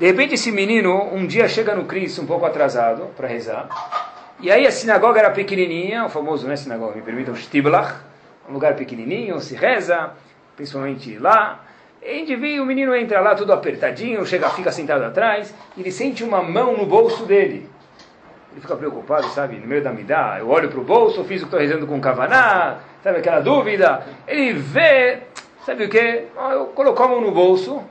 De 0.00 0.06
repente 0.06 0.32
esse 0.32 0.50
menino 0.50 1.10
um 1.12 1.26
dia 1.26 1.46
chega 1.46 1.74
no 1.74 1.84
Cristo 1.84 2.22
um 2.22 2.26
pouco 2.26 2.46
atrasado 2.46 3.08
para 3.14 3.28
rezar. 3.28 3.68
E 4.40 4.50
aí 4.50 4.66
a 4.66 4.72
sinagoga 4.72 5.20
era 5.20 5.30
pequenininha, 5.30 6.06
o 6.06 6.08
famoso, 6.08 6.48
né, 6.48 6.56
sinagoga, 6.56 6.94
me 6.96 7.02
permitam, 7.02 7.36
Stiblach, 7.36 7.96
um 8.48 8.54
lugar 8.54 8.76
pequenininho, 8.76 9.38
se 9.40 9.54
reza, 9.54 10.12
principalmente 10.56 11.18
lá. 11.18 11.66
E 12.02 12.32
a 12.32 12.62
o 12.62 12.64
menino 12.64 12.96
entra 12.96 13.20
lá 13.20 13.34
tudo 13.34 13.52
apertadinho, 13.52 14.24
chega, 14.24 14.48
fica 14.48 14.72
sentado 14.72 15.04
atrás, 15.04 15.54
e 15.76 15.82
ele 15.82 15.92
sente 15.92 16.24
uma 16.24 16.42
mão 16.42 16.78
no 16.78 16.86
bolso 16.86 17.26
dele. 17.26 17.68
Ele 18.52 18.60
fica 18.62 18.76
preocupado, 18.76 19.26
sabe, 19.26 19.56
no 19.56 19.66
meio 19.66 19.84
da 19.84 19.92
midá, 19.92 20.38
eu 20.38 20.48
olho 20.48 20.70
para 20.70 20.80
o 20.80 20.82
bolso, 20.82 21.22
fiz 21.24 21.42
o 21.42 21.44
que 21.44 21.54
estou 21.54 21.60
rezando 21.60 21.86
com 21.86 22.00
Kavaná, 22.00 22.78
sabe 23.04 23.18
aquela 23.18 23.40
dúvida. 23.40 24.02
Ele 24.26 24.54
vê, 24.54 25.18
sabe 25.66 25.84
o 25.84 25.90
que? 25.90 26.24
Eu 26.52 26.68
colocou 26.68 27.04
a 27.04 27.08
mão 27.10 27.20
no 27.20 27.32
bolso, 27.32 27.84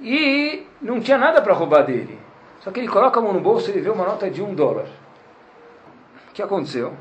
e 0.00 0.66
não 0.80 1.00
tinha 1.00 1.18
nada 1.18 1.42
para 1.42 1.52
roubar 1.52 1.82
dele. 1.82 2.18
Só 2.60 2.70
que 2.70 2.80
ele 2.80 2.88
coloca 2.88 3.18
a 3.18 3.22
mão 3.22 3.32
no 3.32 3.40
bolso 3.40 3.68
e 3.68 3.72
ele 3.72 3.80
vê 3.80 3.90
uma 3.90 4.04
nota 4.04 4.30
de 4.30 4.42
um 4.42 4.54
dólar. 4.54 4.86
O 6.30 6.32
que 6.32 6.42
aconteceu? 6.42 6.94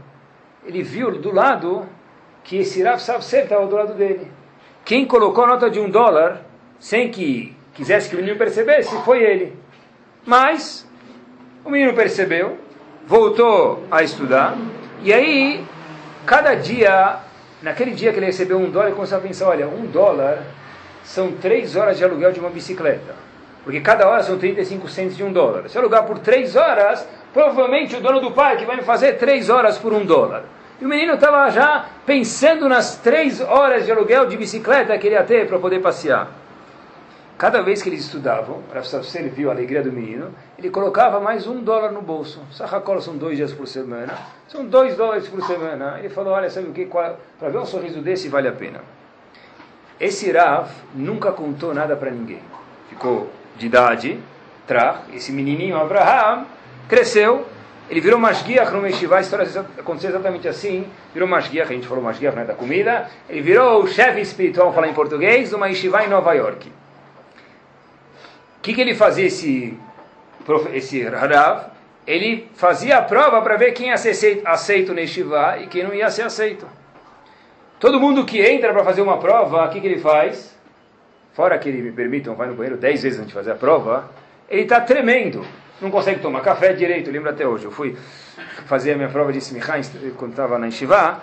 Ele 0.66 0.84
viu 0.84 1.12
do 1.20 1.34
lado 1.34 1.86
que 2.44 2.58
esse 2.58 2.82
Rav 2.82 3.00
Savser 3.00 3.44
estava 3.44 3.66
do 3.66 3.76
lado 3.76 3.94
dele. 3.94 4.32
Quem 4.86 5.06
colocou 5.06 5.44
a 5.44 5.48
nota 5.48 5.70
de 5.70 5.80
um 5.80 5.90
dólar, 5.90 6.42
sem 6.80 7.12
que 7.12 7.56
quisesse 7.74 8.10
que 8.10 8.16
o 8.16 8.20
menino 8.20 8.38
percebesse, 8.38 8.96
foi 9.04 9.22
ele. 9.22 9.58
Mas, 10.26 10.88
o 11.64 11.70
menino 11.70 11.94
percebeu, 11.94 12.58
voltou 13.06 13.86
a 13.92 14.02
estudar, 14.04 14.58
e 15.02 15.14
aí, 15.14 15.66
cada 16.26 16.56
dia, 16.56 17.20
naquele 17.62 17.92
dia 17.92 18.12
que 18.12 18.20
ele 18.20 18.26
recebeu 18.26 18.58
um 18.58 18.70
dólar, 18.70 18.88
ele 18.88 18.96
começou 18.96 19.18
a 19.18 19.22
pensar, 19.22 19.50
olha, 19.50 19.68
um 19.68 19.86
dólar 19.86 20.44
são 21.08 21.32
três 21.32 21.76
horas 21.76 21.98
de 21.98 22.04
aluguel 22.04 22.34
de 22.34 22.40
uma 22.40 22.50
bicicleta. 22.50 23.16
Porque 23.64 23.80
cada 23.80 24.08
hora 24.08 24.22
são 24.24 24.38
35 24.38 24.88
centos 24.90 25.16
de 25.16 25.24
um 25.24 25.32
dólar. 25.32 25.70
Se 25.70 25.78
eu 25.78 25.82
alugar 25.82 26.06
por 26.06 26.20
três 26.20 26.56
horas, 26.56 27.08
provavelmente 27.34 27.96
o 27.96 28.02
dono 28.02 28.20
do 28.20 28.32
parque 28.32 28.66
vai 28.66 28.76
me 28.76 28.84
fazer 28.84 29.14
três 29.14 29.50
horas 29.50 29.78
por 29.78 29.94
um 29.94 30.06
dólar. 30.06 30.44
E 30.80 30.86
o 30.86 30.88
menino 30.88 31.14
estava 31.14 31.50
já 31.50 31.86
pensando 32.06 32.68
nas 32.68 32.98
três 32.98 33.40
horas 33.40 33.86
de 33.86 33.92
aluguel 33.92 34.26
de 34.28 34.38
bicicleta 34.38 34.98
que 34.98 35.08
ele 35.08 35.16
ia 35.16 35.24
ter 35.24 35.48
para 35.48 35.58
poder 35.58 35.82
passear. 35.82 36.28
Cada 37.38 37.62
vez 37.62 37.82
que 37.82 37.90
eles 37.90 38.02
estudavam, 38.02 38.62
para 38.70 38.82
viu 39.30 39.50
a 39.50 39.54
alegria 39.54 39.82
do 39.82 39.92
menino, 39.92 40.34
ele 40.58 40.70
colocava 40.70 41.20
mais 41.20 41.48
um 41.48 41.62
dólar 41.62 41.92
no 41.92 42.02
bolso. 42.02 42.42
Sahacola 42.52 43.00
são 43.00 43.16
dois 43.16 43.38
dias 43.38 43.54
por 43.54 43.68
semana, 43.68 44.14
são 44.48 44.66
dois 44.66 44.98
dólares 44.98 45.28
por 45.30 45.42
semana. 45.46 46.00
Ele 46.00 46.10
falou, 46.10 46.34
olha, 46.34 46.50
sabe 46.50 46.68
o 46.68 46.74
que? 46.74 46.86
Para 46.86 47.50
ver 47.50 47.60
um 47.60 47.66
sorriso 47.66 48.02
desse 48.02 48.28
vale 48.28 48.50
a 48.50 48.52
pena. 48.52 48.97
Esse 50.00 50.32
Rav 50.32 50.70
nunca 50.94 51.32
contou 51.32 51.74
nada 51.74 51.96
para 51.96 52.12
ninguém. 52.12 52.42
Ficou 52.90 53.30
de 53.58 53.66
idade, 53.66 54.20
tra, 54.68 55.02
esse 55.14 55.32
menininho 55.32 55.78
Abraham 55.78 56.46
cresceu, 56.88 57.46
ele 57.90 58.02
virou 58.02 58.20
Mashgiach 58.20 58.72
no 58.72 58.82
Meshivá, 58.82 59.18
a 59.18 59.22
história 59.22 59.48
aconteceu 59.78 60.10
exatamente 60.10 60.48
assim, 60.48 60.86
virou 61.14 61.28
Mashgiach, 61.28 61.72
a 61.72 61.76
gente 61.76 61.88
falou 61.88 62.04
Mashgiach, 62.04 62.36
não 62.36 62.44
é 62.44 62.46
da 62.46 62.54
comida, 62.54 63.10
ele 63.30 63.42
virou 63.42 63.84
o 63.84 63.88
chefe 63.88 64.20
espiritual, 64.20 64.74
falar 64.74 64.90
em 64.90 64.94
português, 64.94 65.50
de 65.50 65.56
uma 65.56 65.68
Yeshiva 65.68 66.04
em 66.04 66.10
Nova 66.10 66.34
York. 66.34 66.70
O 66.70 66.74
que, 68.62 68.74
que 68.74 68.82
ele 68.82 68.94
fazia 68.94 69.26
esse, 69.26 69.78
esse 70.74 71.02
Rav? 71.04 71.68
Ele 72.06 72.50
fazia 72.56 72.98
a 72.98 73.02
prova 73.02 73.42
para 73.42 73.56
ver 73.56 73.72
quem 73.72 73.88
ia 73.88 73.98
ser 73.98 74.42
aceito 74.46 74.94
no 74.94 75.00
Yeshiva 75.00 75.58
e 75.62 75.68
quem 75.68 75.84
não 75.84 75.94
ia 75.94 76.10
ser 76.10 76.24
aceito. 76.24 76.68
Todo 77.80 78.00
mundo 78.00 78.26
que 78.26 78.42
entra 78.42 78.74
para 78.74 78.84
fazer 78.84 79.02
uma 79.02 79.18
prova, 79.18 79.66
o 79.66 79.70
que, 79.70 79.80
que 79.80 79.86
ele 79.88 80.00
faz? 80.00 80.58
Fora 81.34 81.58
que 81.60 81.70
ele, 81.70 81.82
me 81.82 81.92
permitam, 81.92 82.34
vai 82.34 82.48
no 82.48 82.56
banheiro 82.56 82.76
dez 82.76 83.04
vezes 83.04 83.20
antes 83.20 83.30
de 83.30 83.36
fazer 83.36 83.52
a 83.52 83.56
prova, 83.56 84.10
ele 84.50 84.64
está 84.64 84.82
tremendo. 84.82 85.46
Não 85.80 85.92
consegue 85.92 86.20
tomar 86.20 86.42
café 86.42 86.74
direito, 86.74 87.12
lembro 87.12 87.30
até 87.30 87.48
hoje. 87.48 87.66
Eu 87.66 87.72
fui 87.72 87.96
fazer 88.66 88.94
a 88.94 88.96
minha 88.96 89.10
prova 89.10 89.32
de 89.32 89.38
Smichá 89.38 89.76
quando 90.18 90.32
estava 90.32 90.58
na 90.58 90.66
Yeshiva, 90.66 91.22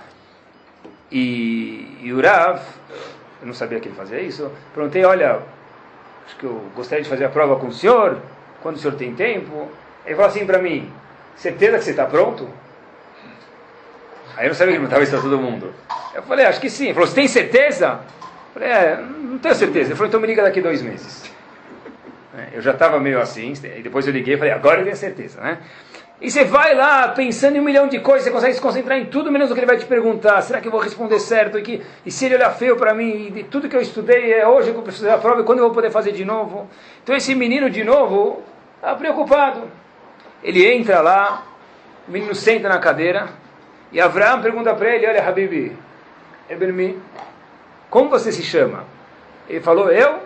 e, 1.11 1.99
e 2.03 2.13
o 2.13 2.21
Rav, 2.21 2.61
eu 3.41 3.47
não 3.47 3.55
sabia 3.55 3.81
que 3.81 3.89
ele 3.89 3.97
fazia 3.97 4.21
isso, 4.21 4.51
perguntei, 4.73 5.05
olha, 5.05 5.41
acho 6.27 6.37
que 6.37 6.45
eu 6.45 6.63
gostaria 6.75 7.03
de 7.03 7.11
fazer 7.11 7.25
a 7.25 7.29
prova 7.29 7.57
com 7.57 7.67
o 7.67 7.73
senhor, 7.73 8.19
quando 8.63 8.77
o 8.77 8.79
senhor 8.79 8.95
tem 8.95 9.13
tempo. 9.15 9.69
Ele 10.07 10.15
falou 10.15 10.31
assim 10.31 10.47
para 10.47 10.59
mim, 10.59 10.91
certeza 11.37 11.79
que 11.79 11.85
você 11.85 11.91
está 11.91 12.07
pronto? 12.07 12.49
Aí 14.37 14.47
eu 14.47 14.49
não 14.49 14.55
sabia 14.55 14.75
que 14.75 14.79
não 14.79 14.87
estava 14.87 15.03
isso 15.03 15.21
todo 15.21 15.39
mundo. 15.39 15.73
Eu 16.15 16.23
falei, 16.23 16.47
acho 16.47 16.61
que 16.61 16.71
sim. 16.71 16.85
Ele 16.85 16.95
falou, 16.95 17.09
você 17.09 17.15
tem 17.15 17.29
certeza? 17.29 18.01
Eu 18.55 18.61
falei, 18.61 18.69
é, 18.69 18.97
não 18.97 19.39
tenho 19.39 19.55
certeza. 19.55 19.89
Ele 19.89 19.97
falou, 19.97 20.09
então 20.09 20.21
me 20.21 20.27
liga 20.27 20.43
daqui 20.43 20.61
dois 20.61 20.81
meses. 20.81 21.25
Eu 22.53 22.61
já 22.61 22.73
estava 22.73 22.99
meio 22.99 23.21
assim, 23.21 23.53
e 23.77 23.83
depois 23.83 24.07
eu 24.07 24.13
liguei 24.13 24.35
e 24.35 24.37
falei, 24.37 24.53
agora 24.53 24.81
eu 24.81 24.85
tenho 24.85 24.97
certeza, 24.97 25.41
né? 25.41 25.59
E 26.21 26.31
você 26.31 26.45
vai 26.45 26.75
lá 26.75 27.09
pensando 27.09 27.57
em 27.57 27.61
um 27.61 27.65
milhão 27.65 27.87
de 27.87 27.99
coisas, 27.99 28.25
você 28.25 28.31
consegue 28.31 28.55
se 28.55 28.61
concentrar 28.61 28.99
em 28.99 29.07
tudo 29.07 29.31
menos 29.31 29.51
o 29.51 29.55
que 29.55 29.61
ele 29.61 29.67
vai 29.67 29.77
te 29.77 29.85
perguntar. 29.85 30.41
Será 30.43 30.61
que 30.61 30.67
eu 30.67 30.73
vou 30.73 30.81
responder 30.81 31.19
certo? 31.19 31.59
E, 31.59 31.63
que, 31.63 31.83
e 32.07 32.11
se 32.11 32.25
ele 32.25 32.37
olhar 32.37 32.51
feio 32.51 32.77
para 32.77 32.95
mim, 32.95 33.33
e 33.35 33.43
tudo 33.45 33.69
que 33.69 33.77
eu 33.77 33.81
estudei 33.81 34.33
é 34.33 34.47
hoje 34.47 34.71
que 34.71 34.79
eu 34.79 34.83
preciso 34.83 35.05
fazer 35.05 35.17
a 35.17 35.21
prova, 35.21 35.43
e 35.43 35.45
quando 35.45 35.59
eu 35.59 35.65
vou 35.65 35.75
poder 35.75 35.91
fazer 35.91 36.13
de 36.13 36.25
novo? 36.25 36.69
Então 37.03 37.15
esse 37.15 37.35
menino 37.35 37.69
de 37.69 37.85
novo 37.85 38.43
está 38.77 38.95
preocupado. 38.95 39.71
Ele 40.43 40.65
entra 40.67 41.01
lá, 41.01 41.43
o 42.09 42.13
menino 42.13 42.35
senta 42.35 42.69
na 42.69 42.79
cadeira, 42.79 43.29
e 43.93 44.01
Abraão 44.01 44.41
pergunta 44.41 44.75
para 44.75 44.95
ele, 44.95 45.07
olha 45.07 45.27
Habibi, 45.27 45.77
Ebermi, 46.49 47.01
como 47.91 48.11
você 48.11 48.33
se 48.33 48.43
chama? 48.43 48.85
Ele 49.49 49.61
falou, 49.61 49.91
eu? 49.91 50.21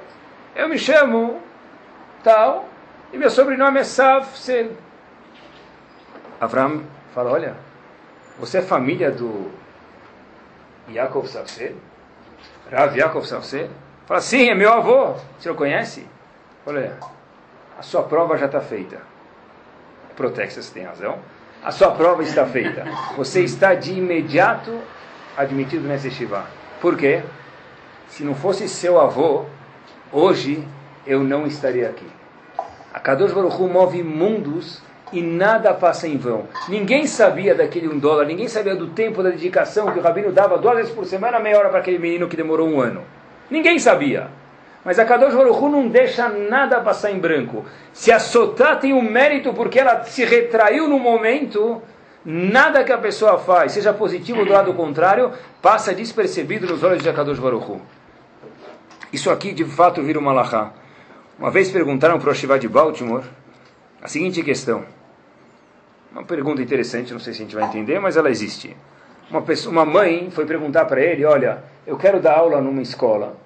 Eu 0.54 0.68
me 0.68 0.78
chamo 0.78 1.40
tal, 2.24 2.68
e 3.12 3.16
meu 3.16 3.30
sobrenome 3.30 3.80
é 3.80 3.84
Sav 3.84 4.26
Sel. 4.36 4.72
Avram 6.40 6.84
fala, 7.14 7.32
olha, 7.32 7.56
você 8.38 8.58
é 8.58 8.62
família 8.62 9.10
do 9.10 9.50
Yaakov 10.88 11.26
Savsel? 11.26 11.74
Rav 12.70 12.96
Yaakov 12.96 13.26
Savsel? 13.26 13.68
Fala, 14.06 14.20
sim, 14.20 14.48
é 14.48 14.54
meu 14.54 14.72
avô. 14.72 15.10
O 15.10 15.20
senhor 15.40 15.54
conhece? 15.56 16.06
Olha, 16.64 16.96
a 17.78 17.82
sua 17.82 18.04
prova 18.04 18.38
já 18.38 18.46
está 18.46 18.60
feita. 18.60 19.00
Protexas 20.16 20.70
tem 20.70 20.84
razão. 20.84 21.18
A 21.62 21.72
sua 21.72 21.90
prova 21.90 22.22
está 22.22 22.46
feita. 22.46 22.84
Você 23.16 23.42
está 23.42 23.74
de 23.74 23.92
imediato 23.92 24.80
admitido 25.38 25.86
nesse 25.86 26.10
Shiva. 26.10 26.46
Por 26.80 26.96
quê? 26.96 27.22
Se 28.08 28.24
não 28.24 28.34
fosse 28.34 28.68
seu 28.68 29.00
avô, 29.00 29.44
hoje 30.12 30.66
eu 31.06 31.22
não 31.22 31.46
estaria 31.46 31.88
aqui. 31.88 32.06
A 32.92 32.98
Kadosh 32.98 33.32
Baruch 33.32 33.54
Hu 33.56 33.68
move 33.68 34.02
mundos 34.02 34.82
e 35.12 35.22
nada 35.22 35.72
passa 35.72 36.08
em 36.08 36.16
vão. 36.16 36.48
Ninguém 36.68 37.06
sabia 37.06 37.54
daquele 37.54 37.88
um 37.88 37.98
dólar, 37.98 38.26
ninguém 38.26 38.48
sabia 38.48 38.74
do 38.74 38.88
tempo, 38.88 39.22
da 39.22 39.30
dedicação 39.30 39.92
que 39.92 39.98
o 39.98 40.02
Rabino 40.02 40.32
dava 40.32 40.58
duas 40.58 40.76
vezes 40.76 40.92
por 40.92 41.06
semana, 41.06 41.38
meia 41.38 41.58
hora 41.58 41.68
para 41.68 41.78
aquele 41.78 41.98
menino 41.98 42.28
que 42.28 42.36
demorou 42.36 42.68
um 42.68 42.80
ano. 42.80 43.02
Ninguém 43.48 43.78
sabia. 43.78 44.28
Mas 44.84 44.98
a 44.98 45.04
Kadosh 45.04 45.34
Baruch 45.34 45.58
Hu 45.58 45.68
não 45.68 45.88
deixa 45.88 46.28
nada 46.28 46.80
passar 46.80 47.12
em 47.12 47.18
branco. 47.18 47.64
Se 47.92 48.10
a 48.10 48.18
Sotá 48.18 48.74
tem 48.74 48.92
um 48.92 49.02
mérito 49.02 49.52
porque 49.54 49.78
ela 49.78 50.02
se 50.02 50.24
retraiu 50.24 50.88
no 50.88 50.98
momento, 50.98 51.80
nada 52.30 52.84
que 52.84 52.92
a 52.92 52.98
pessoa 52.98 53.38
faz, 53.38 53.72
seja 53.72 53.90
positivo 53.90 54.40
ou 54.40 54.44
do 54.44 54.52
lado 54.52 54.74
contrário, 54.74 55.32
passa 55.62 55.94
despercebido 55.94 56.66
nos 56.66 56.82
olhos 56.82 57.02
de 57.02 57.08
Akadosh 57.08 57.38
Baruch 57.38 57.70
Hu. 57.70 57.80
Isso 59.10 59.30
aqui, 59.30 59.50
de 59.50 59.64
fato, 59.64 60.02
vira 60.02 60.18
uma 60.18 60.30
lahá. 60.30 60.74
Uma 61.38 61.50
vez 61.50 61.70
perguntaram 61.70 62.18
para 62.18 62.30
o 62.30 62.34
Shiva 62.34 62.58
de 62.58 62.68
Baltimore 62.68 63.24
a 64.02 64.08
seguinte 64.08 64.42
questão. 64.42 64.84
Uma 66.12 66.22
pergunta 66.22 66.60
interessante, 66.60 67.14
não 67.14 67.18
sei 67.18 67.32
se 67.32 67.40
a 67.40 67.44
gente 67.46 67.54
vai 67.54 67.64
entender, 67.64 67.98
mas 67.98 68.18
ela 68.18 68.28
existe. 68.28 68.76
Uma, 69.30 69.40
pessoa, 69.40 69.72
uma 69.72 69.86
mãe 69.86 70.30
foi 70.30 70.44
perguntar 70.44 70.84
para 70.84 71.00
ele, 71.00 71.24
olha, 71.24 71.64
eu 71.86 71.96
quero 71.96 72.20
dar 72.20 72.36
aula 72.36 72.60
numa 72.60 72.82
escola. 72.82 73.38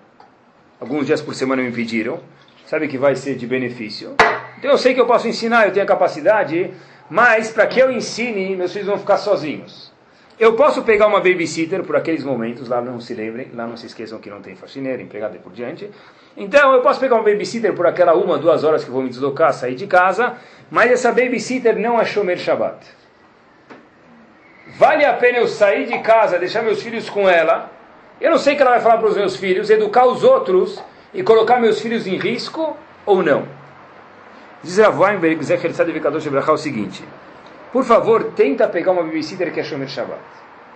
Alguns 0.80 1.06
dias 1.06 1.22
por 1.22 1.36
semana 1.36 1.62
me 1.62 1.70
pediram. 1.70 2.18
Sabe 2.66 2.88
que 2.88 2.98
vai 2.98 3.14
ser 3.14 3.36
de 3.36 3.46
benefício. 3.46 4.16
Então 4.58 4.72
eu 4.72 4.78
sei 4.78 4.92
que 4.92 5.00
eu 5.00 5.06
posso 5.06 5.28
ensinar, 5.28 5.66
eu 5.66 5.72
tenho 5.72 5.84
a 5.84 5.88
capacidade, 5.88 6.72
mas 7.10 7.50
para 7.50 7.66
que 7.66 7.80
eu 7.80 7.90
ensine, 7.90 8.56
meus 8.56 8.72
filhos 8.72 8.88
vão 8.88 8.98
ficar 8.98 9.18
sozinhos. 9.18 9.92
Eu 10.38 10.54
posso 10.54 10.82
pegar 10.82 11.06
uma 11.06 11.20
babysitter 11.20 11.84
por 11.84 11.94
aqueles 11.94 12.24
momentos, 12.24 12.68
lá 12.68 12.80
não 12.80 12.98
se 13.00 13.14
lembrem, 13.14 13.50
lá 13.54 13.66
não 13.66 13.76
se 13.76 13.86
esqueçam 13.86 14.18
que 14.18 14.30
não 14.30 14.40
tem 14.40 14.56
faxineira, 14.56 15.00
empregada 15.00 15.36
e 15.36 15.38
por 15.38 15.52
diante. 15.52 15.90
Então 16.36 16.72
eu 16.72 16.80
posso 16.80 16.98
pegar 16.98 17.16
uma 17.16 17.22
babysitter 17.22 17.74
por 17.74 17.86
aquela 17.86 18.14
uma, 18.14 18.38
duas 18.38 18.64
horas 18.64 18.82
que 18.82 18.90
vou 18.90 19.02
me 19.02 19.08
deslocar, 19.08 19.52
sair 19.52 19.74
de 19.74 19.86
casa, 19.86 20.36
mas 20.70 20.90
essa 20.90 21.12
babysitter 21.12 21.78
não 21.78 22.00
é 22.00 22.04
Shomer 22.04 22.38
Shabbat. 22.38 22.84
Vale 24.78 25.04
a 25.04 25.12
pena 25.12 25.38
eu 25.38 25.48
sair 25.48 25.86
de 25.86 25.98
casa, 25.98 26.38
deixar 26.38 26.62
meus 26.62 26.82
filhos 26.82 27.10
com 27.10 27.28
ela? 27.28 27.70
Eu 28.20 28.30
não 28.30 28.38
sei 28.38 28.54
o 28.54 28.56
que 28.56 28.62
ela 28.62 28.72
vai 28.72 28.80
falar 28.80 28.98
para 28.98 29.08
os 29.08 29.16
meus 29.16 29.36
filhos, 29.36 29.68
educar 29.68 30.06
os 30.06 30.24
outros 30.24 30.82
e 31.12 31.22
colocar 31.22 31.60
meus 31.60 31.80
filhos 31.80 32.06
em 32.06 32.16
risco 32.16 32.76
ou 33.04 33.22
não. 33.22 33.46
Diz 34.62 34.78
a 34.78 34.90
Weinberg, 34.90 35.42
Zecher 35.44 35.72
Tzad 35.72 35.90
Vikadosh 35.90 36.26
Ebrachá, 36.26 36.52
o 36.52 36.56
seguinte. 36.56 37.04
Por 37.72 37.84
favor, 37.84 38.32
tenta 38.36 38.68
pegar 38.68 38.92
uma 38.92 39.02
babysitter 39.02 39.52
que 39.52 39.58
é 39.58 39.64
Shomer 39.64 39.88
Shabbat. 39.88 40.20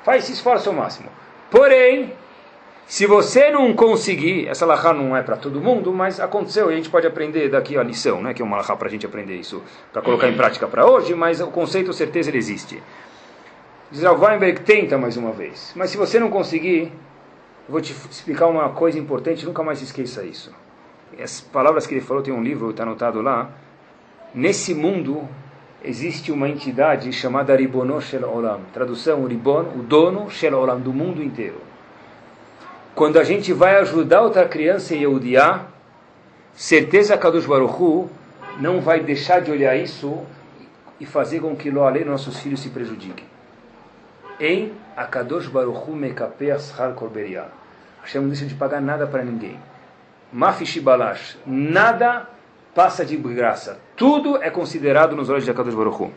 Faz 0.02 0.24
esse 0.24 0.32
esforço 0.32 0.68
ao 0.70 0.74
máximo. 0.74 1.08
Porém, 1.50 2.12
se 2.86 3.06
você 3.06 3.50
não 3.50 3.74
conseguir, 3.74 4.48
essa 4.48 4.64
lahá 4.64 4.92
não 4.92 5.16
é 5.16 5.22
para 5.22 5.36
todo 5.36 5.60
mundo, 5.60 5.92
mas 5.92 6.18
aconteceu 6.18 6.70
e 6.70 6.72
a 6.72 6.76
gente 6.76 6.88
pode 6.88 7.06
aprender 7.06 7.48
daqui 7.48 7.76
a 7.76 7.82
lição, 7.82 8.22
né, 8.22 8.32
que 8.32 8.40
é 8.40 8.44
uma 8.44 8.56
lahá 8.56 8.74
para 8.76 8.88
a 8.88 8.90
gente 8.90 9.04
aprender 9.04 9.34
isso, 9.34 9.62
para 9.92 10.00
colocar 10.02 10.28
em 10.28 10.36
prática 10.36 10.66
para 10.66 10.86
hoje, 10.86 11.14
mas 11.14 11.40
o 11.40 11.48
conceito, 11.48 11.92
certeza, 11.92 12.30
ele 12.30 12.38
existe. 12.38 12.82
Diz 13.90 14.04
a 14.04 14.12
Weinberg, 14.12 14.60
tenta 14.60 14.96
mais 14.96 15.16
uma 15.16 15.32
vez. 15.32 15.72
Mas 15.76 15.90
se 15.90 15.96
você 15.96 16.18
não 16.18 16.30
conseguir, 16.30 16.92
vou 17.68 17.80
te 17.80 17.92
explicar 18.10 18.46
uma 18.46 18.68
coisa 18.70 18.98
importante, 18.98 19.44
nunca 19.44 19.62
mais 19.62 19.82
esqueça 19.82 20.24
isso. 20.24 20.52
As 21.20 21.40
palavras 21.40 21.86
que 21.86 21.94
ele 21.94 22.00
falou, 22.00 22.22
tem 22.22 22.32
um 22.32 22.42
livro, 22.42 22.70
está 22.70 22.82
anotado 22.82 23.20
lá, 23.20 23.50
Nesse 24.36 24.74
mundo 24.74 25.26
existe 25.82 26.30
uma 26.30 26.46
entidade 26.46 27.10
chamada 27.10 27.56
Ribono 27.56 27.98
Shel 28.02 28.28
Olam. 28.28 28.60
Tradução, 28.70 29.24
Ribon, 29.24 29.62
o 29.74 29.82
dono 29.82 30.28
Shel 30.28 30.52
Olam, 30.54 30.78
do 30.78 30.92
mundo 30.92 31.22
inteiro. 31.22 31.58
Quando 32.94 33.18
a 33.18 33.24
gente 33.24 33.54
vai 33.54 33.76
ajudar 33.76 34.20
outra 34.20 34.46
criança 34.46 34.94
em 34.94 34.98
Yehudiá, 34.98 35.64
certeza 36.54 37.16
dos 37.16 37.46
Baruchu 37.46 38.10
não 38.60 38.82
vai 38.82 39.00
deixar 39.00 39.40
de 39.40 39.50
olhar 39.50 39.74
isso 39.74 40.22
e 41.00 41.06
fazer 41.06 41.40
com 41.40 41.56
que 41.56 41.70
Loale, 41.70 42.04
nossos 42.04 42.38
filhos, 42.38 42.60
se 42.60 42.68
prejudiquem. 42.68 43.24
Em 44.38 44.72
Akadosh 44.94 45.48
Baruchu 45.48 45.92
Mekape 45.92 46.50
Ashar 46.50 46.92
Korberia. 46.92 47.46
Hashem 48.02 48.20
não 48.20 48.28
deixa 48.28 48.44
de 48.44 48.54
pagar 48.54 48.82
nada 48.82 49.06
para 49.06 49.24
ninguém. 49.24 49.58
Mafish 50.30 50.76
Balash. 50.78 51.38
Nada 51.46 52.35
passa 52.76 53.06
de 53.06 53.16
graça. 53.16 53.78
Tudo 53.96 54.36
é 54.36 54.50
considerado 54.50 55.16
nos 55.16 55.30
olhos 55.30 55.46
de 55.46 55.54
Kadosh 55.54 55.74
Baruch. 55.74 56.12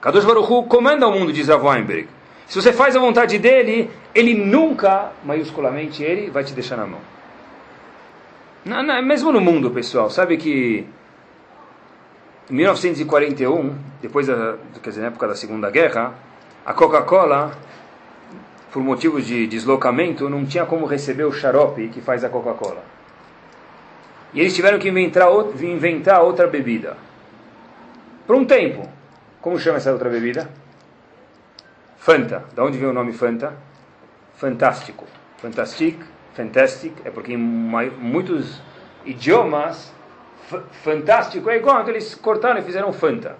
Kadosh 0.00 0.24
Baruch 0.24 0.66
comanda 0.66 1.06
o 1.06 1.12
mundo, 1.12 1.30
diz 1.30 1.46
Rav 1.46 1.62
Weinberg. 1.62 2.08
Se 2.46 2.60
você 2.60 2.72
faz 2.72 2.96
a 2.96 2.98
vontade 2.98 3.38
dele, 3.38 3.90
ele 4.14 4.34
nunca, 4.34 5.12
maiusculamente, 5.22 6.02
ele 6.02 6.30
vai 6.30 6.42
te 6.42 6.54
deixar 6.54 6.78
na 6.78 6.86
mão. 6.86 7.00
Não, 8.64 9.02
mesmo 9.02 9.30
no 9.30 9.42
mundo, 9.42 9.70
pessoal, 9.70 10.08
sabe 10.08 10.38
que 10.38 10.86
em 12.50 12.54
1941, 12.54 13.76
depois 14.00 14.28
da, 14.28 14.56
quer 14.82 14.88
dizer, 14.88 15.02
na 15.02 15.08
época 15.08 15.28
da 15.28 15.34
Segunda 15.34 15.70
Guerra, 15.70 16.14
a 16.64 16.72
Coca-Cola, 16.72 17.52
por 18.72 18.82
motivos 18.82 19.26
de 19.26 19.46
deslocamento, 19.46 20.30
não 20.30 20.46
tinha 20.46 20.64
como 20.64 20.86
receber 20.86 21.24
o 21.24 21.32
xarope 21.32 21.88
que 21.88 22.00
faz 22.00 22.24
a 22.24 22.30
Coca-Cola. 22.30 22.82
E 24.32 24.40
eles 24.40 24.54
tiveram 24.54 24.78
que 24.78 24.88
inventar, 24.88 25.28
inventar 25.60 26.22
outra 26.22 26.46
bebida. 26.46 26.96
Por 28.26 28.36
um 28.36 28.44
tempo. 28.44 28.88
Como 29.40 29.58
chama 29.58 29.78
essa 29.78 29.92
outra 29.92 30.08
bebida? 30.08 30.48
Fanta. 31.98 32.44
Da 32.54 32.64
onde 32.64 32.78
vem 32.78 32.88
o 32.88 32.92
nome 32.92 33.12
Fanta? 33.12 33.54
Fantástico. 34.34 35.06
Fantastic, 35.42 35.98
fantastic, 36.34 36.92
é 37.04 37.10
porque 37.10 37.32
em 37.32 37.36
muitos 37.36 38.62
idiomas, 39.04 39.92
fantástico 40.84 41.50
é 41.50 41.56
igual, 41.56 41.80
então 41.80 41.90
eles 41.90 42.14
cortaram 42.14 42.60
e 42.60 42.62
fizeram 42.62 42.92
Fanta. 42.92 43.36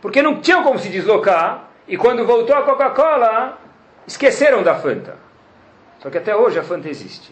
Porque 0.00 0.22
não 0.22 0.40
tinham 0.40 0.62
como 0.62 0.78
se 0.78 0.88
deslocar, 0.88 1.68
e 1.86 1.98
quando 1.98 2.24
voltou 2.24 2.56
a 2.56 2.62
Coca-Cola, 2.62 3.58
esqueceram 4.06 4.62
da 4.62 4.76
Fanta. 4.76 5.16
Só 5.98 6.08
que 6.08 6.16
até 6.16 6.34
hoje 6.34 6.58
a 6.58 6.62
Fanta 6.62 6.88
existe. 6.88 7.30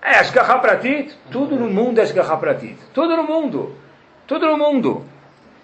É, 0.00 0.18
Ashgaha 0.18 0.58
Pratit, 0.58 1.14
tudo 1.30 1.56
no 1.56 1.68
mundo 1.68 1.98
é 1.98 2.02
Ashgaha 2.02 2.36
Pratit. 2.36 2.78
Tudo 2.94 3.16
no 3.16 3.24
mundo. 3.24 3.74
Tudo 4.26 4.46
no 4.46 4.56
mundo. 4.56 5.04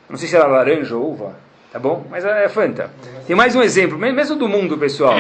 Não 0.09 0.17
sei 0.17 0.29
se 0.29 0.37
era 0.37 0.47
laranja 0.47 0.97
ou 0.97 1.13
uva, 1.13 1.37
tá 1.73 1.79
bom? 1.79 2.07
Mas 2.11 2.25
é 2.25 2.49
Fanta. 2.49 2.91
Tem 3.27 3.35
mais 3.35 3.55
um 3.55 3.63
exemplo, 3.63 3.97
mesmo 3.97 4.37
do 4.37 4.49
mundo, 4.49 4.77
pessoal. 4.77 5.15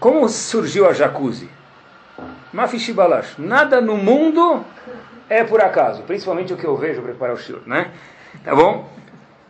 Como 0.00 0.28
surgiu 0.28 0.88
a 0.88 0.92
jacuzzi? 0.92 1.48
Mafishibalash. 2.52 3.36
Nada 3.38 3.80
no 3.80 3.96
mundo 3.96 4.64
é 5.28 5.44
por 5.44 5.60
acaso. 5.60 6.02
Principalmente 6.02 6.52
o 6.52 6.56
que 6.56 6.64
eu 6.64 6.76
vejo 6.76 7.02
preparar 7.02 7.34
o 7.34 7.38
shur, 7.38 7.60
né? 7.66 7.90
Tá 8.44 8.54
bom? 8.54 8.88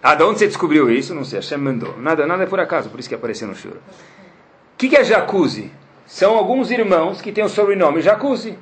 Ah, 0.03 0.15
de 0.15 0.23
onde 0.23 0.39
você 0.39 0.47
descobriu 0.47 0.91
isso? 0.91 1.15
Não 1.15 1.25
sei, 1.25 1.39
Hashem 1.39 1.59
mandou. 1.59 1.97
Nada, 1.99 2.27
nada 2.27 2.43
é 2.43 2.47
por 2.47 2.61
acaso, 2.61 2.91
por 2.91 3.01
isso 3.01 3.09
que 3.09 3.15
apareceu 3.15 3.49
no 3.49 3.55
shur. 3.55 3.73
O 3.73 4.77
que, 4.77 4.89
que 4.89 4.97
é 4.97 5.05
jacuzzi? 5.05 5.73
São 6.07 6.37
alguns 6.37 6.71
irmãos 6.71 7.23
que 7.23 7.33
têm 7.33 7.45
o 7.45 7.49
sobrenome 7.49 8.03
jacuzzi. 8.03 8.59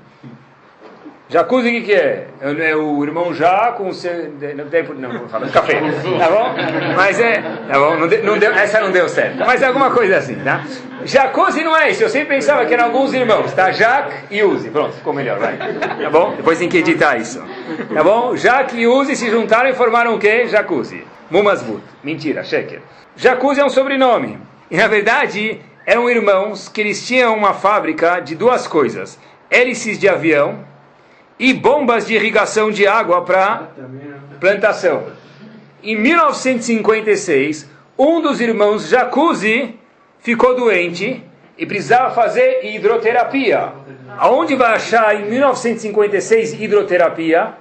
Jacuzzi 1.32 1.70
o 1.70 1.72
que, 1.72 1.80
que 1.80 1.94
é? 1.94 2.26
É 2.42 2.76
o 2.76 3.02
irmão 3.02 3.32
Já 3.32 3.72
com 3.72 3.88
o 3.88 3.94
seu. 3.94 4.12
Não 4.54 4.68
tem. 4.68 4.82
Não, 4.82 5.18
vou 5.18 5.28
falar. 5.28 5.48
Café. 5.48 5.80
Tá 6.18 6.28
bom? 6.28 6.54
Mas 6.94 7.18
é. 7.18 7.40
Tá 7.40 7.78
bom? 7.78 7.96
Não 7.96 8.06
deu, 8.06 8.22
não 8.22 8.38
deu, 8.38 8.52
essa 8.52 8.78
não 8.82 8.92
deu 8.92 9.08
certo. 9.08 9.38
Mas 9.38 9.62
é 9.62 9.66
alguma 9.66 9.90
coisa 9.90 10.18
assim, 10.18 10.34
tá? 10.34 10.62
Jacuzzi 11.06 11.64
não 11.64 11.74
é 11.74 11.90
isso. 11.90 12.02
Eu 12.02 12.10
sempre 12.10 12.36
pensava 12.36 12.66
que 12.66 12.74
eram 12.74 12.84
alguns 12.84 13.14
irmãos, 13.14 13.50
tá? 13.54 13.72
Jacques 13.72 14.14
e 14.30 14.42
Uzi. 14.42 14.68
Pronto, 14.68 14.92
ficou 14.92 15.14
melhor, 15.14 15.38
vai. 15.38 15.56
Tá 15.56 16.10
bom? 16.10 16.34
Depois 16.36 16.58
tem 16.58 16.68
que 16.68 16.76
editar 16.76 17.16
isso. 17.16 17.42
Tá 17.94 18.04
bom? 18.04 18.36
Jacques 18.36 18.78
e 18.78 18.86
Uzi 18.86 19.16
se 19.16 19.30
juntaram 19.30 19.70
e 19.70 19.72
formaram 19.72 20.14
o 20.14 20.18
quê? 20.18 20.46
Jacuzzi. 20.48 21.02
Mumasbut. 21.30 21.82
Mentira, 22.04 22.44
Sheker. 22.44 22.82
Jacuzzi 23.16 23.62
é 23.62 23.64
um 23.64 23.70
sobrenome. 23.70 24.38
E 24.70 24.76
na 24.76 24.86
verdade, 24.86 25.62
eram 25.86 26.10
irmãos 26.10 26.68
que 26.68 26.82
eles 26.82 27.06
tinham 27.06 27.34
uma 27.34 27.54
fábrica 27.54 28.20
de 28.20 28.34
duas 28.34 28.66
coisas: 28.66 29.18
hélices 29.50 29.98
de 29.98 30.10
avião 30.10 30.70
e 31.43 31.53
bombas 31.53 32.07
de 32.07 32.14
irrigação 32.14 32.70
de 32.70 32.86
água 32.86 33.24
para 33.24 33.66
plantação. 34.38 35.09
Em 35.82 35.97
1956, 35.97 37.68
um 37.99 38.22
dos 38.22 38.40
irmãos 38.40 38.88
Jacuzzi 38.88 39.74
ficou 40.20 40.55
doente 40.55 41.20
e 41.59 41.66
precisava 41.66 42.14
fazer 42.14 42.64
hidroterapia. 42.64 43.72
Aonde 44.18 44.55
vai 44.55 44.74
achar 44.74 45.20
em 45.20 45.28
1956 45.30 46.61
hidroterapia? 46.61 47.55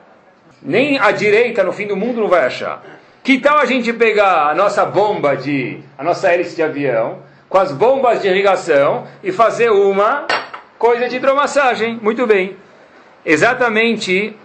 Nem 0.61 0.99
a 0.99 1.09
direita 1.09 1.63
no 1.63 1.73
fim 1.73 1.87
do 1.87 1.97
mundo 1.97 2.21
não 2.21 2.27
vai 2.27 2.45
achar. 2.45 2.83
Que 3.23 3.39
tal 3.39 3.57
a 3.57 3.65
gente 3.65 3.91
pegar 3.91 4.51
a 4.51 4.53
nossa 4.53 4.85
bomba 4.85 5.35
de, 5.35 5.79
a 5.97 6.03
nossa 6.03 6.31
hélice 6.31 6.55
de 6.55 6.61
avião, 6.61 7.17
com 7.49 7.57
as 7.57 7.71
bombas 7.71 8.21
de 8.21 8.27
irrigação 8.27 9.07
e 9.23 9.31
fazer 9.31 9.71
uma 9.71 10.27
coisa 10.77 11.09
de 11.09 11.15
hidromassagem? 11.15 11.97
Muito 11.99 12.27
bem. 12.27 12.55
Exatamente 13.25 14.35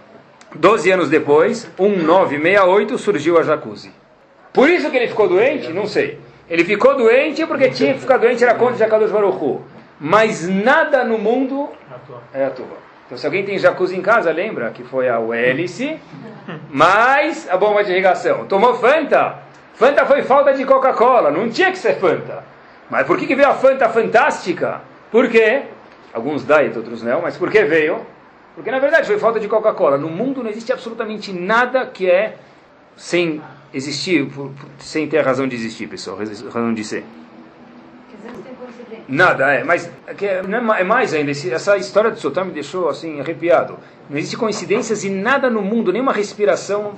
12 0.55 0.91
anos 0.91 1.09
depois, 1.09 1.69
1968, 1.77 2.97
surgiu 2.97 3.37
a 3.37 3.43
jacuzzi. 3.43 3.91
Por 4.53 4.69
isso 4.69 4.89
que 4.89 4.97
ele 4.97 5.07
ficou 5.07 5.27
doente? 5.27 5.71
Não 5.73 5.85
sei. 5.85 6.19
Ele 6.49 6.63
ficou 6.63 6.95
doente 6.95 7.45
porque 7.45 7.69
tinha 7.69 7.93
que 7.93 7.99
ficar 7.99 8.17
doente, 8.17 8.43
era 8.43 8.55
contra 8.55 8.75
o 8.75 8.77
Jakadosh 8.77 9.11
Baruchu. 9.11 9.61
Mas 9.99 10.47
nada 10.47 11.03
no 11.03 11.17
mundo 11.17 11.69
é 12.33 12.45
à 12.45 12.49
toa. 12.49 12.77
Então 13.05 13.17
se 13.17 13.25
alguém 13.25 13.43
tem 13.43 13.57
jacuzzi 13.57 13.95
em 13.97 14.01
casa, 14.01 14.31
lembra 14.31 14.69
que 14.71 14.83
foi 14.83 15.09
a 15.09 15.19
hélice, 15.33 15.99
mais 16.69 17.49
a 17.49 17.57
bomba 17.57 17.83
de 17.83 17.91
irrigação. 17.91 18.45
Tomou 18.45 18.75
Fanta? 18.75 19.39
Fanta 19.73 20.05
foi 20.05 20.23
falta 20.23 20.53
de 20.53 20.65
Coca-Cola, 20.65 21.31
não 21.31 21.49
tinha 21.49 21.71
que 21.71 21.77
ser 21.77 21.95
Fanta. 21.95 22.43
Mas 22.89 23.05
por 23.05 23.17
que, 23.17 23.27
que 23.27 23.35
veio 23.35 23.49
a 23.49 23.53
Fanta 23.53 23.89
fantástica? 23.89 24.81
Por 25.11 25.29
quê? 25.29 25.63
Alguns 26.13 26.45
diet, 26.45 26.77
outros 26.77 27.03
não, 27.03 27.21
mas 27.21 27.37
por 27.37 27.51
que 27.51 27.63
veio? 27.63 28.05
Porque 28.57 28.71
na 28.71 28.79
verdade 28.79 29.05
foi 29.05 29.19
falta 29.19 29.39
de 29.39 29.47
Coca-Cola. 29.47 29.99
No 29.99 30.09
mundo 30.09 30.41
não 30.41 30.49
existe 30.49 30.73
absolutamente 30.73 31.31
nada 31.31 31.85
que 31.85 32.09
é 32.09 32.37
sem 32.95 33.39
existir, 33.71 34.27
sem 34.79 35.07
ter 35.07 35.21
razão 35.21 35.47
de 35.47 35.55
existir, 35.55 35.87
pessoal, 35.87 36.17
razão 36.17 36.73
de 36.73 36.83
ser. 36.83 37.05
Nada, 39.07 39.53
é, 39.53 39.63
mas 39.63 39.87
é, 40.07 40.25
é, 40.25 40.41
é 40.41 40.79
é 40.81 40.83
mais 40.83 41.13
ainda, 41.13 41.29
essa 41.29 41.77
história 41.77 42.09
do 42.09 42.19
Sultan 42.19 42.45
me 42.45 42.51
deixou 42.51 42.89
assim 42.89 43.19
arrepiado. 43.19 43.77
Não 44.09 44.17
existe 44.17 44.35
coincidências 44.35 45.03
e 45.03 45.09
nada 45.11 45.51
no 45.51 45.61
mundo, 45.61 45.93
nenhuma 45.93 46.11
respiração 46.11 46.95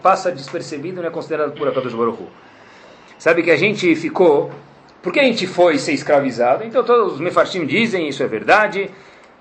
passa 0.00 0.30
despercebido, 0.30 1.02
não 1.02 1.08
é 1.08 1.10
considerado 1.10 1.52
por 1.58 1.66
Akadosh 1.66 1.92
Baruch. 1.92 2.22
Sabe 3.18 3.42
que 3.42 3.50
a 3.50 3.56
gente 3.56 3.96
ficou, 3.96 4.52
por 5.02 5.12
que 5.12 5.18
a 5.18 5.24
gente 5.24 5.48
foi 5.48 5.76
ser 5.76 5.92
escravizado? 5.92 6.62
Então 6.62 6.84
todos 6.84 7.14
os 7.14 7.20
mefarshim 7.20 7.66
dizem, 7.66 8.08
isso 8.08 8.22
é 8.22 8.28
verdade, 8.28 8.88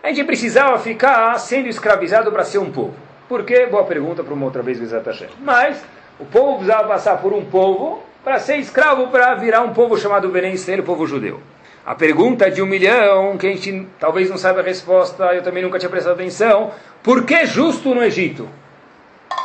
a 0.02 0.08
gente 0.08 0.24
precisava 0.24 0.78
ficar 0.80 1.38
sendo 1.40 1.68
escravizado 1.68 2.32
para 2.32 2.44
ser 2.44 2.58
um 2.58 2.72
povo. 2.72 2.96
Por 3.28 3.44
quê? 3.44 3.68
Boa 3.68 3.84
pergunta 3.84 4.24
para 4.24 4.34
uma 4.34 4.46
outra 4.46 4.62
vez, 4.62 4.80
Bezat 4.80 5.06
Hashem. 5.06 5.30
Mas 5.40 5.84
o 6.20 6.26
povo 6.26 6.58
precisava 6.58 6.88
passar 6.88 7.18
por 7.18 7.34
um 7.34 7.46
povo 7.46 8.02
para 8.24 8.40
ser 8.40 8.58
escravo, 8.58 9.08
para 9.08 9.36
virar 9.36 9.62
um 9.62 9.74
povo 9.74 9.98
chamado 9.98 10.36
Israel, 10.48 10.82
o 10.82 10.84
povo 10.84 11.06
judeu. 11.06 11.40
A 11.86 11.96
pergunta 11.96 12.50
de 12.52 12.62
um 12.62 12.66
milhão, 12.66 13.38
que 13.38 13.48
a 13.48 13.50
gente 13.50 13.88
talvez 14.00 14.30
não 14.30 14.38
saiba 14.38 14.60
a 14.60 14.64
resposta, 14.64 15.34
eu 15.34 15.42
também 15.42 15.64
nunca 15.64 15.80
tinha 15.80 15.90
prestado 15.90 16.14
atenção, 16.14 16.72
por 17.02 17.26
que 17.26 17.46
justo 17.46 17.96
no 17.96 18.04
Egito? 18.04 18.48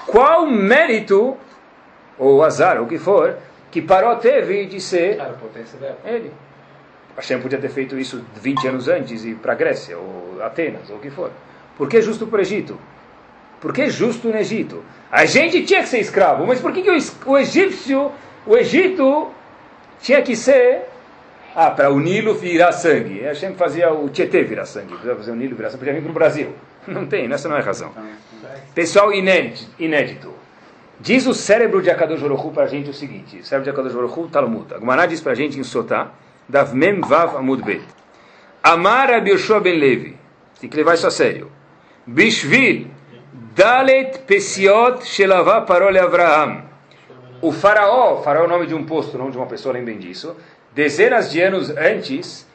Qual 0.07 0.47
mérito, 0.47 1.37
ou 2.19 2.43
azar, 2.43 2.79
ou 2.79 2.85
o 2.85 2.89
que 2.89 2.99
for, 2.99 3.37
que 3.71 3.81
Paró 3.81 4.17
teve 4.17 4.67
de 4.67 4.81
ser 4.81 5.17
Cara, 5.17 5.33
potência 5.35 5.79
dela. 5.79 5.99
ele? 6.05 6.33
Hashem 7.17 7.41
podia 7.41 7.59
ter 7.59 7.69
feito 7.69 7.99
isso 7.99 8.25
20 8.41 8.69
anos 8.69 8.89
antes 8.89 9.25
e 9.25 9.31
ir 9.31 9.35
para 9.37 9.53
a 9.53 9.57
Grécia, 9.57 9.97
ou 9.97 10.43
Atenas, 10.43 10.91
ou 10.91 10.97
o 10.97 11.01
que 11.01 11.11
for. 11.11 11.31
Por 11.77 11.89
que 11.89 12.01
justo 12.03 12.27
para 12.27 12.39
o 12.39 12.43
Egito? 12.43 12.79
Por 13.61 13.73
que 13.73 13.89
justo 13.89 14.29
no 14.29 14.37
Egito? 14.37 14.85
A 15.11 15.25
gente 15.25 15.65
tinha 15.65 15.81
que 15.83 15.89
ser 15.89 16.01
escravo, 16.01 16.47
mas 16.47 16.61
por 16.61 16.73
que, 16.73 16.83
que 16.83 16.91
o, 16.91 16.99
o 17.27 17.39
egípcio, 17.39 18.11
o 18.47 18.57
Egito, 18.57 19.31
tinha 20.01 20.21
que 20.23 20.35
ser. 20.35 20.83
Ah, 21.55 21.71
para 21.71 21.89
o 21.89 22.01
Nilo 22.01 22.35
virar 22.35 22.73
sangue. 22.73 23.25
A 23.25 23.29
Hashem 23.29 23.55
fazia 23.55 23.93
o 23.93 24.09
Tietê 24.09 24.43
virar 24.43 24.67
sangue. 24.67 24.89
Precisava 24.89 25.19
fazer 25.19 25.31
o 25.31 25.37
Nilo 25.37 25.55
virar 25.55 25.71
sangue, 25.71 25.79
podia 25.79 25.95
vir 25.95 26.03
para 26.03 26.11
o 26.11 26.15
Brasil. 26.15 26.53
Não 26.87 27.07
tem, 27.07 27.33
essa 27.33 27.49
não 27.49 27.57
é 27.57 27.61
a 27.61 27.63
razão. 27.63 27.93
Pessoal 28.75 29.13
inédito. 29.13 29.71
inédito. 29.79 30.35
Diz 31.01 31.27
o 31.27 31.33
cérebro 31.33 31.81
de 31.81 31.91
Akadosh 31.91 32.21
Baruch 32.21 32.51
para 32.53 32.65
a 32.65 32.67
gente 32.67 32.91
o 32.91 32.93
seguinte: 32.93 33.39
o 33.39 33.45
cérebro 33.45 33.65
de 33.65 33.71
Akadosh 33.71 33.95
Baruch 33.95 34.31
Talmud. 34.31 34.75
A 34.75 34.79
Gemara 34.79 35.07
diz 35.07 35.21
para 35.21 35.33
a 35.33 35.35
gente 35.35 35.59
em 35.59 35.63
Sotá, 35.63 36.11
Dav 36.49 36.75
Mem 36.75 37.01
Vav 37.01 37.37
Amud 37.37 37.63
Bet. 37.63 37.83
Amar 38.63 39.11
Rabbi 39.11 39.31
Yoshua 39.31 39.61
Ben 39.61 39.79
Levi. 39.79 40.17
Tem 40.61 40.71
que 40.71 40.77
levar 40.77 40.95
isso 40.95 41.07
a 41.07 41.11
sério. 41.11 41.51
Bishvil 42.07 42.89
Dalet 43.55 44.19
Pesiot 44.27 45.05
Shelavá 45.05 45.63
Paró 45.63 45.91
le 45.91 45.99
Avraham. 45.99 46.63
O 47.41 47.53
faraó, 47.53 48.23
faraó 48.23 48.45
é 48.45 48.47
o 48.47 48.49
nome 48.49 48.67
de 48.67 48.75
um 48.75 48.85
posto, 48.85 49.19
não 49.19 49.31
de 49.31 49.37
uma 49.37 49.47
pessoa, 49.47 49.75
lembrem 49.75 49.99
disso. 49.99 50.35
Dezenas 50.73 51.31
de 51.31 51.41
anos 51.41 51.71
antes, 51.71 52.47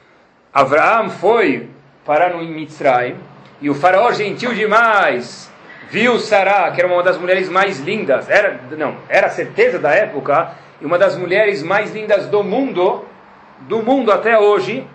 Avraham 0.54 1.10
foi 1.10 1.70
parar 2.04 2.32
no 2.32 2.44
Mitzrayim 2.44 3.16
e 3.62 3.70
o 3.70 3.76
faraó 3.76 4.12
gentil 4.12 4.54
demais 4.54 5.50
viu 5.90 6.20
Sará, 6.20 6.72
que 6.72 6.82
era 6.82 6.92
uma 6.92 7.04
das 7.04 7.18
mulheres 7.18 7.50
mais 7.50 7.80
lindas, 7.80 8.30
era 8.30 8.60
não, 8.78 8.96
era 9.08 9.30
certeza 9.30 9.80
da 9.80 9.92
época 9.92 10.52
e 10.82 10.86
uma 10.86 10.98
das 10.98 11.16
mulheres 11.16 11.62
mais 11.64 11.94
lindas 11.94 12.28
do 12.28 12.44
mundo, 12.44 13.06
do 13.62 13.82
mundo 13.84 14.12
até 14.12 14.38
hoje, 14.38 14.88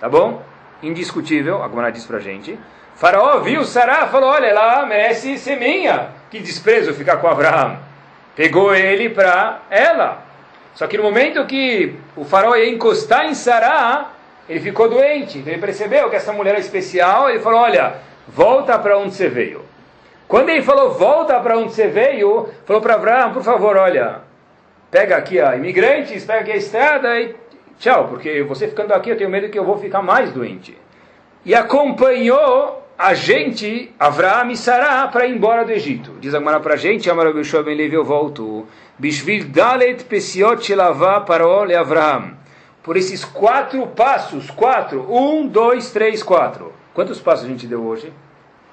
tá 0.00 0.08
bom? 0.08 0.42
Indiscutível, 0.82 1.62
a 1.62 1.68
Gemara 1.68 1.92
diz 1.92 2.04
pra 2.04 2.18
gente. 2.18 2.58
Faraó 2.94 3.38
viu 3.40 3.64
Sará, 3.64 4.06
falou: 4.06 4.30
"Olha, 4.30 4.46
ela 4.46 4.84
merece 4.86 5.38
ser 5.38 5.56
minha". 5.56 6.10
Que 6.30 6.40
desprezo 6.40 6.94
ficar 6.94 7.18
com 7.18 7.28
Abraão. 7.28 7.78
Pegou 8.34 8.74
ele 8.74 9.10
para 9.10 9.60
ela. 9.70 10.22
Só 10.74 10.86
que 10.86 10.96
no 10.96 11.02
momento 11.02 11.44
que 11.46 11.94
o 12.16 12.24
faraó 12.24 12.56
ia 12.56 12.70
encostar 12.70 13.26
em 13.26 13.34
Sará, 13.34 14.10
ele 14.48 14.60
ficou 14.60 14.88
doente. 14.88 15.38
Então 15.38 15.52
ele 15.52 15.60
percebeu 15.60 16.08
que 16.08 16.16
essa 16.16 16.32
mulher 16.32 16.54
é 16.54 16.60
especial. 16.60 17.28
Ele 17.28 17.40
falou: 17.40 17.60
Olha, 17.60 17.94
volta 18.26 18.78
para 18.78 18.98
onde 18.98 19.14
você 19.14 19.28
veio. 19.28 19.64
Quando 20.26 20.48
ele 20.48 20.62
falou: 20.62 20.92
Volta 20.92 21.38
para 21.40 21.58
onde 21.58 21.72
você 21.72 21.88
veio, 21.88 22.48
falou 22.64 22.80
para 22.80 22.94
Abraão: 22.94 23.32
Por 23.32 23.42
favor, 23.42 23.76
olha, 23.76 24.20
pega 24.90 25.16
aqui 25.16 25.38
a 25.40 25.54
imigrantes, 25.56 26.24
pega 26.24 26.40
aqui 26.40 26.52
a 26.52 26.56
estrada 26.56 27.20
e 27.20 27.36
tchau, 27.78 28.08
porque 28.08 28.42
você 28.42 28.68
ficando 28.68 28.92
aqui 28.92 29.10
eu 29.10 29.16
tenho 29.16 29.30
medo 29.30 29.48
que 29.48 29.58
eu 29.58 29.64
vou 29.64 29.78
ficar 29.78 30.02
mais 30.02 30.32
doente. 30.32 30.76
E 31.44 31.54
acompanhou 31.54 32.82
a 32.96 33.14
gente, 33.14 33.92
Avraham 33.98 34.50
e 34.50 34.56
Sará, 34.56 35.08
para 35.08 35.26
ir 35.26 35.34
embora 35.34 35.64
do 35.64 35.72
Egito. 35.72 36.12
Diz 36.20 36.34
agora 36.34 36.60
para 36.60 36.74
a 36.74 36.76
gente, 36.76 37.10
Amar 37.10 37.32
ben 37.32 37.74
Levi, 37.74 37.94
eu 37.94 38.04
volto. 38.04 38.66
Bishvil 38.98 39.48
dalet 39.48 40.04
pesiot 40.04 40.72
le 40.72 41.74
Avraham. 41.74 42.36
Por 42.82 42.96
esses 42.96 43.24
quatro 43.24 43.86
passos, 43.88 44.50
quatro, 44.50 45.06
um, 45.12 45.46
dois, 45.46 45.90
três, 45.92 46.22
quatro. 46.22 46.72
Quantos 46.94 47.20
passos 47.20 47.46
a 47.46 47.48
gente 47.48 47.66
deu 47.66 47.82
hoje? 47.84 48.12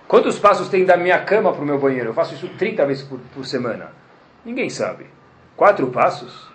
Quantos 0.07 0.39
passos 0.39 0.69
tem 0.69 0.83
da 0.83 0.97
minha 0.97 1.19
cama 1.19 1.53
para 1.53 1.61
o 1.61 1.65
meu 1.65 1.77
banheiro? 1.77 2.09
Eu 2.09 2.13
faço 2.13 2.33
isso 2.33 2.49
30 2.57 2.85
vezes 2.85 3.03
por, 3.03 3.19
por 3.33 3.45
semana. 3.45 3.91
Ninguém 4.43 4.69
sabe. 4.69 5.05
Quatro 5.55 5.87
passos? 5.87 6.48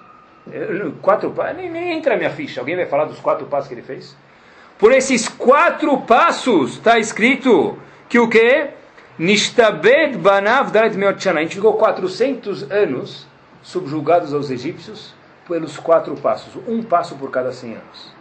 Quatro 1.00 1.30
passos? 1.30 1.56
Nem, 1.56 1.70
nem 1.70 1.92
entra 1.92 2.16
minha 2.16 2.30
ficha. 2.30 2.60
Alguém 2.60 2.76
vai 2.76 2.86
falar 2.86 3.06
dos 3.06 3.18
quatro 3.20 3.46
passos 3.46 3.68
que 3.68 3.74
ele 3.74 3.82
fez? 3.82 4.16
Por 4.78 4.92
esses 4.92 5.28
quatro 5.28 5.98
passos 6.02 6.72
está 6.72 6.98
escrito 6.98 7.78
que 8.08 8.18
o 8.18 8.28
que? 8.28 8.68
Nishtabed 9.18 10.18
banav 10.18 10.70
dalet 10.70 10.96
meot 10.96 11.22
shana. 11.22 11.40
A 11.40 11.42
gente 11.42 11.54
ficou 11.54 11.74
400 11.74 12.70
anos 12.70 13.26
subjugados 13.62 14.34
aos 14.34 14.50
egípcios 14.50 15.14
pelos 15.48 15.78
quatro 15.78 16.14
passos. 16.16 16.60
Um 16.66 16.82
passo 16.82 17.16
por 17.16 17.30
cada 17.30 17.52
100 17.52 17.72
anos. 17.72 18.14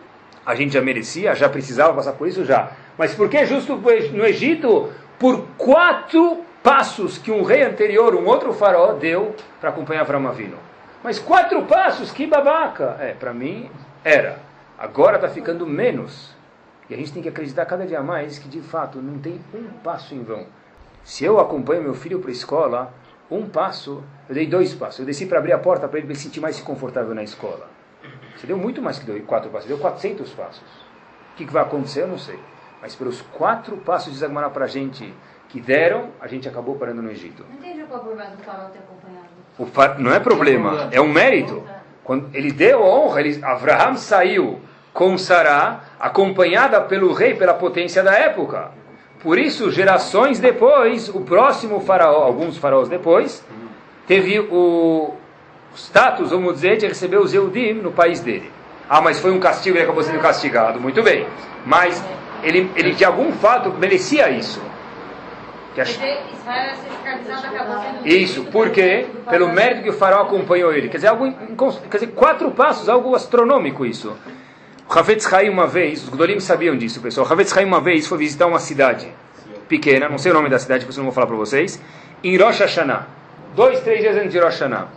A 0.46 0.56
gente 0.56 0.74
já 0.74 0.82
merecia, 0.82 1.36
já 1.36 1.50
precisava 1.50 1.94
passar 1.94 2.14
por 2.14 2.28
isso 2.28 2.46
já. 2.46 2.72
Mas 2.98 3.14
por 3.14 3.30
que 3.30 3.46
justo 3.46 3.76
no 4.14 4.26
Egito? 4.26 4.92
Por 5.18 5.46
quatro 5.58 6.42
passos 6.62 7.18
que 7.18 7.32
um 7.32 7.44
rei 7.44 7.64
anterior, 7.64 8.16
um 8.16 8.26
outro 8.26 8.54
faraó, 8.54 8.94
deu 8.94 9.36
para 9.60 9.70
acompanhar 9.70 10.02
Avram 10.02 10.28
Avinu. 10.28 10.58
Mas 11.04 11.20
quatro 11.20 11.66
passos, 11.66 12.12
que 12.12 12.26
babaca! 12.26 12.96
É, 12.98 13.14
para 13.14 13.34
mim 13.34 13.70
era. 14.06 14.40
Agora 14.80 15.18
está 15.18 15.28
ficando 15.28 15.68
menos. 15.68 16.34
E 16.90 16.94
a 16.94 16.98
gente 16.98 17.12
tem 17.12 17.22
que 17.22 17.28
acreditar 17.28 17.66
cada 17.66 17.86
dia 17.86 18.02
mais 18.02 18.40
que 18.40 18.48
de 18.48 18.62
fato 18.62 19.02
não 19.02 19.20
tem 19.20 19.42
um 19.54 19.68
passo 19.84 20.16
em 20.16 20.24
vão. 20.24 20.46
Se 21.04 21.26
eu 21.26 21.42
acompanho 21.42 21.84
meu 21.84 21.94
filho 21.94 22.20
para 22.20 22.30
a 22.30 22.32
escola, 22.32 22.94
um 23.30 23.50
passo, 23.50 24.02
eu 24.30 24.36
dei 24.36 24.48
dois 24.48 24.74
passos. 24.74 25.02
Eu 25.02 25.06
desci 25.06 25.26
para 25.26 25.40
abrir 25.40 25.52
a 25.52 25.60
porta 25.60 25.90
para 25.90 26.00
ele 26.00 26.16
se 26.16 26.22
sentir 26.22 26.40
mais 26.40 26.62
confortável 26.62 27.14
na 27.14 27.24
escola. 27.24 27.68
Você 28.38 28.48
deu 28.48 28.58
muito 28.58 28.82
mais 28.82 28.98
que 28.98 29.06
dois, 29.06 29.26
quatro 29.26 29.50
passos, 29.50 29.68
deu 29.68 29.78
400 29.78 30.32
passos. 30.32 30.68
O 31.34 31.36
que, 31.36 31.46
que 31.46 31.52
vai 31.52 31.64
acontecer, 31.64 32.04
eu 32.04 32.08
não 32.08 32.18
sei. 32.18 32.40
Mas 32.82 32.96
pelos 32.96 33.22
quatro 33.22 33.76
passos 33.78 34.14
de 34.14 34.20
Zagmará 34.20 34.50
para 34.50 34.66
a 34.66 34.68
gente 34.68 35.14
que 35.50 35.60
deram, 35.60 36.12
a 36.20 36.28
gente 36.28 36.48
acabou 36.48 36.76
parando 36.76 37.02
no 37.02 37.12
Egito. 37.12 37.46
Não 37.50 37.58
entendi 37.58 37.84
qual 37.84 38.02
problema 38.02 38.32
do 38.32 38.42
farol 38.42 38.70
ter 38.70 38.80
O 39.58 39.68
não 40.00 40.14
é 40.14 40.20
problema, 40.20 40.90
é 40.92 41.00
um 41.00 41.08
mérito. 41.08 41.64
Quando 42.04 42.30
ele 42.34 42.52
deu 42.52 42.82
honra, 42.82 43.22
ele, 43.22 43.44
Avraham 43.44 43.96
saiu 43.96 44.60
com 44.94 45.18
Sará, 45.18 45.82
acompanhada 46.00 46.80
pelo 46.82 47.14
rei, 47.14 47.34
pela 47.34 47.54
potência 47.54 48.04
da 48.04 48.14
época. 48.14 48.72
Por 49.22 49.40
isso, 49.40 49.72
gerações 49.72 50.40
depois, 50.40 51.08
o 51.10 51.22
próximo 51.22 51.80
faraó, 51.80 52.24
alguns 52.24 52.58
faraós 52.58 52.90
depois, 52.90 53.44
teve 54.06 54.40
o 54.40 55.14
status, 55.76 56.32
vamos 56.32 56.56
dizer, 56.56 56.78
de 56.78 56.88
receber 56.88 57.18
os 57.18 57.34
Eudim 57.34 57.74
no 57.74 57.92
país 57.92 58.20
dele. 58.20 58.52
Ah, 58.90 59.02
mas 59.02 59.20
foi 59.20 59.32
um 59.32 59.40
castigo, 59.40 59.78
ele 59.78 59.84
acabou 59.84 60.04
sendo 60.04 60.20
castigado. 60.20 60.80
Muito 60.80 61.02
bem. 61.02 61.26
Mas 61.66 62.04
ele, 62.44 62.70
ele 62.76 62.94
de 62.94 63.06
algum 63.06 63.32
fato 63.32 63.72
merecia 63.72 64.30
isso. 64.30 64.62
Que 65.74 65.82
a- 65.82 65.86
Porque 65.86 66.00
sendo 68.04 68.08
isso, 68.08 68.44
por 68.46 68.70
quê? 68.70 69.06
Pelo 69.30 69.50
mérito 69.50 69.84
que 69.84 69.90
o 69.90 69.94
faraó 69.94 70.24
acompanhou 70.24 70.72
ele. 70.74 70.90
Quer 70.90 70.98
dizer, 70.98 71.08
algo, 71.08 71.32
quer 71.90 71.98
dizer, 71.98 72.08
quatro 72.12 72.52
passos, 72.52 72.90
algo 72.90 73.16
astronômico 73.16 73.86
isso. 73.86 74.16
O 74.88 75.00
Havetz 75.00 75.32
Haim 75.34 75.50
uma 75.50 75.66
vez, 75.66 76.04
os 76.04 76.10
Gdolim 76.10 76.40
sabiam 76.40 76.78
disso, 76.78 77.02
pessoal. 77.02 77.26
O 77.28 77.32
Havetz 77.32 77.56
Haim 77.58 77.66
uma 77.66 77.80
vez 77.82 78.06
foi 78.06 78.18
visitar 78.18 78.46
uma 78.46 78.60
cidade 78.60 79.08
pequena, 79.68 80.10
não 80.10 80.18
sei 80.18 80.32
o 80.32 80.36
nome 80.36 80.50
da 80.50 80.60
cidade, 80.60 80.86
por 80.86 80.92
isso 80.92 81.00
eu 81.00 81.04
não 81.04 81.10
vou 81.10 81.16
falar 81.16 81.28
para 81.28 81.38
vocês, 81.38 81.82
em 82.24 82.38
Rosh 82.38 82.60
Hashanah. 82.60 83.08
Dois, 83.56 83.80
três 83.80 84.02
dias 84.02 84.16
antes 84.18 84.32
de 84.32 84.40
Rosh 84.40 84.60
Hashanah. 84.60 84.88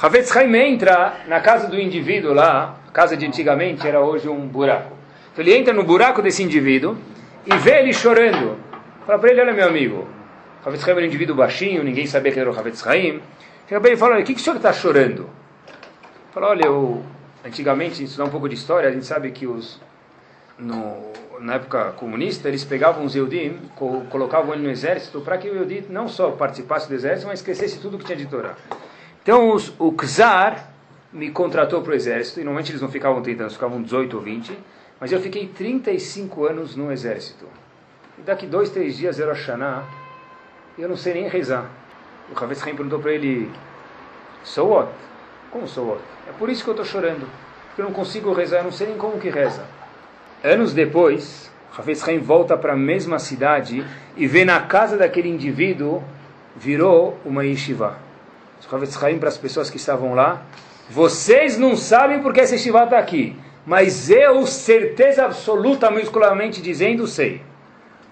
Havetz 0.00 0.36
Haim 0.36 0.54
entra 0.54 1.14
na 1.26 1.40
casa 1.40 1.66
do 1.68 1.80
indivíduo 1.80 2.34
lá, 2.34 2.76
casa 2.92 3.16
de 3.16 3.26
antigamente 3.26 3.86
era 3.88 4.00
hoje 4.00 4.28
um 4.28 4.46
buraco. 4.46 4.92
Então 5.32 5.44
ele 5.44 5.56
entra 5.56 5.72
no 5.72 5.82
buraco 5.82 6.20
desse 6.22 6.42
indivíduo 6.42 6.96
e 7.46 7.56
vê 7.56 7.78
ele 7.80 7.92
chorando. 7.92 8.58
Fala 9.06 9.20
para 9.20 9.30
ele, 9.30 9.40
olha 9.40 9.52
meu 9.52 9.68
amigo, 9.68 10.08
Havetz 10.64 10.82
Haim 10.82 10.90
era 10.90 11.00
um 11.00 11.04
indivíduo 11.04 11.36
baixinho, 11.36 11.84
ninguém 11.84 12.08
sabia 12.08 12.32
que 12.32 12.40
era 12.40 12.50
o 12.50 12.58
Havetz 12.58 12.84
Haim. 12.84 13.22
Chega 13.68 13.78
bem 13.78 13.92
e 13.92 13.96
fala, 13.96 14.18
o 14.18 14.24
que, 14.24 14.34
que 14.34 14.40
o 14.40 14.42
senhor 14.42 14.56
está 14.56 14.72
chorando? 14.72 15.30
Fala, 16.32 16.48
olha, 16.48 16.66
eu, 16.66 17.04
antigamente, 17.44 18.02
estudar 18.02 18.24
um 18.24 18.30
pouco 18.30 18.48
de 18.48 18.56
história, 18.56 18.88
a 18.88 18.92
gente 18.92 19.06
sabe 19.06 19.30
que 19.30 19.46
os, 19.46 19.80
no, 20.58 21.12
na 21.38 21.54
época 21.54 21.92
comunista, 21.92 22.48
eles 22.48 22.64
pegavam 22.64 23.04
os 23.04 23.14
Eudim, 23.14 23.60
co 23.76 24.00
colocavam 24.10 24.54
ele 24.54 24.64
no 24.64 24.70
exército, 24.70 25.20
para 25.20 25.38
que 25.38 25.48
o 25.48 25.54
Eudim 25.54 25.84
não 25.88 26.08
só 26.08 26.32
participasse 26.32 26.88
do 26.88 26.94
exército, 26.96 27.28
mas 27.28 27.38
esquecesse 27.38 27.78
tudo 27.78 27.98
que 27.98 28.04
tinha 28.04 28.18
de 28.18 28.26
Torá. 28.26 28.56
Então, 29.22 29.54
os, 29.54 29.72
o 29.78 29.94
Czar 30.04 30.68
me 31.12 31.30
contratou 31.30 31.80
para 31.80 31.92
o 31.92 31.94
exército, 31.94 32.40
e 32.40 32.42
normalmente 32.42 32.72
eles 32.72 32.82
não 32.82 32.88
ficavam 32.88 33.22
30 33.22 33.44
anos, 33.44 33.52
ficavam 33.52 33.80
18 33.80 34.16
ou 34.16 34.20
20, 34.20 34.58
mas 34.98 35.12
eu 35.12 35.20
fiquei 35.20 35.46
35 35.46 36.44
anos 36.44 36.74
no 36.74 36.90
exército. 36.90 37.46
E 38.18 38.22
daqui 38.22 38.46
dois, 38.46 38.70
três 38.70 38.96
dias 38.96 39.20
era 39.20 39.32
Hashanah, 39.32 39.84
e 40.78 40.82
eu 40.82 40.88
não 40.88 40.96
sei 40.96 41.14
nem 41.14 41.28
rezar. 41.28 41.66
O 42.34 42.42
Havetz 42.42 42.66
Haim 42.66 42.74
perguntou 42.74 42.98
para 42.98 43.12
ele, 43.12 43.50
so 44.42 44.64
what? 44.66 44.90
Como 45.50 45.68
so 45.68 45.82
what? 45.82 46.02
É 46.28 46.32
por 46.32 46.48
isso 46.50 46.64
que 46.64 46.70
eu 46.70 46.72
estou 46.72 46.86
chorando, 46.86 47.26
porque 47.68 47.82
eu 47.82 47.84
não 47.84 47.92
consigo 47.92 48.32
rezar, 48.32 48.58
eu 48.58 48.64
não 48.64 48.72
sei 48.72 48.88
nem 48.88 48.96
como 48.96 49.18
que 49.18 49.28
reza. 49.28 49.64
Anos 50.42 50.72
depois, 50.72 51.50
Havetz 51.76 52.06
Haim 52.08 52.18
volta 52.18 52.56
para 52.56 52.72
a 52.72 52.76
mesma 52.76 53.18
cidade 53.18 53.84
e 54.16 54.26
vê 54.26 54.44
na 54.44 54.60
casa 54.60 54.96
daquele 54.96 55.28
indivíduo, 55.28 56.02
virou 56.56 57.18
uma 57.24 57.44
yeshiva. 57.44 57.98
Havetz 58.70 59.00
Haim 59.02 59.18
para 59.18 59.28
as 59.28 59.38
pessoas 59.38 59.70
que 59.70 59.76
estavam 59.76 60.14
lá, 60.14 60.42
vocês 60.90 61.58
não 61.58 61.76
sabem 61.76 62.20
porque 62.20 62.40
essa 62.40 62.54
yeshiva 62.54 62.84
está 62.84 62.98
aqui, 62.98 63.38
mas 63.64 64.10
eu, 64.10 64.46
certeza 64.46 65.24
absoluta, 65.24 65.90
muscularmente 65.90 66.62
dizendo, 66.62 67.06
sei. 67.06 67.42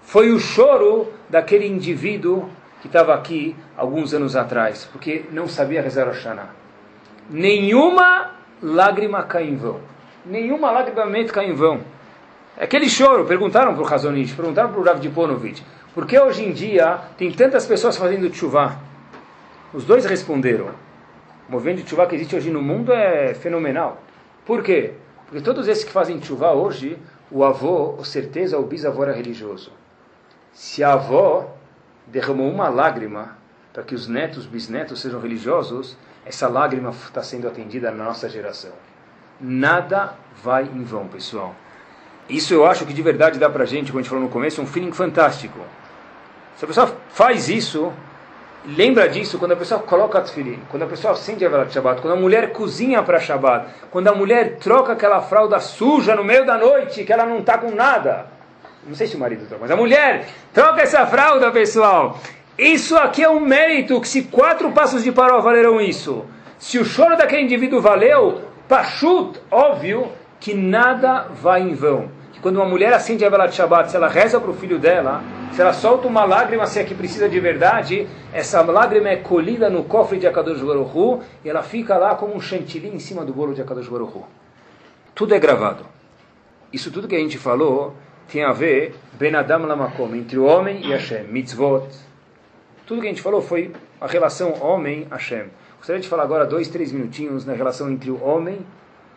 Foi 0.05 0.31
o 0.31 0.39
choro 0.39 1.11
daquele 1.27 1.67
indivíduo 1.67 2.47
que 2.79 2.87
estava 2.87 3.13
aqui 3.15 3.55
alguns 3.75 4.13
anos 4.13 4.35
atrás, 4.35 4.87
porque 4.91 5.25
não 5.31 5.47
sabia 5.47 5.81
rezar 5.81 6.13
Shana. 6.13 6.49
Nenhuma 7.27 8.31
lágrima 8.61 9.23
cai 9.23 9.45
em 9.47 9.55
vão. 9.55 9.79
Nenhuma 10.23 10.69
lágrima 10.69 11.05
cai 11.25 11.49
em 11.49 11.53
vão. 11.53 11.81
Aquele 12.55 12.87
choro, 12.87 13.25
perguntaram 13.25 13.73
para 13.73 13.81
o 13.81 13.85
Razonich, 13.85 14.35
perguntaram 14.35 14.69
para 14.71 14.79
o 14.79 14.83
Rav 14.83 14.99
Diponovich, 14.99 15.65
por 15.93 16.05
que 16.05 16.17
hoje 16.19 16.45
em 16.45 16.53
dia 16.53 16.99
tem 17.17 17.31
tantas 17.31 17.65
pessoas 17.65 17.97
fazendo 17.97 18.29
tshuva? 18.29 18.79
Os 19.73 19.85
dois 19.85 20.05
responderam, 20.05 20.67
o 21.49 21.51
movimento 21.51 21.77
de 21.77 21.83
tshuva 21.83 22.05
que 22.05 22.15
existe 22.15 22.35
hoje 22.35 22.51
no 22.51 22.61
mundo 22.61 22.93
é 22.93 23.33
fenomenal. 23.33 24.01
Por 24.45 24.61
quê? 24.61 24.91
Porque 25.25 25.43
todos 25.43 25.67
esses 25.67 25.83
que 25.83 25.91
fazem 25.91 26.19
tshuva 26.19 26.53
hoje, 26.53 26.95
o 27.31 27.43
avô, 27.43 27.93
com 27.93 28.03
certeza, 28.03 28.59
o 28.59 28.63
bisavô 28.63 29.03
era 29.03 29.11
religioso. 29.11 29.71
Se 30.55 30.81
a 30.85 30.93
avó 30.93 31.53
derramou 32.07 32.49
uma 32.49 32.69
lágrima 32.69 33.37
para 33.73 33.83
que 33.83 33.93
os 33.93 34.07
netos, 34.07 34.45
bisnetos 34.45 35.01
sejam 35.01 35.19
religiosos, 35.19 35.97
essa 36.25 36.47
lágrima 36.47 36.91
está 36.91 37.21
sendo 37.21 37.45
atendida 37.45 37.91
na 37.91 38.05
nossa 38.05 38.29
geração. 38.29 38.71
Nada 39.37 40.13
vai 40.41 40.63
em 40.63 40.81
vão, 40.81 41.09
pessoal. 41.09 41.53
Isso 42.29 42.53
eu 42.53 42.65
acho 42.65 42.85
que 42.85 42.93
de 42.93 43.01
verdade 43.01 43.37
dá 43.37 43.49
para 43.49 43.65
gente, 43.65 43.91
como 43.91 43.99
a 43.99 44.01
gente 44.01 44.09
falou 44.09 44.23
no 44.23 44.29
começo, 44.29 44.61
um 44.61 44.65
feeling 44.65 44.93
fantástico. 44.93 45.59
Se 46.55 46.63
a 46.63 46.67
pessoa 46.69 46.95
faz 47.09 47.49
isso, 47.49 47.91
lembra 48.65 49.09
disso 49.09 49.37
quando 49.37 49.51
a 49.51 49.57
pessoa 49.57 49.81
coloca 49.81 50.21
tefilin, 50.21 50.61
quando 50.71 50.83
a 50.83 50.87
pessoa 50.87 51.11
acende 51.15 51.45
a 51.45 51.49
vela 51.49 51.65
de 51.65 51.73
Shabbat, 51.73 52.01
quando 52.01 52.13
a 52.13 52.19
mulher 52.19 52.53
cozinha 52.53 53.03
para 53.03 53.19
Shabbat, 53.19 53.67
quando 53.91 54.07
a 54.07 54.15
mulher 54.15 54.55
troca 54.55 54.93
aquela 54.93 55.21
fralda 55.21 55.59
suja 55.59 56.15
no 56.15 56.23
meio 56.23 56.45
da 56.45 56.57
noite, 56.57 57.03
que 57.03 57.11
ela 57.11 57.25
não 57.25 57.39
está 57.39 57.57
com 57.57 57.71
nada. 57.71 58.33
Não 58.87 58.95
sei 58.95 59.07
se 59.07 59.15
o 59.15 59.19
marido 59.19 59.47
troca, 59.47 59.61
mas 59.61 59.71
a 59.71 59.75
mulher 59.75 60.27
troca 60.53 60.81
essa 60.81 61.05
fralda, 61.07 61.51
pessoal. 61.51 62.19
Isso 62.57 62.95
aqui 62.95 63.23
é 63.23 63.29
um 63.29 63.39
mérito 63.39 63.99
que 63.99 64.07
se 64.07 64.23
quatro 64.23 64.71
passos 64.71 65.03
de 65.03 65.11
paró 65.11 65.41
valeram 65.41 65.81
isso, 65.81 66.23
se 66.59 66.77
o 66.77 66.85
choro 66.85 67.17
daquele 67.17 67.41
indivíduo 67.41 67.81
valeu, 67.81 68.41
pachut, 68.67 69.41
óbvio, 69.51 70.07
que 70.39 70.53
nada 70.53 71.27
vai 71.41 71.61
em 71.61 71.73
vão. 71.73 72.09
Que 72.31 72.39
quando 72.39 72.57
uma 72.57 72.65
mulher 72.65 72.93
acende 72.93 73.25
a 73.25 73.29
vela 73.29 73.47
de 73.47 73.55
Shabbat, 73.55 73.89
se 73.89 73.97
ela 73.97 74.07
reza 74.07 74.39
para 74.39 74.51
o 74.51 74.53
filho 74.53 74.77
dela, 74.77 75.21
se 75.51 75.61
ela 75.61 75.73
solta 75.73 76.07
uma 76.07 76.23
lágrima, 76.23 76.67
se 76.67 76.79
é 76.79 76.83
que 76.83 76.93
precisa 76.93 77.27
de 77.27 77.39
verdade, 77.39 78.07
essa 78.31 78.61
lágrima 78.61 79.09
é 79.09 79.15
colhida 79.17 79.69
no 79.69 79.83
cofre 79.83 80.19
de 80.19 80.27
Akadosh 80.27 80.61
Baruch 80.61 80.95
Hu, 80.95 81.21
e 81.43 81.49
ela 81.49 81.63
fica 81.63 81.97
lá 81.97 82.15
como 82.15 82.35
um 82.35 82.39
chantilly 82.39 82.87
em 82.87 82.99
cima 82.99 83.25
do 83.25 83.33
bolo 83.33 83.53
de 83.53 83.61
Akadosh 83.61 83.89
Baruch 83.89 84.15
Hu. 84.15 84.25
Tudo 85.15 85.33
é 85.33 85.39
gravado. 85.39 85.85
Isso 86.71 86.91
tudo 86.91 87.07
que 87.07 87.15
a 87.15 87.19
gente 87.19 87.37
falou 87.37 87.95
tem 88.31 88.43
a 88.43 88.51
ver 88.51 88.95
Ben 89.13 89.35
Adam 89.35 89.65
Lamakom, 89.65 90.15
entre 90.15 90.37
o 90.37 90.45
homem 90.45 90.85
e 90.85 90.91
Hashem, 90.91 91.25
mitzvot. 91.25 91.87
Tudo 92.85 93.01
que 93.01 93.07
a 93.07 93.09
gente 93.09 93.21
falou 93.21 93.41
foi 93.41 93.71
a 93.99 94.07
relação 94.07 94.61
homem-Hashem. 94.61 95.45
Gostaria 95.77 96.01
de 96.01 96.07
falar 96.07 96.23
agora 96.23 96.45
dois, 96.45 96.67
três 96.67 96.91
minutinhos 96.91 97.45
na 97.45 97.53
relação 97.53 97.89
entre 97.89 98.09
o 98.09 98.23
homem 98.23 98.65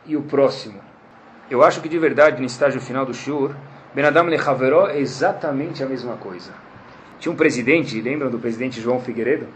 e 0.07 0.17
o 0.17 0.23
próximo. 0.23 0.81
Eu 1.51 1.63
acho 1.63 1.81
que 1.81 1.89
de 1.89 1.99
verdade, 1.99 2.41
no 2.41 2.47
estágio 2.47 2.81
final 2.81 3.07
do 3.07 3.15
Shur, 3.15 3.55
Ben 3.95 4.05
Adam 4.05 4.27
Lechaveró 4.27 4.89
é 4.89 4.99
exatamente 4.99 5.83
a 5.83 5.87
mesma 5.87 6.17
coisa. 6.17 6.53
Tinha 7.19 7.33
um 7.33 7.37
presidente, 7.37 8.01
lembram 8.01 8.31
do 8.31 8.39
presidente 8.39 8.81
João 8.81 9.01
Figueiredo? 9.01 9.47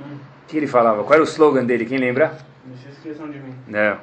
Hum. 0.00 0.18
Que 0.46 0.56
ele 0.56 0.66
falava? 0.66 1.02
Qual 1.02 1.14
era 1.14 1.22
o 1.22 1.26
slogan 1.26 1.64
dele? 1.64 1.84
Quem 1.84 1.98
lembra? 1.98 2.38
Não 2.66 2.76
se 2.76 2.88
esqueçam 2.88 3.28
de 3.30 3.38
mim. 3.38 3.54
Não. 3.66 3.98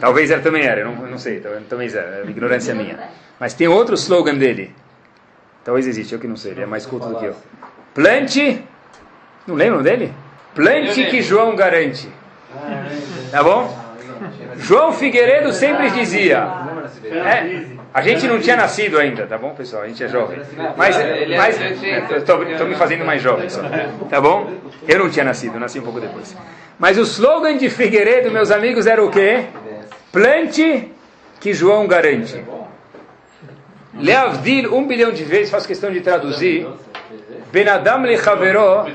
Talvez 0.00 0.30
era, 0.30 0.40
também 0.40 0.64
era, 0.64 0.84
não, 0.84 0.94
não 0.94 1.18
sei, 1.18 1.40
talvez 1.68 1.94
era, 1.94 2.24
ignorância 2.28 2.74
minha. 2.74 2.98
Mas 3.38 3.54
tem 3.54 3.68
outro 3.68 3.94
slogan 3.94 4.34
dele. 4.34 4.74
Talvez 5.64 5.86
existe, 5.86 6.12
eu 6.12 6.18
que 6.18 6.26
não 6.26 6.36
sei, 6.36 6.52
ele 6.52 6.62
é 6.62 6.66
mais 6.66 6.84
culto 6.84 7.08
do 7.08 7.16
que 7.16 7.26
eu. 7.26 7.36
Plante. 7.94 8.64
Não 9.46 9.54
lembram 9.54 9.82
dele? 9.82 10.12
Plante 10.54 11.04
que 11.06 11.22
João 11.22 11.54
garante. 11.54 12.08
Tá 13.30 13.42
bom? 13.42 13.88
João 14.56 14.92
Figueiredo 14.92 15.52
sempre 15.52 15.90
dizia. 15.90 16.38
É, 17.04 17.66
a 17.94 18.02
gente 18.02 18.26
não 18.26 18.40
tinha 18.40 18.56
nascido 18.56 18.98
ainda, 18.98 19.26
tá 19.26 19.38
bom, 19.38 19.54
pessoal? 19.54 19.82
A 19.82 19.88
gente 19.88 20.02
é 20.02 20.08
jovem. 20.08 20.40
Mas, 20.76 20.96
mas 21.36 21.60
estou 22.12 22.66
me 22.66 22.74
fazendo 22.74 23.04
mais 23.04 23.22
jovem 23.22 23.48
só. 23.48 23.62
Tá 24.10 24.20
bom? 24.20 24.52
Eu 24.86 24.98
não 24.98 25.10
tinha 25.10 25.24
nascido, 25.24 25.58
nasci 25.58 25.78
um 25.78 25.82
pouco 25.82 26.00
depois. 26.00 26.36
Mas 26.78 26.96
o 26.98 27.02
slogan 27.02 27.56
de 27.56 27.68
Figueiredo, 27.70 28.30
meus 28.30 28.50
amigos, 28.50 28.86
era 28.86 29.02
o 29.04 29.10
quê? 29.10 29.44
Plante 30.10 30.90
que 31.40 31.52
João 31.52 31.86
garante. 31.86 32.42
Leavdil, 33.94 34.74
um 34.74 34.86
bilhão 34.86 35.12
de 35.12 35.24
vezes, 35.24 35.50
faço 35.50 35.66
questão 35.66 35.90
de 35.90 36.00
traduzir. 36.00 36.66
Benadam 37.52 38.02
lechaveró, 38.02 38.86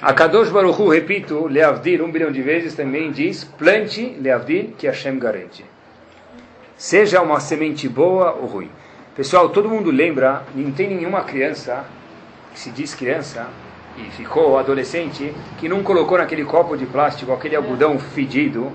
a 0.00 0.12
Kadosh 0.12 0.50
Baruchu, 0.50 0.88
repito, 0.88 1.46
leavdil, 1.46 2.04
um 2.04 2.10
bilhão 2.10 2.30
de 2.30 2.42
vezes 2.42 2.74
também 2.74 3.12
diz, 3.12 3.44
plante, 3.44 4.16
leavdil, 4.20 4.74
que 4.76 4.86
Hashem 4.86 5.18
garante. 5.18 5.64
Seja 6.76 7.22
uma 7.22 7.38
semente 7.38 7.88
boa 7.88 8.32
ou 8.32 8.46
ruim. 8.46 8.70
Pessoal, 9.16 9.48
todo 9.48 9.68
mundo 9.68 9.90
lembra, 9.90 10.42
não 10.54 10.72
tem 10.72 10.88
nenhuma 10.88 11.22
criança, 11.22 11.84
que 12.52 12.58
se 12.58 12.70
diz 12.70 12.94
criança, 12.94 13.46
e 13.96 14.10
ficou 14.10 14.58
adolescente, 14.58 15.32
que 15.58 15.68
não 15.68 15.82
colocou 15.82 16.18
naquele 16.18 16.44
copo 16.44 16.76
de 16.76 16.86
plástico 16.86 17.32
aquele 17.32 17.54
algodão 17.54 17.98
fedido 17.98 18.72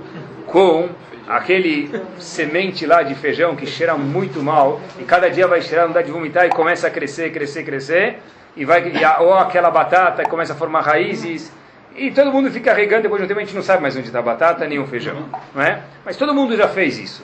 com 0.48 0.89
aquele 1.28 1.91
semente 2.18 2.86
lá 2.86 3.04
de 3.04 3.14
feijão 3.14 3.56
que 3.56 3.68
cheira 3.68 3.95
muito 3.95 4.41
mal, 4.41 4.82
e 5.00 5.04
cada 5.04 5.30
dia 5.30 5.45
vai 5.45 5.62
cheirar, 5.62 5.86
não 5.86 5.93
dá 5.93 6.02
de 6.02 6.12
vomitar, 6.12 6.45
e 6.45 6.50
começa 6.50 6.88
a 6.88 6.89
crescer, 6.89 7.32
crescer, 7.32 7.64
crescer, 7.64 8.20
e 8.56 8.66
vai, 8.66 8.89
e 8.89 9.04
a, 9.04 9.20
ou 9.20 9.34
aquela 9.34 9.70
batata 9.70 10.24
começa 10.24 10.54
a 10.54 10.56
formar 10.56 10.82
raízes, 10.82 11.52
e 11.95 12.12
todo 12.12 12.32
mundo 12.32 12.50
fica 12.50 12.74
regando, 12.74 13.04
depois 13.04 13.20
de 13.20 13.26
um 13.26 13.28
tempo 13.28 13.39
a 13.39 13.43
gente 13.43 13.56
não 13.56 13.62
sabe 13.62 13.82
mais 13.82 13.95
onde 13.95 14.08
está 14.08 14.20
a 14.20 14.24
batata 14.24 14.66
nem 14.66 14.80
o 14.80 14.88
feijão, 14.88 15.26
não 15.54 15.62
é? 15.62 15.82
Mas 16.06 16.16
todo 16.16 16.34
mundo 16.34 16.56
já 16.56 16.68
fez 16.68 16.98
isso 16.98 17.24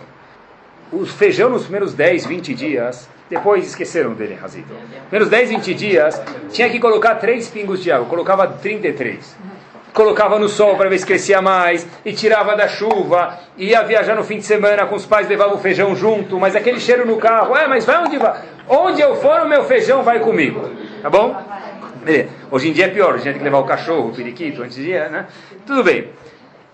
o 0.94 1.06
feijão 1.06 1.50
nos 1.50 1.64
primeiros 1.64 1.94
10, 1.94 2.26
20 2.28 2.54
dias, 2.54 3.10
depois 3.30 3.66
esqueceram 3.66 4.14
dele, 4.14 4.36
Razito. 4.36 4.74
Primeiros 5.10 5.30
10, 5.30 5.50
20 5.50 5.74
dias, 5.74 6.22
tinha 6.52 6.70
que 6.70 6.80
colocar 6.80 7.16
3 7.16 7.48
pingos 7.50 7.82
de 7.82 7.92
água, 7.92 8.06
colocava 8.06 8.48
33. 8.48 9.36
Colocava 9.94 10.40
no 10.40 10.50
sol 10.50 10.76
para 10.76 10.90
ver 10.90 10.98
se 10.98 11.06
crescia 11.06 11.42
mais, 11.42 11.88
e 12.04 12.14
tirava 12.14 12.56
da 12.56 12.68
chuva, 12.68 13.40
ia 13.58 13.84
viajar 13.84 14.16
no 14.16 14.24
fim 14.24 14.38
de 14.38 14.44
semana 14.44 14.86
com 14.86 14.96
os 14.96 15.06
pais, 15.06 15.28
levava 15.28 15.54
o 15.54 15.60
feijão 15.60 15.96
junto, 15.96 16.40
mas 16.40 16.56
aquele 16.56 16.80
cheiro 16.80 17.06
no 17.06 17.18
carro, 17.18 17.56
é, 17.56 17.68
mas 17.68 17.86
vai 17.86 18.04
onde 18.04 18.18
vai? 18.18 18.42
Onde 18.68 19.02
eu 19.02 19.16
for, 19.18 19.42
o 19.42 19.48
meu 19.48 19.64
feijão 19.66 20.02
vai 20.02 20.20
comigo. 20.20 20.70
Tá 21.02 21.10
bom? 21.10 21.36
Hoje 22.50 22.70
em 22.70 22.74
dia 22.74 22.86
é 22.86 22.90
pior, 22.90 23.14
a 23.14 23.18
gente 23.18 23.26
tem 23.26 23.38
que 23.38 23.44
levar 23.44 23.60
o 23.60 23.66
cachorro, 23.66 24.10
o 24.10 24.16
periquito, 24.16 24.64
antes 24.64 24.76
de 24.76 24.84
dia, 24.84 25.10
né? 25.10 25.28
Tudo 25.66 25.84
bem. 25.84 26.10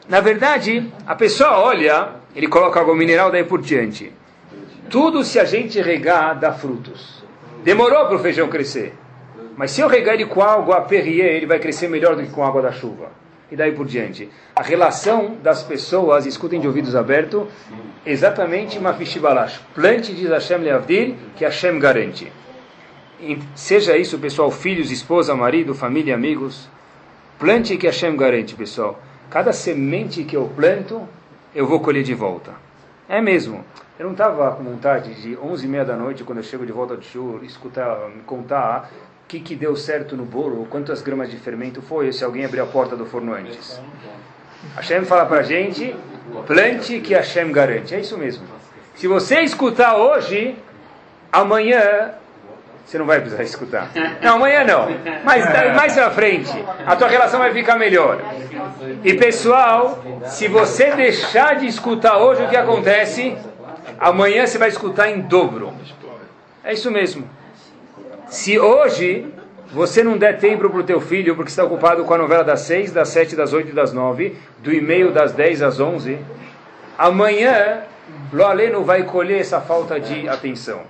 Na 0.07 0.21
verdade, 0.21 0.91
a 1.05 1.13
pessoa 1.13 1.59
olha 1.59 2.19
ele 2.35 2.47
coloca 2.47 2.79
água 2.79 2.95
mineral 2.95 3.31
daí 3.31 3.43
por 3.43 3.61
diante. 3.61 4.13
Tudo 4.89 5.23
se 5.23 5.39
a 5.39 5.45
gente 5.45 5.81
regar 5.81 6.37
dá 6.39 6.53
frutos. 6.53 7.23
Demorou 7.63 8.05
para 8.05 8.15
o 8.15 8.19
feijão 8.19 8.47
crescer. 8.47 8.93
Mas 9.59 9.71
se 9.71 9.81
eu 9.81 9.89
regar 9.89 10.13
ele 10.13 10.25
com 10.25 10.41
água 10.41 10.79
Perrier, 10.83 11.35
ele 11.35 11.45
vai 11.45 11.59
crescer 11.59 11.89
melhor 11.89 12.15
do 12.15 12.23
que 12.23 12.29
com 12.29 12.45
água 12.45 12.61
da 12.61 12.71
chuva. 12.71 13.11
E 13.51 13.57
daí 13.57 13.73
por 13.73 13.85
diante. 13.85 14.29
A 14.55 14.63
relação 14.63 15.35
das 15.43 15.61
pessoas, 15.63 16.25
escutem 16.25 16.61
de 16.61 16.67
ouvidos 16.67 16.95
abertos, 16.95 17.45
exatamente 18.05 18.79
Mafishibalash. 18.79 19.59
Plante, 19.75 20.13
diz 20.13 20.29
Hashem 20.29 20.59
Leavdil, 20.59 21.17
que 21.35 21.43
Hashem 21.43 21.77
garante. 21.77 22.31
seja 23.53 23.97
isso, 23.97 24.17
pessoal, 24.17 24.49
filhos, 24.49 24.91
esposa, 24.91 25.35
marido, 25.35 25.75
família, 25.75 26.15
amigos, 26.15 26.69
plante 27.37 27.75
que 27.75 27.85
Hashem 27.85 28.15
garante, 28.15 28.55
pessoal. 28.55 28.97
Cada 29.29 29.51
semente 29.51 30.23
que 30.23 30.37
eu 30.37 30.49
planto, 30.55 31.05
eu 31.53 31.67
vou 31.67 31.81
colher 31.81 32.03
de 32.03 32.13
volta. 32.13 32.53
É 33.09 33.19
mesmo. 33.19 33.65
Eu 33.99 34.05
não 34.05 34.13
estava 34.13 34.53
com 34.53 34.63
vontade 34.63 35.21
de 35.21 35.37
11 35.37 35.65
e 35.65 35.67
meia 35.67 35.83
da 35.83 35.97
noite, 35.97 36.23
quando 36.23 36.37
eu 36.37 36.43
chego 36.45 36.65
de 36.65 36.71
volta 36.71 36.95
de 36.95 37.05
churro, 37.05 37.43
escutar, 37.43 38.07
me 38.15 38.21
contar 38.21 38.89
que, 39.29 39.39
que 39.39 39.55
deu 39.55 39.75
certo 39.75 40.17
no 40.17 40.25
bolo, 40.25 40.65
quantas 40.71 41.03
gramas 41.03 41.29
de 41.29 41.37
fermento 41.37 41.83
foi, 41.83 42.11
se 42.11 42.23
alguém 42.23 42.43
abriu 42.43 42.63
a 42.63 42.67
porta 42.67 42.95
do 42.95 43.05
forno 43.05 43.31
antes. 43.31 43.79
Hashem 44.75 45.05
fala 45.05 45.27
pra 45.27 45.43
gente, 45.43 45.95
plante 46.47 46.99
que 46.99 47.13
Hashem 47.13 47.51
garante. 47.51 47.93
É 47.93 47.99
isso 47.99 48.17
mesmo. 48.17 48.43
Se 48.95 49.07
você 49.07 49.41
escutar 49.41 49.95
hoje, 49.97 50.57
amanhã 51.31 52.15
você 52.83 52.97
não 52.97 53.05
vai 53.05 53.19
precisar 53.19 53.43
escutar. 53.43 53.91
Não, 54.19 54.37
amanhã 54.37 54.63
não. 54.63 54.87
Mas 55.23 55.45
mais 55.75 55.93
pra 55.93 56.09
frente, 56.09 56.51
a 56.83 56.95
tua 56.95 57.07
relação 57.07 57.39
vai 57.39 57.53
ficar 57.53 57.77
melhor. 57.77 58.19
E 59.03 59.13
pessoal, 59.13 60.03
se 60.25 60.47
você 60.47 60.89
deixar 60.95 61.57
de 61.57 61.67
escutar 61.67 62.17
hoje 62.17 62.43
o 62.43 62.49
que 62.49 62.57
acontece, 62.57 63.37
amanhã 63.99 64.47
você 64.47 64.57
vai 64.57 64.69
escutar 64.69 65.07
em 65.07 65.21
dobro. 65.21 65.71
É 66.63 66.73
isso 66.73 66.89
mesmo. 66.89 67.29
Se 68.29 68.59
hoje 68.59 69.25
você 69.71 70.03
não 70.03 70.15
der 70.15 70.37
tempo 70.37 70.69
para 70.69 70.79
o 70.79 70.83
teu 70.83 71.01
filho, 71.01 71.35
porque 71.35 71.49
está 71.49 71.63
ocupado 71.63 72.03
com 72.03 72.13
a 72.13 72.17
novela 72.17 72.43
das 72.43 72.61
6, 72.61 72.91
das 72.91 73.09
7, 73.09 73.35
das 73.35 73.53
8 73.53 73.69
e 73.69 73.73
das 73.73 73.91
9, 73.91 74.35
do 74.59 74.71
e-mail 74.71 75.11
das 75.11 75.31
10 75.33 75.63
às 75.63 75.79
11, 75.79 76.19
amanhã 76.95 77.81
Lo 78.31 78.45
Aleno 78.45 78.83
vai 78.83 79.03
colher 79.03 79.39
essa 79.39 79.59
falta 79.59 79.99
de 79.99 80.29
atenção. 80.29 80.81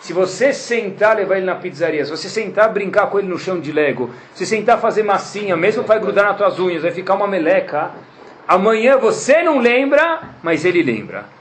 Se 0.00 0.14
você 0.14 0.54
sentar, 0.54 1.16
levar 1.16 1.36
ele 1.36 1.44
na 1.44 1.56
pizzaria, 1.56 2.02
se 2.04 2.10
você 2.10 2.30
sentar, 2.30 2.72
brincar 2.72 3.08
com 3.08 3.18
ele 3.18 3.28
no 3.28 3.38
chão 3.38 3.60
de 3.60 3.72
Lego, 3.72 4.10
se 4.34 4.46
sentar 4.46 4.80
fazer 4.80 5.02
massinha, 5.02 5.54
mesmo 5.54 5.82
vai 5.82 6.00
grudar 6.00 6.24
nas 6.24 6.36
tuas 6.36 6.58
unhas, 6.58 6.82
vai 6.82 6.92
ficar 6.92 7.14
uma 7.14 7.28
meleca, 7.28 7.90
amanhã 8.48 8.96
você 8.96 9.42
não 9.42 9.58
lembra, 9.58 10.20
mas 10.42 10.64
ele 10.64 10.82
lembra. 10.82 11.35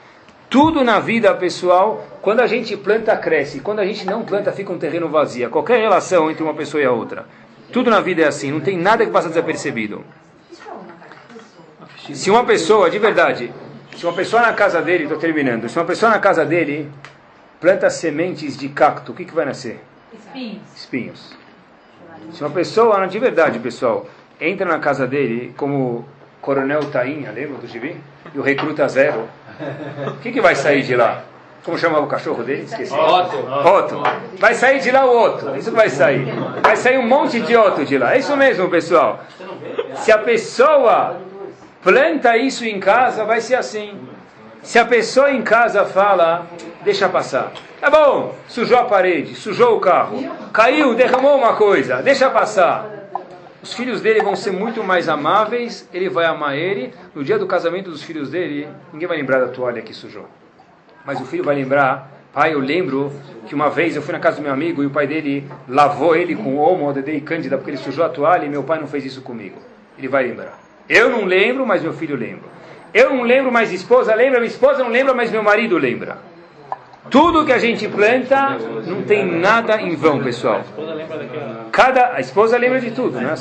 Tudo 0.49 0.83
na 0.83 0.99
vida, 0.99 1.33
pessoal, 1.33 2.05
quando 2.21 2.39
a 2.39 2.47
gente 2.47 2.77
planta, 2.77 3.15
cresce. 3.17 3.59
Quando 3.59 3.79
a 3.79 3.85
gente 3.85 4.05
não 4.05 4.23
planta, 4.23 4.51
fica 4.51 4.71
um 4.71 4.77
terreno 4.77 5.09
vazio. 5.09 5.49
Qualquer 5.49 5.79
relação 5.79 6.29
entre 6.29 6.43
uma 6.43 6.53
pessoa 6.53 6.81
e 6.81 6.85
a 6.85 6.91
outra. 6.91 7.25
Tudo 7.71 7.89
na 7.89 7.99
vida 7.99 8.21
é 8.21 8.27
assim, 8.27 8.51
não 8.51 8.61
tem 8.61 8.77
nada 8.77 9.05
que 9.05 9.11
passa 9.11 9.27
desapercebido. 9.27 10.03
Se 12.13 12.29
uma 12.29 12.45
pessoa, 12.45 12.89
de 12.89 12.99
verdade, 12.99 13.51
se 13.97 14.05
uma 14.05 14.13
pessoa 14.13 14.41
na 14.41 14.53
casa 14.53 14.81
dele, 14.81 15.03
estou 15.03 15.17
terminando, 15.17 15.67
se 15.67 15.77
uma 15.77 15.85
pessoa 15.85 16.11
na 16.11 16.19
casa 16.19 16.45
dele 16.45 16.91
planta 17.59 17.89
sementes 17.89 18.55
de 18.55 18.69
cacto, 18.69 19.11
o 19.11 19.15
que, 19.15 19.25
que 19.25 19.33
vai 19.33 19.45
nascer? 19.45 19.81
Espinhos. 20.13 20.61
Espinhos. 20.75 21.33
Se 22.31 22.41
uma 22.41 22.49
pessoa, 22.51 23.07
de 23.07 23.17
verdade, 23.17 23.59
pessoal, 23.59 24.07
entra 24.39 24.65
na 24.65 24.79
casa 24.79 25.07
dele 25.07 25.53
como 25.57 26.05
Coronel 26.45 26.91
Tainha, 26.91 27.31
lembra 27.31 27.57
do 27.57 27.65
gibi? 27.65 27.99
E 28.31 28.37
o 28.37 28.43
recruta 28.43 28.87
zero. 28.87 29.27
O 30.07 30.17
que, 30.21 30.31
que 30.31 30.39
vai 30.39 30.55
sair 30.55 30.83
de 30.83 30.95
lá? 30.95 31.23
Como 31.63 31.75
chamava 31.75 32.05
o 32.05 32.07
cachorro 32.07 32.43
dele? 32.43 32.65
Esqueci. 32.65 32.93
Otto. 32.93 33.37
Otto. 33.67 34.03
Vai 34.37 34.53
sair 34.53 34.79
de 34.79 34.91
lá 34.91 35.07
o 35.07 35.25
Otto. 35.25 35.55
Isso 35.55 35.71
que 35.71 35.75
vai 35.75 35.89
sair. 35.89 36.27
Vai 36.61 36.75
sair 36.75 36.99
um 36.99 37.07
monte 37.07 37.39
de 37.39 37.57
Otto 37.57 37.83
de 37.83 37.97
lá. 37.97 38.13
É 38.13 38.19
isso 38.19 38.37
mesmo, 38.37 38.69
pessoal. 38.69 39.21
Se 39.95 40.11
a 40.11 40.19
pessoa 40.19 41.17
planta 41.81 42.37
isso 42.37 42.63
em 42.63 42.79
casa, 42.79 43.25
vai 43.25 43.41
ser 43.41 43.55
assim. 43.55 43.99
Se 44.61 44.77
a 44.77 44.85
pessoa 44.85 45.31
em 45.31 45.41
casa 45.41 45.83
fala, 45.83 46.45
deixa 46.83 47.09
passar. 47.09 47.53
Tá 47.81 47.89
bom, 47.89 48.35
sujou 48.47 48.77
a 48.77 48.83
parede, 48.83 49.33
sujou 49.33 49.77
o 49.77 49.79
carro, 49.79 50.23
caiu, 50.53 50.93
derramou 50.93 51.37
uma 51.37 51.53
coisa, 51.55 52.03
deixa 52.03 52.29
passar. 52.29 52.85
Os 53.65 53.73
filhos 53.73 53.99
dele 53.99 54.21
vão 54.21 54.35
ser 54.35 54.51
muito 54.51 54.83
mais 54.83 55.09
amáveis, 55.09 55.89
ele 55.91 56.07
vai 56.07 56.25
amar 56.25 56.55
ele. 56.55 56.93
No 57.15 57.23
dia 57.23 57.39
do 57.39 57.47
casamento 57.47 57.89
dos 57.89 58.03
filhos 58.03 58.29
dele, 58.29 58.67
ninguém 58.93 59.07
vai 59.07 59.17
lembrar 59.17 59.39
da 59.39 59.47
toalha 59.47 59.81
que 59.81 59.91
sujou. 59.91 60.29
Mas 61.03 61.19
o 61.19 61.25
filho 61.25 61.43
vai 61.43 61.55
lembrar, 61.55 62.11
pai, 62.31 62.53
eu 62.53 62.59
lembro 62.59 63.11
que 63.47 63.55
uma 63.55 63.67
vez 63.71 63.95
eu 63.95 64.03
fui 64.03 64.13
na 64.13 64.19
casa 64.19 64.37
do 64.37 64.43
meu 64.43 64.53
amigo 64.53 64.83
e 64.83 64.85
o 64.85 64.91
pai 64.91 65.07
dele 65.07 65.47
lavou 65.67 66.15
ele 66.15 66.35
com 66.35 66.57
homo, 66.57 66.93
dedei 66.93 67.19
cândida 67.19 67.57
porque 67.57 67.71
ele 67.71 67.77
sujou 67.77 68.05
a 68.05 68.09
toalha 68.09 68.45
e 68.45 68.49
meu 68.49 68.61
pai 68.61 68.79
não 68.79 68.85
fez 68.85 69.03
isso 69.03 69.23
comigo. 69.23 69.57
Ele 69.97 70.07
vai 70.07 70.27
lembrar. 70.27 70.59
Eu 70.87 71.09
não 71.09 71.25
lembro, 71.25 71.65
mas 71.65 71.81
meu 71.81 71.93
filho 71.93 72.15
lembra. 72.15 72.47
Eu 72.93 73.15
não 73.15 73.23
lembro, 73.23 73.51
mas 73.51 73.73
esposa 73.73 74.13
lembra, 74.13 74.39
minha 74.39 74.51
esposa 74.51 74.83
não 74.83 74.91
lembra, 74.91 75.15
mas 75.15 75.31
meu 75.31 75.41
marido 75.41 75.75
lembra. 75.75 76.19
Tudo 77.09 77.45
que 77.45 77.53
a 77.53 77.57
gente 77.57 77.87
planta 77.87 78.57
não 78.85 79.03
tem 79.03 79.25
nada 79.25 79.79
em 79.81 79.95
vão, 79.95 80.23
pessoal. 80.23 80.61
Cada 81.71 82.13
a 82.13 82.19
esposa 82.19 82.57
lembra 82.57 82.79
de 82.79 82.91
tudo, 82.91 83.19
né? 83.19 83.33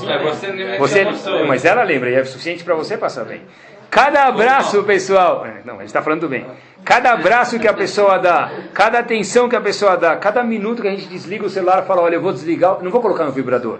Você, 0.78 1.06
mas 1.46 1.64
ela 1.64 1.82
lembra 1.82 2.10
e 2.10 2.14
é 2.14 2.24
suficiente 2.24 2.62
para 2.62 2.74
você 2.74 2.96
passar 2.96 3.24
bem. 3.24 3.42
Cada 3.90 4.24
abraço, 4.24 4.82
pessoal. 4.82 5.46
Não, 5.64 5.76
a 5.76 5.78
gente 5.78 5.86
está 5.86 6.02
falando 6.02 6.28
bem. 6.28 6.44
Cada 6.84 7.12
abraço 7.12 7.58
que 7.58 7.66
a 7.66 7.72
pessoa 7.72 8.18
dá, 8.18 8.50
cada 8.74 8.98
atenção 8.98 9.48
que 9.48 9.56
a 9.56 9.60
pessoa 9.60 9.96
dá, 9.96 10.16
cada 10.16 10.42
minuto 10.42 10.82
que 10.82 10.88
a 10.88 10.90
gente 10.90 11.06
desliga 11.06 11.46
o 11.46 11.48
celular 11.48 11.82
e 11.82 11.86
fala, 11.86 12.02
olha, 12.02 12.16
eu 12.16 12.20
vou 12.20 12.32
desligar, 12.32 12.82
não 12.82 12.90
vou 12.90 13.00
colocar 13.00 13.24
no 13.24 13.32
vibrador 13.32 13.78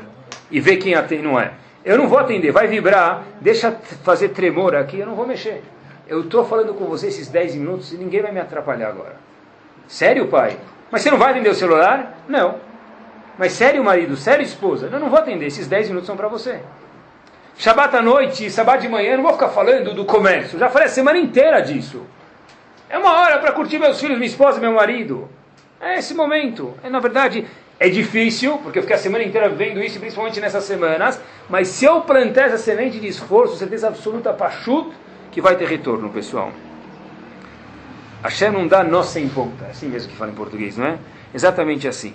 e 0.51 0.61
ver 0.61 0.77
quem 0.77 0.95
atende, 0.95 1.23
não 1.23 1.39
é. 1.39 1.53
Eu 1.85 1.99
não 1.99 2.09
vou 2.09 2.19
atender, 2.19 2.51
vai 2.51 2.67
vibrar, 2.67 3.25
deixa 3.41 3.73
fazer 4.03 4.31
tremor 4.31 4.75
aqui, 4.75 5.01
eu 5.01 5.07
não 5.07 5.15
vou 5.15 5.27
mexer. 5.27 5.63
Eu 6.09 6.21
estou 6.21 6.45
falando 6.45 6.73
com 6.75 6.85
você 6.87 7.09
esses 7.09 7.29
10 7.29 7.57
minutos 7.57 7.93
e 7.93 7.97
ninguém 7.99 8.23
vai 8.23 8.33
me 8.33 8.41
atrapalhar 8.41 8.89
agora. 8.89 9.17
Sério, 9.87 10.29
pai? 10.29 10.59
Mas 10.91 11.03
você 11.03 11.11
não 11.11 11.19
vai 11.19 11.33
atender 11.33 11.51
o 11.51 11.55
celular? 11.55 12.19
Não. 12.29 12.57
Mas 13.39 13.53
sério, 13.53 13.83
marido? 13.83 14.17
Sério, 14.17 14.45
esposa? 14.45 14.89
Eu 14.91 15.01
não 15.01 15.11
vou 15.11 15.19
atender, 15.19 15.47
esses 15.47 15.67
10 15.67 15.89
minutos 15.89 16.07
são 16.07 16.17
para 16.17 16.29
você. 16.29 16.61
Shabat 17.57 17.97
à 17.97 18.03
noite, 18.03 18.51
Shabat 18.51 18.83
de 18.83 18.89
manhã, 18.89 19.13
eu 19.13 19.17
não 19.19 19.25
vou 19.25 19.33
ficar 19.33 19.49
falando 19.49 19.95
do 19.95 20.05
comércio. 20.05 20.59
Já 20.59 20.69
falei 20.69 20.87
a 20.87 20.91
semana 20.91 21.19
inteira 21.19 21.61
disso. 21.61 22.05
É 22.89 22.99
uma 22.99 23.13
hora 23.13 23.39
para 23.39 23.53
curtir 23.53 23.79
meus 23.79 24.01
filhos, 24.01 24.19
minha 24.19 24.29
esposa, 24.29 24.61
meu 24.61 24.73
marido. 24.73 25.29
É 25.81 25.99
esse 25.99 26.15
momento. 26.15 26.75
É, 26.83 26.89
na 26.89 27.01
verdade, 27.01 27.47
é 27.79 27.89
difícil, 27.89 28.59
porque 28.59 28.79
eu 28.79 28.83
fiquei 28.83 28.97
a 28.97 28.99
semana 28.99 29.25
inteira 29.25 29.49
vendo 29.49 29.81
isso, 29.83 29.99
principalmente 29.99 30.41
nessas 30.41 30.65
semanas. 30.65 31.21
Mas 31.49 31.69
se 31.69 31.85
eu 31.85 32.01
plantar 32.03 32.47
essa 32.47 32.59
semente 32.59 32.99
de 32.99 33.07
esforço, 33.07 33.57
certeza 33.57 33.89
absoluta, 33.89 34.33
pachut, 34.33 34.91
que 35.31 35.41
vai 35.41 35.57
ter 35.57 35.67
retorno, 35.67 36.09
pessoal. 36.11 36.53
Hashem 38.25 38.51
não 38.51 38.67
dá 38.67 38.83
nó 38.83 39.03
sem 39.03 39.29
ponta. 39.29 39.67
É 39.67 39.71
assim 39.71 39.87
mesmo 39.87 40.11
que 40.11 40.17
fala 40.17 40.31
em 40.31 40.35
português, 40.35 40.79
não 40.79 40.87
é? 40.87 40.99
Exatamente 41.35 41.87
assim. 41.87 42.15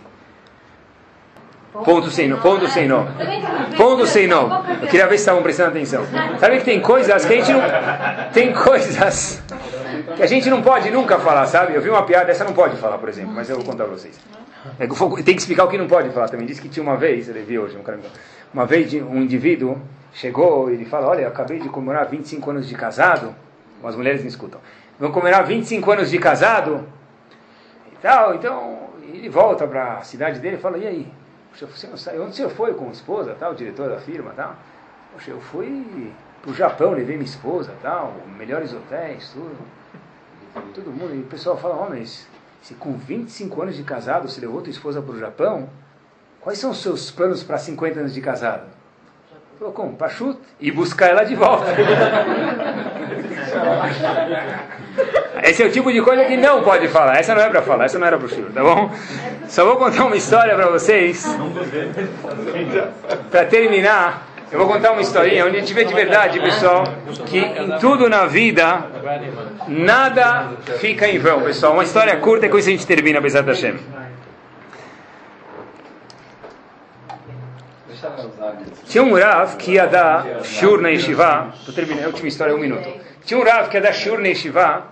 Ponto 1.72 2.10
sem 2.10 2.28
nó. 2.28 2.38
Ponto 2.38 2.68
sem 2.68 2.88
nó. 2.88 3.06
Ponto 3.78 4.08
sem 4.08 4.28
nó. 4.28 4.64
Eu 4.82 4.88
queria 4.88 5.06
ver 5.06 5.18
se 5.18 5.22
estavam 5.22 5.44
prestando 5.44 5.70
atenção. 5.70 6.04
Sabe 6.40 6.58
que 6.58 6.66
tem 6.66 6.82
coisas 6.82 7.24
que 7.24 7.34
a 7.34 7.36
gente 7.36 7.52
não. 7.54 7.62
Tem 8.34 8.52
coisas 8.52 9.44
que 10.16 10.24
a 10.24 10.26
gente 10.26 10.50
não 10.50 10.64
pode 10.64 10.90
nunca 10.90 11.20
falar, 11.20 11.46
sabe? 11.46 11.76
Eu 11.76 11.82
vi 11.82 11.90
uma 11.90 12.02
piada, 12.02 12.32
essa 12.32 12.44
não 12.44 12.54
pode 12.54 12.76
falar, 12.78 12.98
por 12.98 13.08
exemplo, 13.08 13.32
mas 13.32 13.48
eu 13.48 13.56
vou 13.56 13.66
contar 13.66 13.84
pra 13.84 13.94
vocês. 13.94 14.20
É 14.80 14.88
Tem 14.88 15.36
que 15.36 15.42
explicar 15.42 15.66
o 15.66 15.68
que 15.68 15.78
não 15.78 15.88
pode 15.88 16.10
falar 16.10 16.28
também. 16.28 16.48
Disse 16.48 16.60
que 16.60 16.70
tinha 16.70 16.82
uma 16.82 16.98
vez, 16.98 17.30
ele 17.30 17.42
viu 17.42 17.62
hoje, 17.62 17.78
um 17.78 17.84
cara 17.84 18.00
uma 18.52 18.66
vez 18.66 18.92
um 18.96 19.18
indivíduo 19.18 19.80
chegou 20.12 20.72
e 20.72 20.74
ele 20.74 20.86
fala: 20.86 21.08
Olha, 21.08 21.22
eu 21.22 21.28
acabei 21.28 21.60
de 21.60 21.70
comemorar 21.70 22.08
25 22.08 22.50
anos 22.50 22.68
de 22.68 22.74
casado. 22.74 23.36
As 23.84 23.96
mulheres 23.96 24.22
me 24.22 24.28
escutam. 24.28 24.60
Vão 25.00 25.12
comemorar 25.12 25.46
25 25.46 25.92
anos 25.92 26.10
de 26.10 26.20
casado 26.20 26.86
e 27.92 27.96
tal. 28.02 28.36
Então, 28.36 28.90
ele 29.02 29.30
volta 29.30 29.66
para 29.66 30.00
a 30.00 30.02
cidade 30.02 30.40
dele 30.40 30.58
e 30.58 30.60
fala: 30.60 30.78
E 30.78 30.86
aí? 30.86 31.14
Poxa, 31.52 31.66
você 31.66 31.88
não 31.88 31.98
sabe, 31.98 32.20
onde 32.20 32.32
o 32.32 32.34
senhor 32.34 32.52
foi 32.52 32.74
com 32.74 32.90
a 32.90 32.92
esposa, 32.92 33.36
tal, 33.40 33.54
o 33.54 33.56
diretor 33.56 33.90
da 33.90 33.98
firma, 33.98 34.32
tal? 34.36 34.56
Poxa, 35.14 35.32
eu 35.32 35.40
fui 35.40 36.12
pro 36.42 36.54
Japão, 36.54 36.92
levei 36.92 37.16
minha 37.16 37.28
esposa, 37.28 37.74
tal, 37.82 38.14
melhores 38.38 38.74
hotéis, 38.74 39.32
tudo. 39.34 39.58
Todo 40.74 40.92
mundo, 40.92 41.16
e 41.16 41.20
o 41.20 41.26
pessoal 41.26 41.58
fala, 41.58 41.88
mas 41.90 42.28
se 42.62 42.74
com 42.74 42.94
25 42.94 43.62
anos 43.62 43.76
de 43.76 43.84
casado 43.84 44.28
você 44.28 44.42
levou 44.42 44.62
tua 44.62 44.72
esposa 44.72 45.02
para 45.02 45.14
o 45.14 45.20
Japão, 45.20 45.70
quais 46.42 46.60
são 46.60 46.72
os 46.72 46.82
seus 46.82 47.10
planos 47.10 47.44
para 47.44 47.58
50 47.58 48.00
anos 48.00 48.14
de 48.14 48.22
casado? 48.22 48.68
Falou, 49.58 49.74
como? 49.74 49.96
Pachut? 49.96 50.40
E 50.60 50.72
buscar 50.72 51.08
ela 51.08 51.24
de 51.24 51.36
volta. 51.36 51.66
Esse 55.44 55.64
é 55.64 55.66
o 55.66 55.72
tipo 55.72 55.92
de 55.92 56.02
coisa 56.02 56.26
que 56.26 56.38
não 56.38 56.64
pode 56.64 56.88
falar. 56.88 57.18
Essa 57.18 57.34
não 57.34 57.42
é 57.42 57.50
para 57.50 57.62
falar, 57.62 57.86
essa 57.86 57.98
não 57.98 58.08
era 58.08 58.18
para 58.18 58.26
o 58.26 58.30
Shur, 58.30 58.52
tá 58.54 58.62
bom? 58.62 58.92
Só 59.48 59.66
vou 59.66 59.78
contar 59.78 60.06
uma 60.06 60.16
história 60.16 60.56
para 60.56 60.68
vocês. 60.68 61.26
Para 63.32 63.46
terminar, 63.46 64.28
eu 64.52 64.58
vou 64.58 64.68
contar 64.68 64.92
uma 64.92 65.02
historinha 65.02 65.46
onde 65.46 65.58
a 65.58 65.60
gente 65.60 65.74
vê 65.74 65.86
de 65.86 65.94
verdade, 65.94 66.40
pessoal, 66.40 66.84
que 67.26 67.38
em 67.38 67.78
tudo 67.80 68.10
na 68.10 68.26
vida, 68.26 68.84
nada 69.68 70.50
fica 70.80 71.08
em 71.08 71.20
vão, 71.20 71.42
pessoal. 71.42 71.74
Uma 71.74 71.84
história 71.84 72.16
curta 72.18 72.48
e 72.48 72.50
com 72.50 72.58
isso 72.58 72.68
a 72.70 72.72
gente 72.72 72.86
termina, 72.86 73.22
Bezat 73.22 73.46
Hashem. 73.48 73.80
Tinha 78.86 79.04
um 79.04 79.14
Rav 79.14 79.56
que 79.58 79.74
ia 79.74 79.86
dar 79.86 80.44
Shur 80.44 80.82
na 80.82 80.90
Yeshiva. 80.90 81.54
Estou 81.60 81.74
terminando 81.74 82.06
a 82.06 82.08
última 82.08 82.28
história, 82.28 82.56
um 82.56 82.60
minuto. 82.60 83.09
Tinha 83.30 83.40
um 83.40 83.44
Rav 83.44 83.70
que 83.70 83.78
ia 83.78 83.82
dar 83.82 83.94
Shur 83.94 84.18
na 84.20 84.30
Yeshiva. 84.30 84.88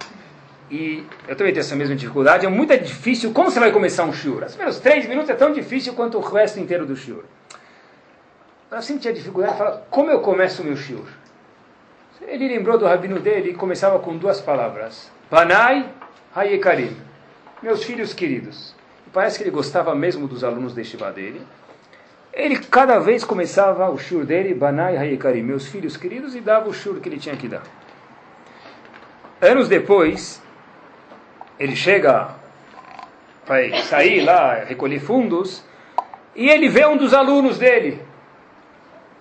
e 0.70 1.04
eu 1.28 1.36
também 1.36 1.52
tenho 1.52 1.62
essa 1.62 1.76
mesma 1.76 1.96
dificuldade, 1.96 2.46
é 2.46 2.50
muito 2.50 2.78
difícil. 2.78 3.34
Como 3.34 3.50
você 3.50 3.60
vai 3.60 3.72
começar 3.72 4.04
um 4.04 4.14
shiur? 4.14 4.44
Os 4.44 4.52
primeiros 4.52 4.80
três 4.80 5.08
minutos 5.08 5.32
é 5.32 5.34
tão 5.34 5.52
difícil 5.52 5.96
quanto 5.96 6.20
o 6.20 6.22
resto 6.22 6.60
inteiro 6.60 6.86
do 6.86 6.96
shiur. 6.96 7.24
Eu 8.70 8.80
sempre 8.84 9.02
tinha 9.02 9.14
dificuldade 9.16 9.54
de 9.54 9.58
falar, 9.58 9.78
como 9.90 10.12
eu 10.12 10.20
começo 10.20 10.62
o 10.62 10.66
meu 10.66 10.78
shiur? 10.78 11.08
Ele 12.22 12.48
lembrou 12.48 12.78
do 12.78 12.86
rabino 12.86 13.20
dele 13.20 13.50
e 13.50 13.54
começava 13.56 13.98
com 13.98 14.16
duas 14.16 14.40
palavras. 14.40 15.12
Banai 15.32 15.90
Hayekarim. 16.36 16.96
Meus 17.64 17.84
filhos 17.86 18.14
queridos. 18.14 18.76
Parece 19.12 19.40
que 19.40 19.46
ele 19.46 19.50
gostava 19.50 19.96
mesmo 19.96 20.28
dos 20.28 20.44
alunos 20.44 20.76
de 20.76 20.84
Shiva 20.84 21.12
dele. 21.12 21.42
Ele 22.32 22.60
cada 22.60 23.00
vez 23.00 23.24
começava 23.24 23.90
o 23.90 23.98
shur 23.98 24.26
dele, 24.26 24.54
Banai 24.54 24.96
Hayekarim, 24.96 25.42
meus 25.42 25.66
filhos 25.66 25.98
queridos, 25.98 26.36
e 26.36 26.40
dava 26.40 26.70
o 26.70 26.74
shur 26.74 27.00
que 27.00 27.10
ele 27.10 27.18
tinha 27.18 27.36
que 27.36 27.48
dar. 27.48 27.64
Anos 29.42 29.68
depois, 29.68 30.42
ele 31.60 31.76
chega, 31.76 32.30
vai 33.46 33.82
sair 33.84 34.22
lá, 34.22 34.64
recolher 34.64 35.00
fundos, 35.00 35.64
e 36.36 36.50
ele 36.50 36.68
vê 36.70 36.86
um 36.86 36.98
dos 36.98 37.14
alunos 37.14 37.58
dele. 37.60 38.02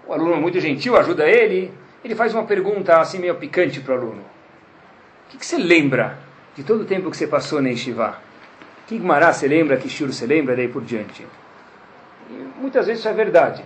O 0.06 0.12
aluno 0.12 0.34
é 0.34 0.36
muito 0.36 0.58
gentil, 0.60 0.96
ajuda 0.96 1.28
ele. 1.28 1.72
Ele 2.02 2.14
faz 2.14 2.32
uma 2.32 2.44
pergunta 2.44 2.98
assim 2.98 3.18
meio 3.18 3.34
picante 3.34 3.80
para 3.80 3.94
o 3.94 3.98
aluno. 3.98 4.20
O 4.20 5.30
que, 5.30 5.38
que, 5.38 5.46
você 5.46 5.58
lembra 5.58 6.18
de 6.54 6.62
todo 6.62 6.82
o 6.82 6.84
tempo 6.84 7.10
que 7.10 7.16
você 7.16 7.26
passou 7.26 7.60
na 7.60 7.68
Yeshiva? 7.68 8.18
Que 8.86 8.98
Gmará 8.98 9.32
você 9.32 9.48
lembra, 9.48 9.76
que 9.76 9.88
Shur 9.88 10.12
você 10.12 10.24
lembra, 10.24 10.54
daí 10.54 10.68
por 10.68 10.84
diante? 10.84 11.26
E 12.30 12.34
muitas 12.58 12.86
vezes 12.86 13.00
isso 13.00 13.08
é 13.08 13.12
verdade. 13.12 13.64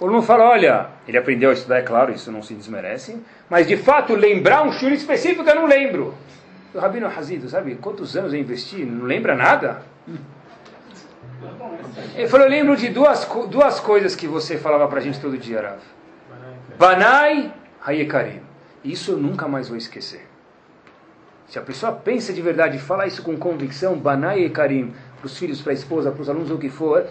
O 0.00 0.04
aluno 0.04 0.22
fala, 0.22 0.44
olha, 0.44 0.86
ele 1.08 1.18
aprendeu 1.18 1.50
a 1.50 1.52
estudar, 1.52 1.78
é 1.78 1.82
claro, 1.82 2.12
isso 2.12 2.30
não 2.30 2.42
se 2.42 2.54
desmerece, 2.54 3.20
mas 3.50 3.66
de 3.66 3.76
fato 3.76 4.14
lembrar 4.14 4.62
um 4.62 4.72
Shur 4.72 4.92
específico 4.92 5.48
eu 5.48 5.56
não 5.56 5.66
lembro. 5.66 6.14
O 6.72 6.78
Rabino 6.78 7.06
Hazido, 7.06 7.48
sabe 7.48 7.74
quantos 7.76 8.16
anos 8.16 8.32
eu 8.32 8.38
investi? 8.38 8.84
Não 8.84 9.04
lembra 9.04 9.34
nada? 9.34 9.82
Ele 12.14 12.28
falou, 12.28 12.46
eu 12.46 12.50
lembro 12.50 12.76
de 12.76 12.88
duas, 12.88 13.24
duas 13.50 13.80
coisas 13.80 14.14
que 14.14 14.28
você 14.28 14.56
falava 14.56 14.86
para 14.86 14.98
a 14.98 15.02
gente 15.02 15.20
todo 15.20 15.36
dia, 15.36 15.62
Rav. 15.62 15.80
Banai 16.78 17.52
Hayekarim. 17.84 18.40
Isso 18.84 19.12
eu 19.12 19.16
nunca 19.16 19.48
mais 19.48 19.68
vou 19.68 19.76
esquecer. 19.76 20.26
Se 21.48 21.58
a 21.58 21.62
pessoa 21.62 21.90
pensa 21.92 22.32
de 22.32 22.40
verdade 22.40 22.76
e 22.76 22.80
fala 22.80 23.06
isso 23.06 23.22
com 23.22 23.36
convicção, 23.36 23.96
Banai 23.96 24.40
Hayekarim, 24.40 24.92
para 25.18 25.26
os 25.26 25.36
filhos, 25.36 25.60
para 25.60 25.72
a 25.72 25.74
esposa, 25.74 26.12
para 26.12 26.22
os 26.22 26.28
alunos, 26.28 26.50
o 26.50 26.58
que 26.58 26.68
for, 26.68 27.06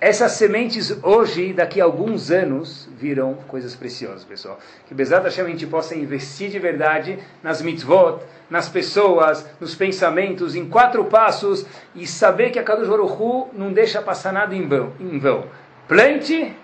essas 0.00 0.32
sementes 0.32 0.96
hoje, 1.02 1.52
daqui 1.52 1.80
a 1.80 1.84
alguns 1.84 2.30
anos, 2.30 2.88
viram 2.98 3.34
coisas 3.48 3.74
preciosas, 3.74 4.24
pessoal. 4.24 4.58
Que 4.86 4.94
Bezat 4.94 5.24
Hashem 5.24 5.44
a 5.44 5.48
gente 5.48 5.66
possa 5.66 5.94
investir 5.94 6.50
de 6.50 6.58
verdade 6.58 7.18
nas 7.42 7.62
mitzvot, 7.62 8.20
nas 8.50 8.68
pessoas, 8.68 9.48
nos 9.58 9.74
pensamentos, 9.74 10.54
em 10.54 10.68
quatro 10.68 11.04
passos 11.06 11.64
e 11.94 12.06
saber 12.06 12.50
que 12.50 12.58
a 12.58 12.62
Kadosh 12.62 12.88
Baruch 12.88 13.12
Hu 13.12 13.48
não 13.52 13.72
deixa 13.72 14.02
passar 14.02 14.32
nada 14.32 14.54
em 14.54 14.68
vão. 14.68 14.92
Em 15.00 15.18
vão. 15.18 15.46
Plante, 15.88 16.54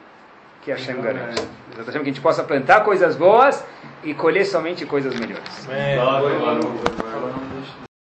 que 0.63 0.71
Hashem 0.71 1.01
garante. 1.01 1.43
Bezat 1.71 1.87
Hashem 1.87 2.03
que 2.03 2.11
a 2.11 2.13
gente 2.13 2.21
possa 2.21 2.45
plantar 2.45 2.85
coisas 2.85 3.17
boas 3.17 3.65
e 4.05 4.13
colher 4.13 4.45
somente 4.45 4.85
coisas 4.85 5.15
melhores. 5.19 5.69
Amém. 5.69 5.99